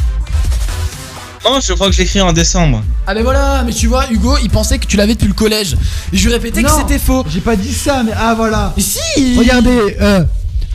[1.49, 2.83] Non je crois que je l'ai écrit en décembre.
[3.05, 5.75] Ah, mais voilà, mais tu vois, Hugo, il pensait que tu l'avais depuis le collège.
[6.11, 7.23] Et je lui répétais que Non, c'était faux.
[7.29, 8.73] J'ai pas dit ça, mais ah voilà.
[8.75, 10.23] Mais si Regardez, euh,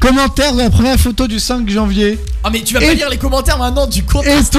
[0.01, 2.19] commentaire de la première photo du 5 janvier.
[2.43, 4.59] Ah, mais tu vas pas Et- lire les commentaires maintenant du compte Et, tou-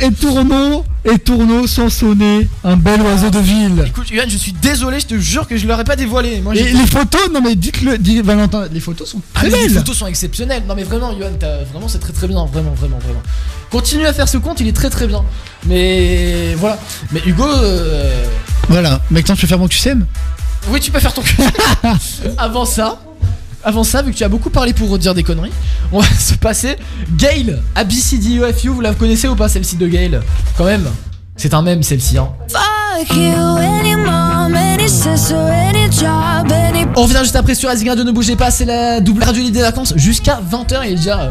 [0.00, 2.48] et, et tourneaux, et tourneaux sont sonnés.
[2.64, 3.84] Un bel oiseau de ville.
[3.86, 6.40] Écoute, Johan, je suis désolé, je te jure que je l'aurais pas dévoilé.
[6.40, 9.50] Moi, Et j'ai- les photos, non mais dites-le, dis Valentin, les photos sont Ah, très
[9.50, 9.76] mais les belles.
[9.78, 10.62] photos sont exceptionnelles.
[10.66, 13.22] Non mais vraiment, Johan, t'as- vraiment c'est très très bien, vraiment vraiment vraiment.
[13.72, 15.24] Continue à faire ce compte, il est très très bien.
[15.66, 16.78] Mais voilà.
[17.10, 18.24] Mais Hugo, euh,
[18.68, 20.04] Voilà, maintenant je vais faire mon QCM.
[20.68, 21.22] oui tu peux faire ton.
[22.38, 23.00] avant ça,
[23.64, 25.52] avant ça, vu que tu as beaucoup parlé pour redire des conneries,
[25.90, 26.76] on va se passer
[27.16, 30.20] Gail, ABCDEFU, vous la connaissez ou pas celle-ci de Gail?
[30.58, 30.86] Quand même,
[31.36, 32.18] c'est un mème celle-ci.
[32.18, 32.28] Hein.
[32.50, 37.88] Fuck you, any mom, any sister, any job, any On revient juste après sur Rising
[37.88, 41.20] Radio, ne bougez pas, c'est la double radio des vacances jusqu'à 20h, il est déjà
[41.20, 41.30] euh,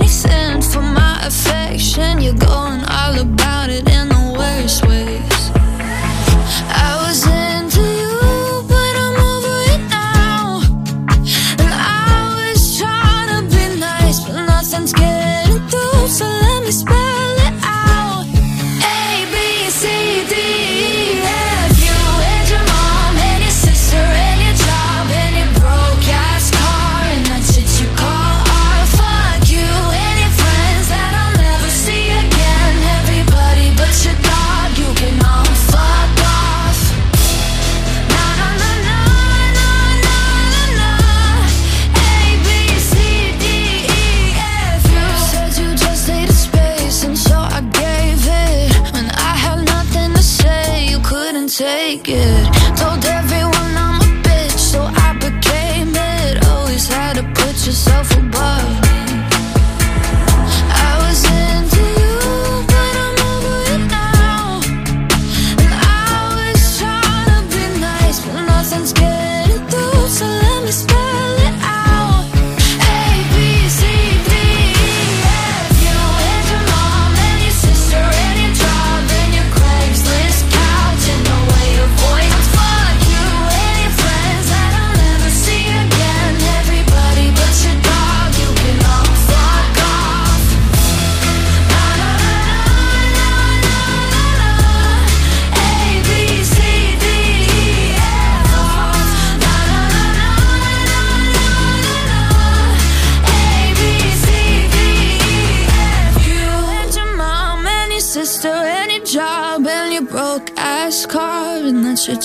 [0.25, 2.21] anything for my affection.
[2.21, 5.51] You're going all about it in the worst ways.
[6.69, 10.61] I was into you, but I'm over it now.
[11.59, 16.07] And I was trying to be nice, but nothing's getting through.
[16.07, 17.00] So let me spell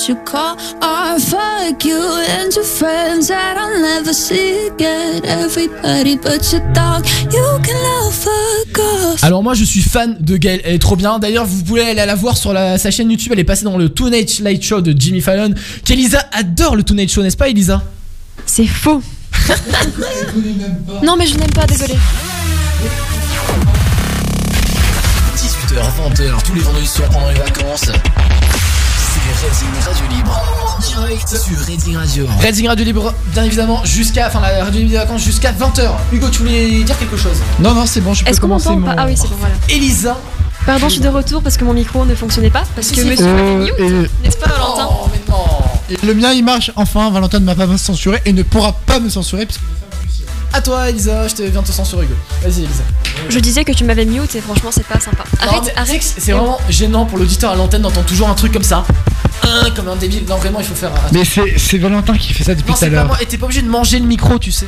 [0.08, 1.20] and that's what you call art.
[1.20, 5.24] Fuck you and your friends that I'll never see again.
[5.24, 9.24] Everybody but your dog, you can love fuck off.
[9.24, 11.18] Alors moi je suis fan de Gail, elle est trop bien.
[11.18, 13.76] D'ailleurs vous pouvez aller la voir sur la- sa chaîne YouTube, elle est passée dans
[13.76, 15.54] le Tonight Light Show de Jimmy Fallon.
[15.84, 17.82] Qu'Elisa adore le Tonight Show, n'est-ce pas Elisa?
[18.44, 19.02] C'est faux.
[21.02, 21.94] non, mais je n'aime pas, désolé.
[25.36, 27.90] 18h, 20h, tous les vendredis soirs pendant les vacances.
[29.20, 30.40] C'est Radio Libre.
[30.76, 32.26] En direct sur Redding Radio.
[32.84, 34.26] Libre, bien évidemment, jusqu'à.
[34.26, 35.88] Enfin la radio libre des vacances jusqu'à 20h.
[36.12, 37.36] Hugo, tu voulais dire quelque chose?
[37.58, 38.86] Non, non, c'est bon, je peux Est-ce qu'on commencer m'entend mon...
[38.86, 38.94] pas?
[38.98, 39.54] Ah oui, c'est bon, voilà.
[39.70, 40.18] Elisa
[40.66, 42.64] Pardon, je suis de retour parce que mon micro ne fonctionnait pas.
[42.74, 43.06] Parce que Si, si.
[43.06, 44.88] monsieur Euh, mute, et- n'est-ce pas, Valentin?
[44.90, 45.44] Oh mais non
[45.88, 48.98] et le mien il marche enfin, Valentin ne m'a pas censuré et ne pourra pas
[48.98, 49.60] me censurer puisque
[50.52, 52.14] À toi Elisa, je te viens te censurer Hugo.
[52.42, 52.82] Vas-y Elisa.
[53.28, 55.24] Je disais que tu m'avais mute et franchement, c'est pas sympa.
[55.40, 56.02] Arrête, arrête.
[56.02, 58.84] C'est vraiment gênant pour l'auditeur à l'antenne d'entendre toujours un truc comme ça.
[59.42, 60.24] Hein, comme un débile.
[60.28, 60.90] Non vraiment il faut faire.
[60.92, 63.18] un- Mais c'est c'est Valentin qui fait ça depuis tout à l'heure.
[63.20, 64.66] et t'es pas obligé de manger le micro tu sais.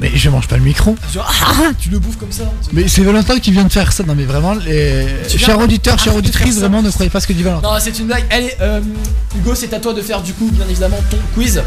[0.00, 0.96] Mais je mange pas le micro.
[1.12, 2.44] Genre, ah, tu le bouffes comme ça.
[2.72, 4.02] Mais c'est Valentin qui vient de faire ça.
[4.02, 5.04] Non mais vraiment, les...
[5.04, 6.60] De faire auditrices, ça.
[6.60, 7.70] vraiment ne croyez pas ce que dit Valentin.
[7.70, 8.24] Non, c'est une blague.
[8.30, 8.80] Allez, euh,
[9.36, 11.62] Hugo, c'est à toi de faire du coup, bien évidemment, ton quiz.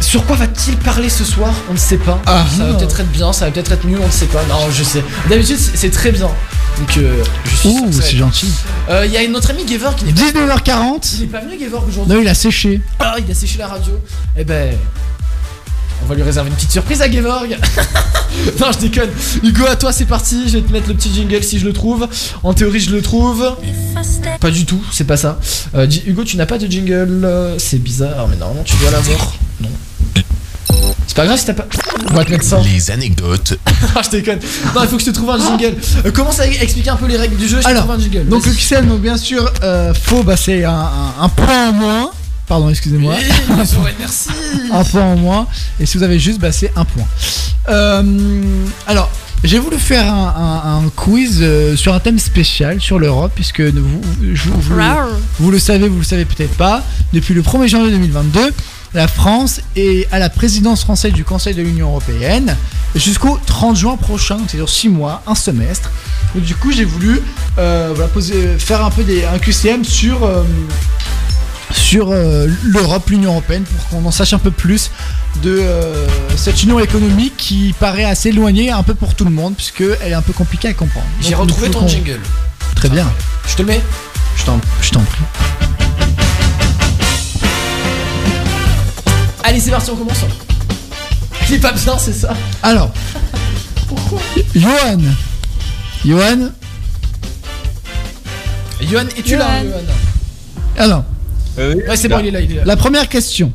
[0.00, 2.18] Sur quoi va-t-il parler ce soir On ne sait pas.
[2.26, 2.44] Ah.
[2.56, 4.42] ça va peut-être être bien, ça va peut-être être mieux, on ne sait pas.
[4.48, 5.04] Non, je sais.
[5.28, 6.30] D'habitude, c'est très bien.
[6.78, 8.50] Donc, euh, je suis Ouh, c'est gentil.
[8.88, 10.20] Euh, Il y a notre ami Gaver qui n'est pas.
[10.22, 11.16] 19h40.
[11.18, 12.14] Il est pas venu, Gaver, aujourd'hui.
[12.14, 12.80] Non, il a séché.
[13.00, 13.92] Ah, il a séché la radio.
[14.36, 14.74] Eh ben.
[16.04, 17.58] On va lui réserver une petite surprise à Gevorg.
[18.60, 19.10] non, je déconne.
[19.42, 20.44] Hugo, à toi, c'est parti.
[20.46, 22.06] Je vais te mettre le petit jingle si je le trouve.
[22.44, 23.56] En théorie, je le trouve.
[24.40, 25.40] Pas du tout, c'est pas ça.
[25.74, 27.24] Euh, Hugo, tu n'as pas de jingle.
[27.24, 29.34] euh, C'est bizarre, mais normalement, tu dois l'avoir.
[29.60, 29.68] Non.
[31.06, 31.66] C'est pas grave si t'as pas.
[32.10, 32.60] On va te mettre ça.
[32.60, 33.58] Les anecdotes
[33.96, 34.38] Ah, je déconne.
[34.74, 35.76] Non, il faut que je te trouve un jingle.
[36.04, 37.58] Euh, commence à expliquer un peu les règles du jeu.
[37.58, 38.26] Je te Alors, trouve un jingle.
[38.28, 38.52] donc le.
[38.52, 42.10] XL, donc bien sûr, euh, faux, bah c'est un, un- un point en moins.
[42.46, 43.14] Pardon, excusez-moi.
[43.18, 43.24] Oui,
[43.54, 44.28] bien sûr, ouais, merci.
[44.72, 45.46] un point en moins.
[45.80, 47.06] Et si vous avez juste, bah c'est un point.
[47.68, 48.02] Euh,
[48.86, 49.10] alors,
[49.44, 50.34] j'ai voulu faire un,
[50.64, 54.76] un- un quiz euh, sur un thème spécial sur l'Europe, puisque vous, vous, je- vous-
[54.76, 55.08] Rar.
[55.38, 56.82] vous le savez, vous le savez peut-être pas.
[57.12, 58.52] Depuis le 1er janvier 2022,
[58.94, 62.56] la France est à la présidence française du Conseil de l'Union Européenne
[62.94, 65.90] jusqu'au 30 juin prochain, c'est-à-dire 6 mois, un semestre.
[66.34, 67.20] Donc, du coup, j'ai voulu
[67.58, 70.42] euh, voilà, poser, faire un peu des, un QCM sur, euh,
[71.70, 74.90] sur euh, l'Europe, l'Union Européenne, pour qu'on en sache un peu plus
[75.42, 75.62] de
[76.36, 80.14] cette union économique qui paraît assez éloignée un peu pour tout le monde, puisqu'elle est
[80.14, 81.06] un peu compliquée à comprendre.
[81.20, 82.20] J'ai retrouvé ton jingle.
[82.74, 83.06] Très bien.
[83.46, 83.82] Je te le mets
[84.82, 85.77] je t'en prie.
[89.58, 90.24] Allez, c'est parti, on commence.
[91.48, 92.32] Il est pas bien, c'est ça
[92.62, 92.92] Alors,
[94.54, 94.98] Johan.
[96.06, 96.50] Johan.
[98.80, 99.80] Johan, es-tu là, Johan.
[100.78, 101.04] Alors,
[101.56, 102.62] Ouais, c'est bon, il est là, il est là.
[102.66, 103.52] la première question.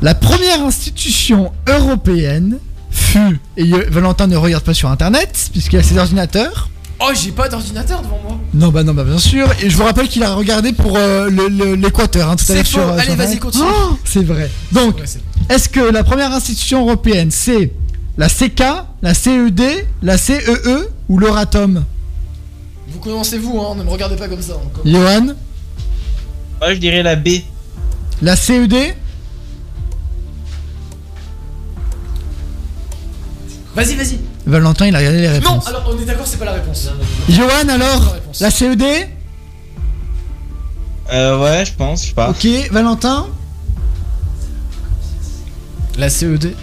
[0.00, 2.58] La première institution européenne
[2.92, 6.70] fut, et euh, Valentin ne regarde pas sur internet, puisqu'il a ses ordinateurs.
[7.00, 8.38] Oh, j'ai pas d'ordinateur devant moi.
[8.54, 9.48] Non, bah non, bah bien sûr.
[9.62, 11.30] Et je vous rappelle qu'il a regardé pour euh,
[11.76, 12.80] l'Équateur hein, tout à C'est l'heure sur.
[12.80, 13.64] euh, Allez, vas-y, continue.
[13.68, 14.50] Oh, c'est vrai.
[14.72, 14.96] Donc,
[15.48, 17.72] est-ce que la première institution européenne c'est
[18.16, 18.62] la CK,
[19.02, 19.62] la CED,
[20.02, 21.84] la CEE ou l'Euratom?
[22.88, 24.54] Vous commencez vous, hein, ne me regardez pas comme ça.
[24.56, 24.84] encore.
[24.84, 25.26] Johan?
[26.60, 27.28] Moi, je dirais la B.
[28.22, 28.74] La CED
[33.76, 34.18] Vas-y, vas-y.
[34.48, 35.68] Valentin, il a regardé les Non, réponses.
[35.68, 36.88] alors on est d'accord, c'est pas la réponse.
[37.28, 38.82] Johan, alors La CED
[41.12, 42.30] Euh, ouais, je pense, je sais pas.
[42.30, 43.26] Ok, Valentin?
[45.98, 46.54] La CED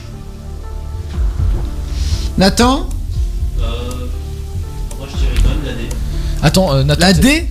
[2.38, 2.88] Nathan?
[3.60, 3.64] Euh,
[4.98, 5.90] moi je dirais quand même la D.
[6.42, 7.02] Attends, euh, Nathan.
[7.02, 7.48] La D?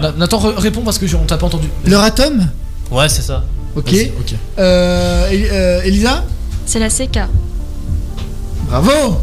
[0.00, 1.68] Na- Nathan, réponds parce que je- on t'a pas entendu.
[1.86, 2.48] Leur atome
[2.90, 3.44] Ouais, c'est ça.
[3.76, 3.94] Ok.
[4.20, 4.34] Ok.
[4.58, 6.24] Euh, euh, Elisa?
[6.66, 7.20] C'est la CK.
[8.68, 9.18] Bravo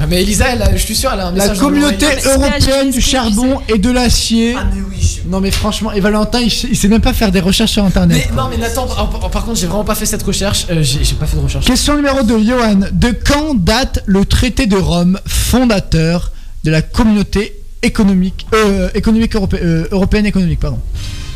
[0.00, 1.58] Ah, mais Elisa, elle a- je suis sûr, elle a un La message.
[1.58, 2.22] dans communauté l'oreille.
[2.34, 4.54] européenne du charbon et de l'acier.
[4.58, 7.12] Ah, mais oui, je- Non mais franchement, et Valentin, il, sait- il sait même pas
[7.14, 8.26] faire des recherches sur internet.
[8.30, 10.66] Mais non, mais Nathan, par, par- par contre, j'ai vraiment pas fait cette recherche.
[10.70, 11.64] euh, j'ai j'ai pas fait de recherche.
[11.64, 12.80] Question numéro 2, Johan.
[12.92, 16.32] De quand date le traité de Rome, fondateur
[16.64, 20.80] de la communauté économique, euh, économique europé- euh, européenne économique, pardon?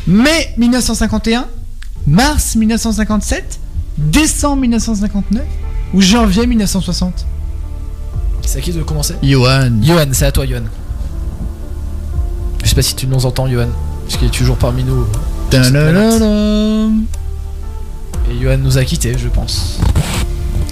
[0.06, 1.46] Mai 1951,
[2.06, 3.60] mars 1957,
[3.98, 5.44] décembre 1959
[5.94, 7.24] ou janvier 1960
[8.48, 9.68] C'est à qui de commencer Johan.
[9.82, 10.62] Johan, c'est à toi, Johan.
[12.64, 13.68] Je sais pas si tu nous entends, Johan.
[14.06, 15.04] Parce qu'il est toujours parmi nous.
[15.52, 15.58] Et
[18.40, 19.78] Johan nous a quittés, je pense.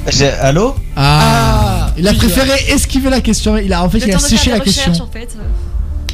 [0.09, 3.59] J'ai- Allô Ah, Il a oui, préféré esquiver la question.
[3.59, 4.93] Il a en fait, Le il a séché la question.
[4.93, 5.36] recherches, en fait.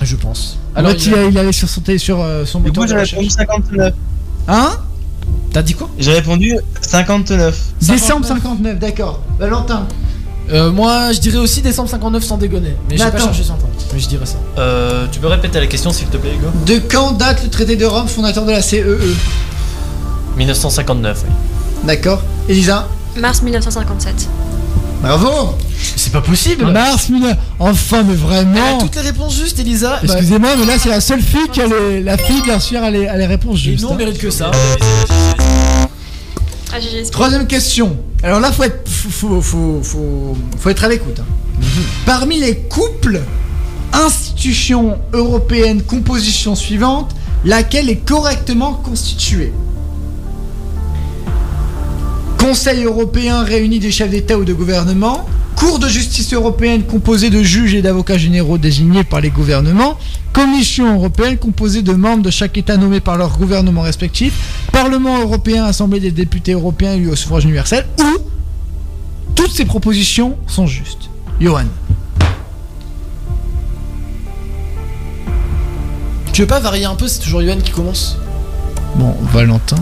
[0.03, 0.59] Je pense.
[0.75, 3.31] Alors, il, Johan, il allait sur son, télé- sur euh, son Du coup, j'ai répondu
[3.31, 3.95] 59.
[4.49, 4.73] Hein
[5.53, 5.89] t'as dit quoi?
[5.97, 7.57] J'ai répondu 59.
[7.83, 9.21] Décembre 59, d'accord.
[9.39, 9.87] Valentin.
[10.51, 12.77] Euh, Moi, je dirais aussi décembre 59 sans dégonner.
[12.91, 13.77] Mais j'ai pas cherché sur internet.
[13.93, 14.37] Mais je dirais ça.
[14.59, 16.49] Euh, tu peux répéter la question s'il te plaît, Hugo?
[16.67, 18.85] De quand date le traité de Rome, fondateur de la E CEE
[20.37, 21.33] 1959, oui.
[21.85, 22.23] D'accord.
[22.49, 22.89] Elisa?
[23.17, 24.29] Mars 1957.
[25.03, 25.57] Bravo
[25.97, 27.37] C'est pas possible Mars 19...
[27.59, 30.01] Enfin, mais Elle a vraiment toutes les réponses justes, Elisa.
[30.05, 32.01] Bah, Excusez-moi, mais là, c'est la seule fille qui a les...
[32.03, 33.83] La fille, bien sûr, a les, a les réponses et justes.
[33.83, 33.97] nous, on hein.
[33.97, 34.51] mérite que ça.
[36.75, 36.79] Ah,
[37.11, 37.97] Troisième question.
[38.23, 41.21] Alors là, faut être, faut, faut, faut, faut- faut être à l'écoute.
[41.21, 41.25] hein.
[41.59, 41.65] Mhm.
[42.07, 43.21] Parmi les couples,
[43.93, 49.53] institutions européennes, composition suivante, laquelle est correctement constituée?
[52.39, 55.27] Conseil européen réuni des chefs d'État ou de gouvernement,
[55.57, 59.97] Cour de justice européenne composée de juges et d'avocats généraux désignés par les gouvernements,
[60.33, 65.65] Commission européenne composée de membres de chaque État nommés par leur gouvernement respectif, Parlement européen,
[65.65, 68.19] Assemblée des députés européens élus au suffrage universel, ou
[69.35, 71.11] toutes ces propositions sont justes.
[71.41, 71.65] Johan.
[76.33, 78.17] Tu veux pas varier un peu C'est toujours Johan qui commence?
[78.97, 79.77] Bon, Valentin.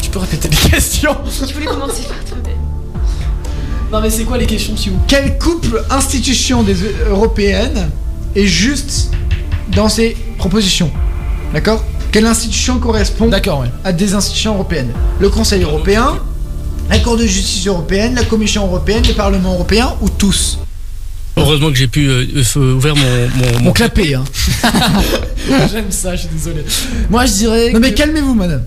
[0.00, 1.14] Tu peux répéter les questions
[1.46, 2.56] Je voulais commencer par trouver.
[3.92, 6.76] Non, mais c'est quoi les questions, si vous Quel couple institution des
[7.08, 7.90] européennes
[8.36, 9.10] est juste
[9.74, 10.92] dans ces propositions
[11.52, 13.70] D'accord Quelle institution correspond D'accord, ouais.
[13.82, 16.18] à des institutions européennes Le Conseil européen,
[16.88, 20.58] la Cour de justice européenne, la Commission européenne, le Parlement européen ou tous
[21.36, 22.26] Heureusement que j'ai pu euh,
[22.56, 24.24] euh, ouvrir mon, mon, Mon clapet, hein.
[25.72, 26.64] J'aime ça, je suis désolé.
[27.08, 27.72] Moi, je dirais.
[27.72, 28.64] Non mais calmez-vous, madame.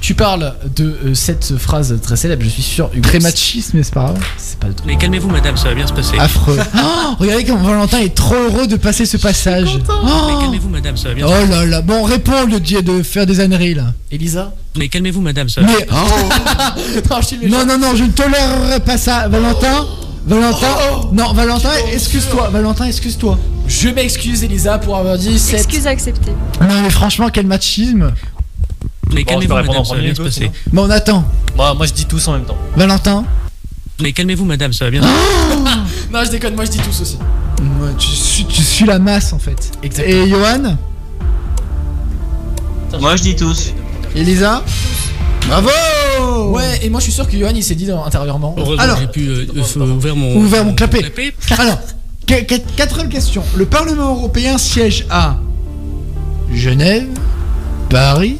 [0.00, 2.88] Tu parles de euh, cette phrase très célèbre, je suis sûr.
[2.94, 3.08] Hugo.
[3.08, 4.18] Très machiste, mais c'est pas grave.
[4.36, 6.16] C'est pas le Mais calmez-vous, madame, ça va bien se passer.
[6.18, 6.58] Affreux.
[6.76, 9.74] Oh, regardez comme Valentin est trop heureux de passer ce passage.
[9.76, 11.50] Mais Oh, calmez-vous, madame, ça va bien se oh passer.
[11.50, 13.86] là là, bon, réponds au lieu de faire des âneries là.
[14.12, 15.86] Elisa Mais calmez-vous, madame, ça va Mais
[17.10, 19.26] Non, je suis le non, non, non, je ne tolérerai pas ça.
[19.28, 19.86] Valentin,
[20.26, 20.66] Valentin,
[21.12, 22.50] non, Valentin, excuse-toi.
[22.52, 23.38] Valentin, excuse-toi.
[23.66, 25.60] Je m'excuse, Elisa, pour avoir dit cette.
[25.60, 26.32] Excuse acceptée.
[26.60, 28.12] Non, mais franchement, quel machisme.
[29.14, 30.40] Mais Bon, calmez-vous, madame, ça va bien se passer.
[30.40, 30.52] sinon.
[30.72, 31.24] Bon, attends.
[31.56, 32.58] Moi, moi, je dis tous en même temps.
[32.76, 33.24] Valentin,
[34.00, 35.78] Mais calmez-vous, madame, ça va bien se passer.
[36.12, 37.18] Non, je déconne, moi je dis tous aussi.
[37.62, 39.70] moi, tu, suis, tu suis la masse en fait.
[39.82, 40.24] Exactement.
[40.24, 40.76] Et Johan,
[43.00, 43.72] Moi je dis tous.
[44.16, 44.62] Elisa,
[45.46, 45.68] bravo.
[46.56, 48.54] Ouais, et moi je suis sûr que Johan il s'est dit dans- intérieurement.
[48.56, 48.96] Heureusement Alors.
[48.96, 51.00] que j'ai pu euh, euh, ouvrir mon, Ouvert mon clapet.
[51.00, 51.34] clapet.
[51.58, 51.78] Alors,
[52.26, 53.42] qu- qu- quatrième question.
[53.56, 55.36] Le Parlement européen siège à
[56.54, 57.08] Genève,
[57.90, 58.38] Paris,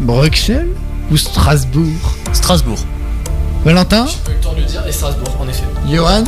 [0.00, 0.68] Bruxelles
[1.10, 2.14] ou Strasbourg?
[2.32, 2.78] Strasbourg.
[3.64, 5.64] Valentin, J'ai pas eu le temps de le dire, et Strasbourg, en effet.
[5.90, 6.24] Johan,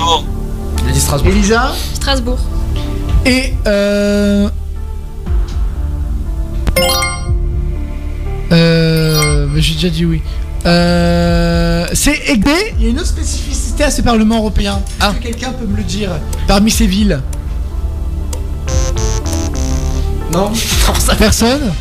[0.00, 0.22] Oh.
[0.84, 1.32] Il a dit Strasbourg.
[1.32, 1.72] Elisa?
[1.94, 2.38] Strasbourg.
[3.26, 4.48] et euh...
[8.52, 9.46] Euh...
[9.52, 10.22] mais J'ai déjà dit oui.
[10.66, 11.86] Euh...
[11.92, 14.80] C'est Aigné, il y a une autre spécificité à ce Parlement européen.
[15.00, 16.10] Est-ce que quelqu'un peut me le dire?
[16.46, 17.20] Parmi ces villes
[20.32, 21.72] Non, non, ça Personne?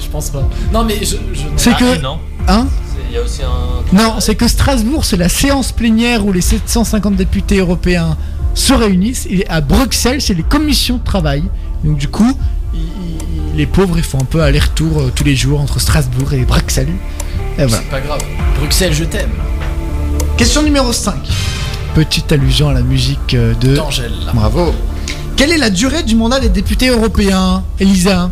[0.00, 0.48] Je pense pas.
[0.72, 1.16] Non, mais je.
[1.32, 1.42] je...
[1.56, 2.00] C'est Ah, que...
[2.02, 2.18] non.
[2.48, 2.66] Hein?
[2.86, 3.96] C'est- Il y a aussi un.
[3.96, 8.16] Non, c'est que Strasbourg, c'est la séance plénière où les 750 députés européens
[8.54, 9.26] se réunissent.
[9.30, 11.44] Et à Bruxelles, c'est les commissions de travail.
[11.84, 12.36] Donc du coup,
[13.54, 16.88] les pauvres, ils font un peu aller-retour euh, tous les jours entre Strasbourg et Bruxelles.
[17.58, 17.78] Et voilà.
[17.82, 18.20] C'est pas grave.
[18.58, 19.30] Bruxelles, je t'aime.
[20.36, 21.14] Question numéro 5.
[21.94, 23.74] Petite allusion à la musique euh, de...
[23.76, 24.12] D'Angèle.
[24.34, 24.74] Bravo.
[25.36, 28.30] Quelle est la durée du mandat des députés européens Elisa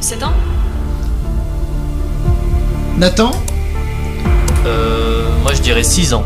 [0.00, 0.32] 7 ans
[2.98, 3.30] Nathan
[4.66, 6.24] Euh, moi, je dirais 6 ans.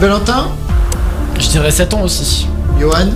[0.00, 0.48] Valentin
[1.38, 2.46] Je dirais 7 ans aussi.
[2.80, 3.08] Johan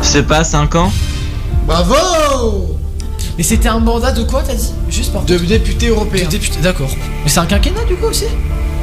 [0.00, 0.92] C'est pas 5 ans
[1.66, 2.76] Bravo
[3.36, 6.24] Mais c'était un mandat de quoi, t'as dit Juste par De député européen.
[6.24, 6.88] De député, d'accord.
[7.24, 8.24] Mais c'est un quinquennat du coup aussi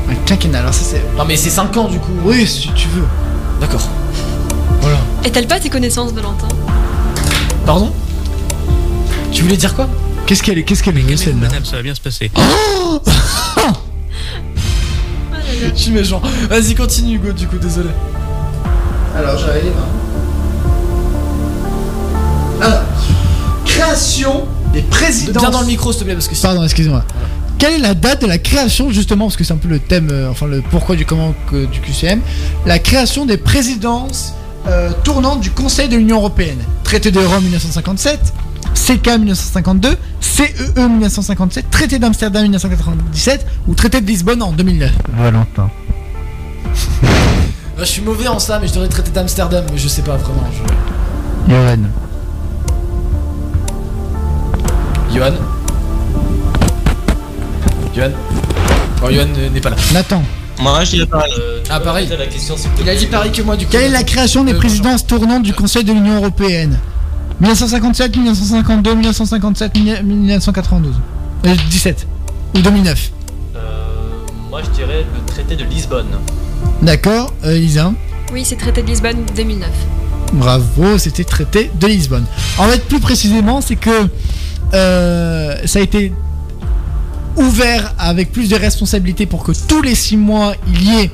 [0.09, 1.01] Un quinquennat, alors ça c'est.
[1.17, 2.11] Non, mais c'est 5 ans du coup.
[2.23, 3.05] Oui, si tu veux.
[3.59, 3.87] D'accord.
[4.81, 4.97] Voilà.
[5.23, 6.47] Est-elle pas tes connaissances, Valentin
[7.65, 7.91] Pardon?
[9.31, 9.87] Tu voulais dire quoi?
[10.25, 12.31] Qu'est-ce qu'elle est Qu'est-ce qu'elle est celle-là Madame, ça va bien se passer.
[12.37, 12.99] Oh
[15.75, 16.21] Je suis méchant.
[16.49, 17.89] Vas-y, continue, Hugo, du coup, désolé.
[19.15, 19.71] Alors j'arrive.
[22.61, 22.81] Alors,
[23.65, 25.41] création des présidences.
[25.41, 26.35] Bien dans le micro, s'il te plaît, parce que.
[26.41, 27.03] Pardon, excusez-moi.
[27.57, 30.09] Quelle est la date de la création, justement, parce que c'est un peu le thème,
[30.11, 32.19] euh, enfin le pourquoi du comment du QCM,
[32.65, 34.33] la création des présidences
[34.67, 36.59] euh, tournantes du Conseil de l'Union Européenne?
[36.83, 38.33] Traité de Rome 1957,
[38.73, 45.69] CK 1952, CEE 1957, Traité d'Amsterdam 1997 ou Traité de Lisbonne en 2009 Valentin.
[47.77, 50.17] Ah, je suis mauvais en ça, mais je devrais traiter d'Amsterdam, mais je sais pas
[50.17, 50.43] vraiment.
[51.47, 51.51] Je...
[51.53, 51.77] Johan.
[55.13, 55.33] Johan?
[57.95, 58.11] Johan
[59.03, 59.75] Oh, Johan euh, n'est pas là.
[59.93, 60.23] Nathan.
[60.61, 61.33] Moi, je dirais pareil.
[61.69, 62.07] Ah, pareil.
[62.17, 63.71] La question, c'est Il a dit pareil que moi, du coup.
[63.71, 66.79] Quelle est la création des Euh, présidences tournantes du Conseil de l'Union Européenne?
[67.41, 69.73] 1957, 1952, 1957,
[70.03, 70.93] 1992
[71.45, 72.07] Euh, 17
[72.55, 73.11] ou 2009
[73.55, 73.59] Euh,
[74.49, 76.07] moi, je dirais le traité de Lisbonne.
[76.81, 77.91] D'accord, euh, Elisa
[78.31, 79.69] Oui, c'est traité de Lisbonne 2009.
[80.33, 82.25] Bravo, c'était traité de Lisbonne.
[82.57, 84.07] En fait, plus précisément, c'est que
[84.73, 86.13] euh, ça a été
[87.37, 91.11] ouvert avec plus de responsabilités pour que tous les six mois, il y ait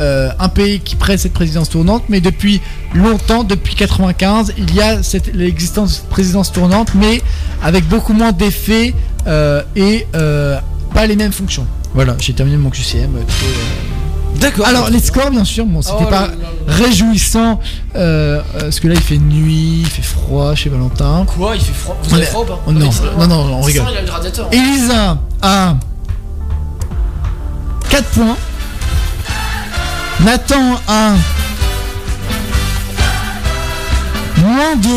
[0.00, 2.60] euh, un pays qui prenne cette présidence tournante, mais depuis
[2.94, 7.22] longtemps, depuis 95, il y a cette- l'existence de présidence tournante, mais
[7.62, 8.92] avec beaucoup moins d'effets
[9.28, 10.58] euh, et euh,
[10.92, 11.66] pas les mêmes fonctions.
[11.94, 13.10] Voilà, j'ai terminé mon QCM.
[14.36, 14.66] D'accord.
[14.66, 16.34] Alors les scores, bien sûr, bon, c'était Oh pas là là
[16.66, 17.60] réjouissant
[17.94, 21.24] euh, euh, parce que là il fait nuit, il fait froid chez Valentin.
[21.26, 21.96] Quoi Il fait froid?
[22.02, 22.60] Vous On avez froid ou pas?
[22.66, 23.84] oh, non, non, non, on rigole.
[23.86, 24.48] sent, Il a le radiateur.
[24.52, 25.74] Elisa a
[27.88, 28.36] 4 points.
[30.20, 31.12] Nathan a
[34.38, 34.90] moins 2.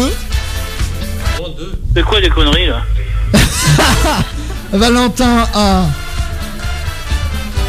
[1.95, 2.81] C'est quoi les conneries là?
[4.73, 5.83] Valentin a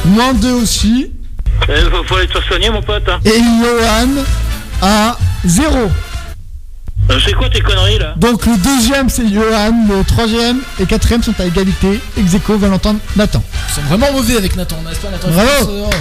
[0.07, 1.13] moins 2 aussi.
[1.69, 3.09] Eh, faut, faut aller te faire soigner mon pote.
[3.09, 3.19] Hein.
[3.25, 4.25] Et Johan
[4.83, 5.91] a 0.
[7.11, 8.15] Euh, C'est quoi tes conneries là?
[8.17, 12.01] Donc le deuxième c'est Johan, le troisième et quatrième sont à égalité.
[12.19, 13.43] Ex aequo, Valentin, Nathan.
[13.71, 15.49] Ils sont vraiment mauvais avec Nathan, n'est-ce pas Nathan Bravo.
[15.49, 15.97] France, euh, oh, ouais.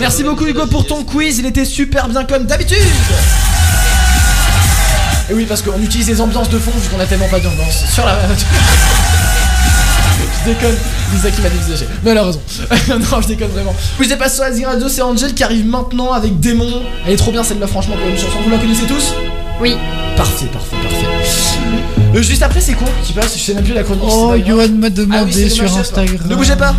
[0.00, 2.78] Merci beaucoup Hugo pour ton quiz, il était super bien comme d'habitude
[5.30, 7.84] Et oui parce qu'on utilise les ambiances de fond vu qu'on a tellement pas d'ambiance
[7.92, 8.16] sur la...
[10.44, 10.76] je déconne,
[11.12, 11.86] Lisa qui m'a dévisagé.
[12.04, 12.40] Mais elle a raison.
[12.90, 13.74] non je déconne vraiment.
[13.98, 16.82] Oui je dépasse sur la Radio, c'est Angel qui arrive maintenant avec Démon.
[17.06, 18.38] Elle est trop bien celle-là franchement pour une chanson.
[18.44, 19.14] Vous la connaissez tous?
[19.60, 19.76] Oui.
[20.16, 21.06] Parfait, parfait, parfait.
[22.14, 24.02] Euh, juste après c'est quoi Je sais pas, je sais même plus la chronique.
[24.06, 24.38] Oh, pas.
[24.38, 25.64] Johan m'a Ah oui, demandé sur.
[25.76, 26.18] Instagram.
[26.28, 26.74] Ne bougez pas.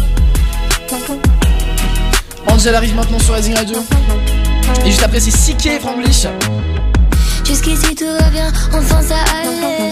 [2.47, 3.77] Angel arrive maintenant sur Rising Radio.
[4.85, 6.25] Et juste après, c'est Sike et Franglish.
[7.45, 9.91] Jusqu'ici tout va bien, enfin ça allait.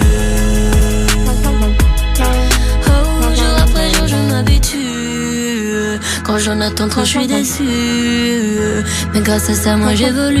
[6.31, 7.63] Quand j'en attends trop, je suis déçu.
[9.13, 10.39] Mais grâce à ça, moi j'évolue.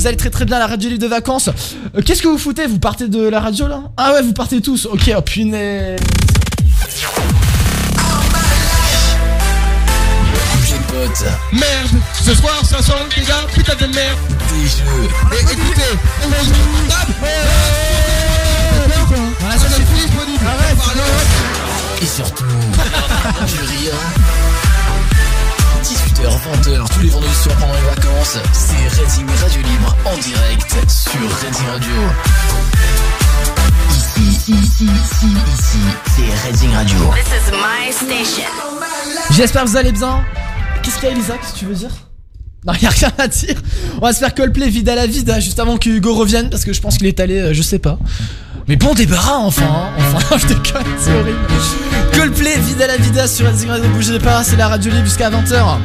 [0.00, 1.50] vous allez très très bien à la radio libre de vacances.
[1.94, 3.82] Euh, qu'est-ce que vous foutez Vous partez de la radio là?
[3.98, 4.86] Ah ouais, vous partez tous.
[4.86, 6.00] Ok, oh punaise.
[11.52, 14.18] Merde, ce soir ça sent déjà putain de merde.
[14.48, 15.08] Des jeux.
[15.32, 15.82] Et écoutez,
[16.24, 17.14] on va jouer une table.
[22.00, 22.44] Et surtout,
[23.46, 23.90] je ris.
[26.28, 31.20] 20h, tous les vendredis soirs pendant les vacances, c'est Redding Radio Libre en direct sur
[31.20, 31.94] Redding Radio.
[33.90, 35.78] Ici, ici, ici, ici,
[36.14, 36.98] c'est Redding Radio.
[37.14, 38.50] This is my station.
[39.30, 40.22] J'espère que vous allez bien.
[40.82, 41.90] Qu'est-ce qu'il y a Elisa Qu'est-ce que tu veux dire?
[42.66, 43.56] Non, y a rien à dire.
[43.96, 46.66] On va se faire Coldplay vide à la vide juste avant que Hugo revienne parce
[46.66, 47.98] que je pense qu'il est allé, euh, je sais pas.
[48.68, 50.02] Mais bon débarras hein, enfin, hein.
[50.14, 51.38] enfin je déconne, c'est horrible.
[52.12, 55.30] Coldplay vide à la vida sur Instagram, ne bougez pas, c'est la radio libre jusqu'à
[55.30, 55.78] 20h.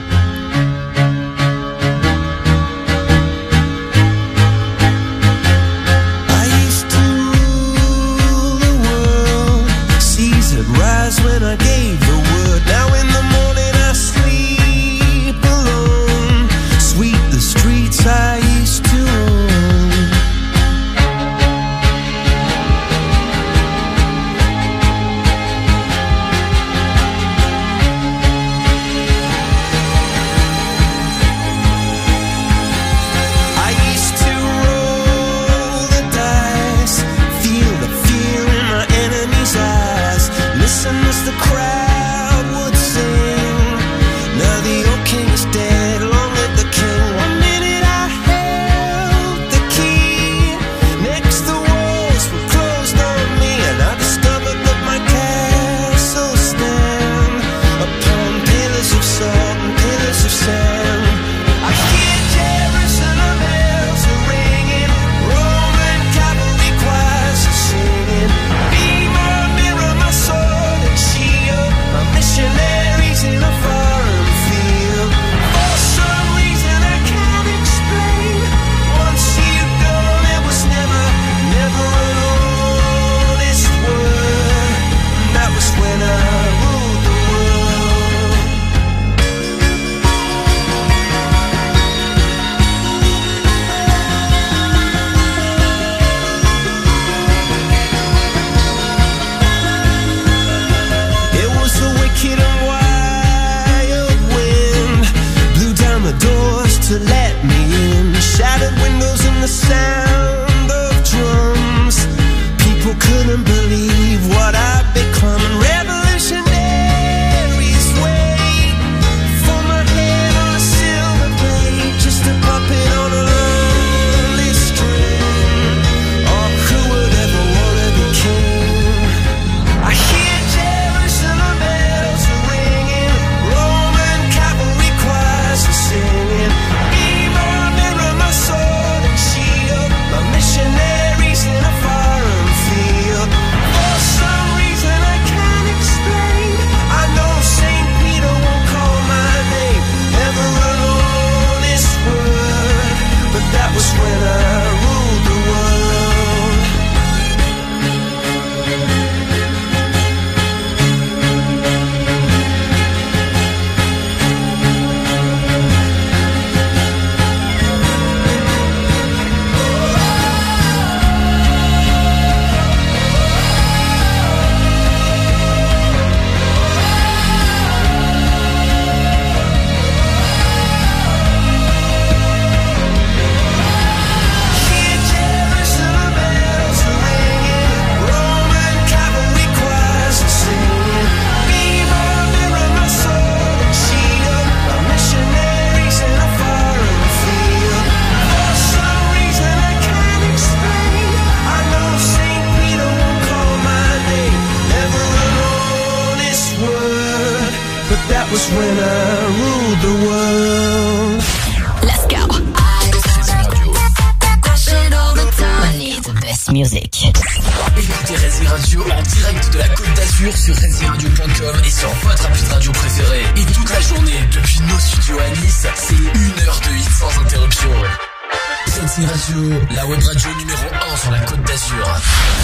[229.34, 231.98] la web radio numéro 1 sur la côte d'Azur.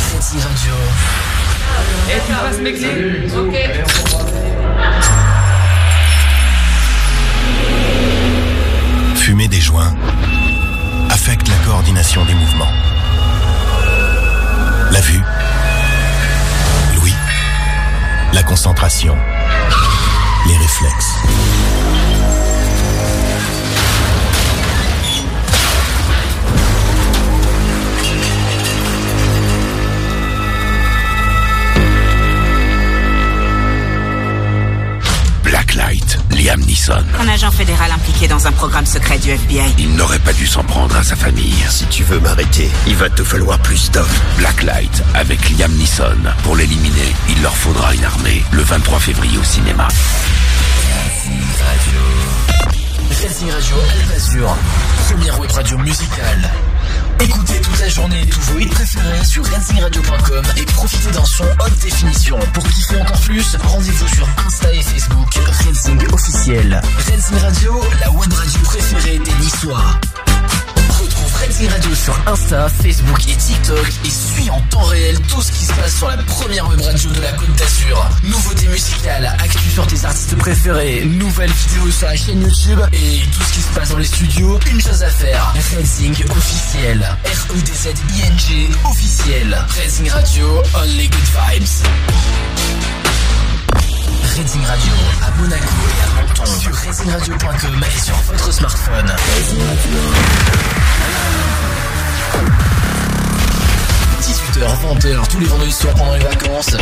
[0.09, 0.37] Fenty
[3.37, 3.55] Ok.
[9.15, 9.93] Fumer des joints
[11.11, 12.71] affecte la coordination des mouvements.
[14.91, 15.21] La vue,
[16.95, 17.13] l'ouïe,
[18.33, 19.15] la concentration,
[20.47, 21.70] les réflexes.
[36.51, 37.05] Liam Neeson.
[37.17, 39.73] Un agent fédéral impliqué dans un programme secret du FBI.
[39.77, 41.55] Il n'aurait pas dû s'en prendre à sa famille.
[41.69, 44.21] Si tu veux m'arrêter, il va te falloir plus d'offres.
[44.37, 46.17] Blacklight avec Liam Neeson.
[46.43, 48.43] Pour l'éliminer, il leur faudra une armée.
[48.51, 49.87] Le 23 février au cinéma.
[51.63, 52.01] Radio
[55.07, 56.51] première web radio musicale.
[57.23, 61.79] Écoutez toute la journée tous vos hits préférés sur racing-radio.com et profitez d'un son haute
[61.81, 62.39] définition.
[62.53, 66.81] Pour kiffer encore plus, rendez-vous sur Insta et Facebook Racing officiel.
[67.09, 69.99] Racing Radio, la web radio préférée des Niçois.
[71.67, 75.73] Radio sur Insta, Facebook et TikTok et suis en temps réel tout ce qui se
[75.73, 78.09] passe sur la première web radio de la Côte d'Azur.
[78.23, 83.43] Nouveautés musicales, actu sur tes artistes préférés, nouvelles vidéos sur la chaîne YouTube et tout
[83.43, 84.59] ce qui se passe dans les studios.
[84.71, 86.99] Une chose à faire, Racing officiel.
[87.25, 89.65] E R-E-D-Z-I-N-G officiel.
[89.77, 91.83] Racing Radio, only good vibes.
[94.35, 96.10] Racing Radio à Monaco et à
[96.45, 99.11] sur racingradio.com et sur votre smartphone.
[104.21, 106.75] 18h, 20h, tous les vendredis soirs pendant les vacances.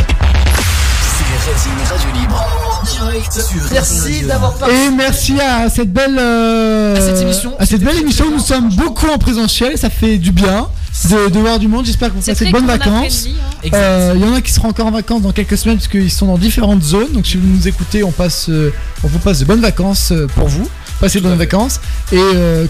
[1.40, 2.44] Radio Libre.
[2.80, 4.86] En direct sur Merci d'avoir participé.
[4.86, 7.52] Et merci à cette belle euh, À cette émission.
[7.58, 8.30] à cette belle émission.
[8.30, 10.68] Nous sommes beaucoup en présentiel, ça fait du bien
[11.08, 11.86] de, de voir du monde.
[11.86, 13.22] J'espère que vous passez de bonnes vacances.
[13.22, 13.78] friendly, Exact.
[13.78, 16.26] Euh, Il y en a qui seront encore en vacances dans quelques semaines puisqu'ils sont
[16.26, 17.12] dans différentes zones.
[17.12, 18.72] Donc si vous nous écoutez, on passe, euh,
[19.02, 20.68] on vous passe de bonnes vacances euh, pour vous.
[21.00, 21.80] Passez de bonnes vacances
[22.12, 22.20] et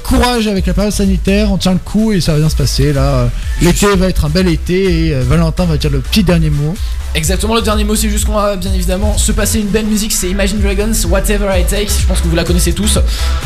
[0.04, 1.50] courage avec la période sanitaire.
[1.50, 3.28] On tient le coup et ça va bien se passer là.
[3.60, 6.76] L'été va être un bel été et Valentin va dire le petit dernier mot.
[7.14, 10.12] Exactement, le dernier mot, c'est juste qu'on va bien évidemment se passer une belle musique,
[10.12, 12.98] c'est Imagine Dragons, Whatever I Take, je pense que vous la connaissez tous.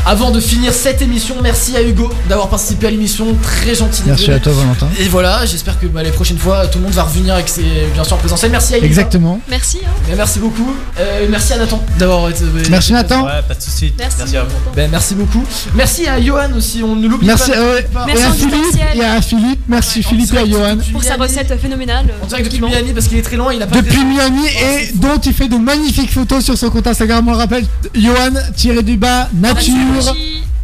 [0.05, 4.03] Avant de finir cette émission, merci à Hugo d'avoir participé à l'émission, très gentil.
[4.07, 4.87] Merci à toi Valentin.
[5.01, 7.63] Et voilà, j'espère que bah, les prochaines fois, tout le monde va revenir avec ses
[7.95, 8.51] bien sûr en présentiel.
[8.51, 8.87] Merci à Elisa.
[9.01, 9.41] Exactement.
[9.49, 9.79] Merci.
[9.85, 9.89] Hein.
[10.09, 10.75] Mais merci beaucoup.
[11.01, 12.45] Euh, merci à Nathan d'avoir été.
[12.69, 13.25] Merci Nathan.
[13.25, 13.95] Ouais, pas de soucis.
[13.99, 14.37] Merci.
[14.37, 14.51] à vous.
[14.77, 15.43] Ben, merci beaucoup.
[15.75, 17.57] Merci à Johan aussi, on ne l'oublie Merci, pas.
[17.57, 19.61] euh, Pas- et Merci à Philippe et à Philippe.
[19.69, 20.77] Merci Philippe et à Johan.
[20.93, 22.07] Pour sa recette phénoménale.
[22.23, 24.47] En direct depuis Miami parce qu'il est très loin, il a pas Depuis de- Miami
[24.47, 27.27] et dont il fait de magnifiques photos sur son compte Instagram.
[27.29, 29.75] On le rappelle, Johan tiré du bas nature.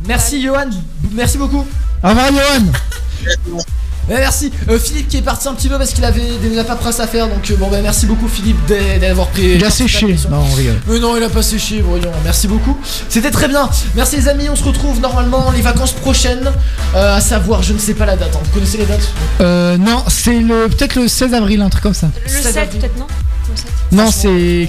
[0.07, 0.71] Merci Johan,
[1.13, 1.65] merci beaucoup.
[2.03, 3.61] Au revoir Johan.
[4.11, 4.51] Ouais, merci.
[4.69, 7.07] Euh, Philippe qui est parti un petit peu parce qu'il avait des la paperasse à
[7.07, 7.29] faire.
[7.29, 9.53] Donc euh, bon ben merci beaucoup Philippe d'a- d'avoir pris.
[9.55, 10.17] Il a séché.
[10.29, 10.81] Non, on rigole.
[10.89, 12.11] Mais non, il a pas séché, voyons.
[12.25, 12.77] Merci beaucoup.
[13.09, 13.69] C'était très bien.
[13.95, 14.49] Merci les amis.
[14.51, 16.51] On se retrouve normalement les vacances prochaines.
[16.97, 18.35] euh, à savoir, je ne sais pas la date.
[18.35, 18.41] hein.
[18.45, 19.09] Vous connaissez les dates?
[19.41, 22.09] Euh, non, c'est le peut-être le 16 avril, un truc comme ça.
[22.25, 23.07] Le 7 peut-être non?
[23.49, 23.67] Le 7.
[23.93, 24.69] Non, c'est.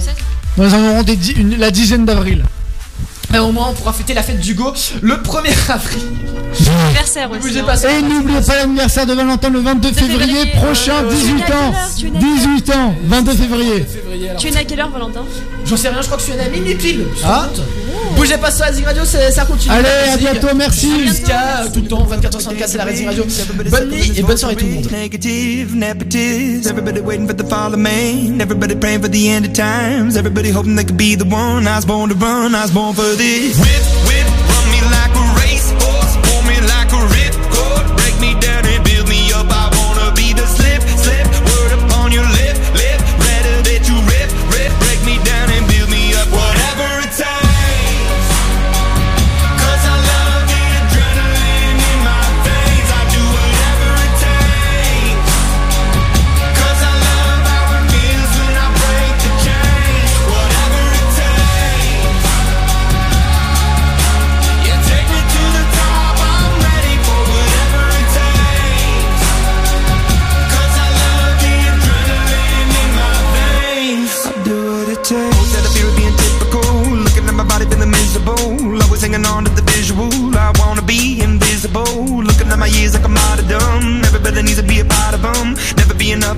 [0.56, 2.44] Nous en aurons des di- une- la dizaine d'avril.
[3.32, 6.02] Mais au moins, on pourra fêter la fête d'Hugo le 1er avril.
[6.86, 7.58] Anniversaire aussi.
[7.58, 7.88] Hein.
[7.98, 10.52] Et n'oubliez pas l'anniversaire de Valentin le 22 février février.
[10.54, 11.72] prochain, Euh, 18 tu es à quelle ans.
[11.72, 13.86] heure Tu es né à quelle 18 ans, 22 février.
[14.38, 15.24] Tu es né à quelle heure, Valentin?
[15.64, 17.06] J'en sais rien, je crois que je suis un ami minuit pile.
[17.24, 17.48] Ah.
[18.22, 19.74] Bougez pas Zing Radio, ça continue.
[19.74, 21.08] Allez, à bientôt, merci.
[21.08, 23.24] Jusqu'à tout le temps, 24h54, c'est la Racing Radio.
[23.68, 24.88] Bonne nuit et bonne soirée tout le monde.
[24.92, 26.70] Negative, nepotist.
[26.70, 28.40] Everybody waiting for the fall of man.
[28.40, 30.16] Everybody praying for the end of times.
[30.16, 31.66] Everybody hoping they could be the one.
[31.66, 32.54] I was born to run.
[32.54, 33.58] I was born for this.
[33.58, 34.21] Whip, whip,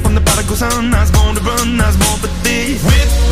[0.03, 0.93] From the prodigal son.
[0.93, 2.83] I was born to run, I was born for this.
[2.83, 3.24] Whip,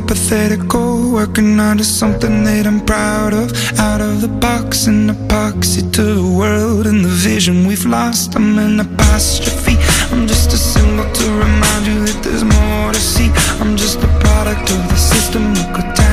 [0.00, 1.12] hypothetical.
[1.12, 3.52] Working out of something that I'm proud of.
[3.78, 8.34] Out of the box, an epoxy to the world and the vision we've lost.
[8.36, 9.76] I'm an apostrophe.
[10.12, 13.30] I'm just a symbol to remind you that there's more to see.
[13.60, 16.09] I'm just a product of the system catastrophe,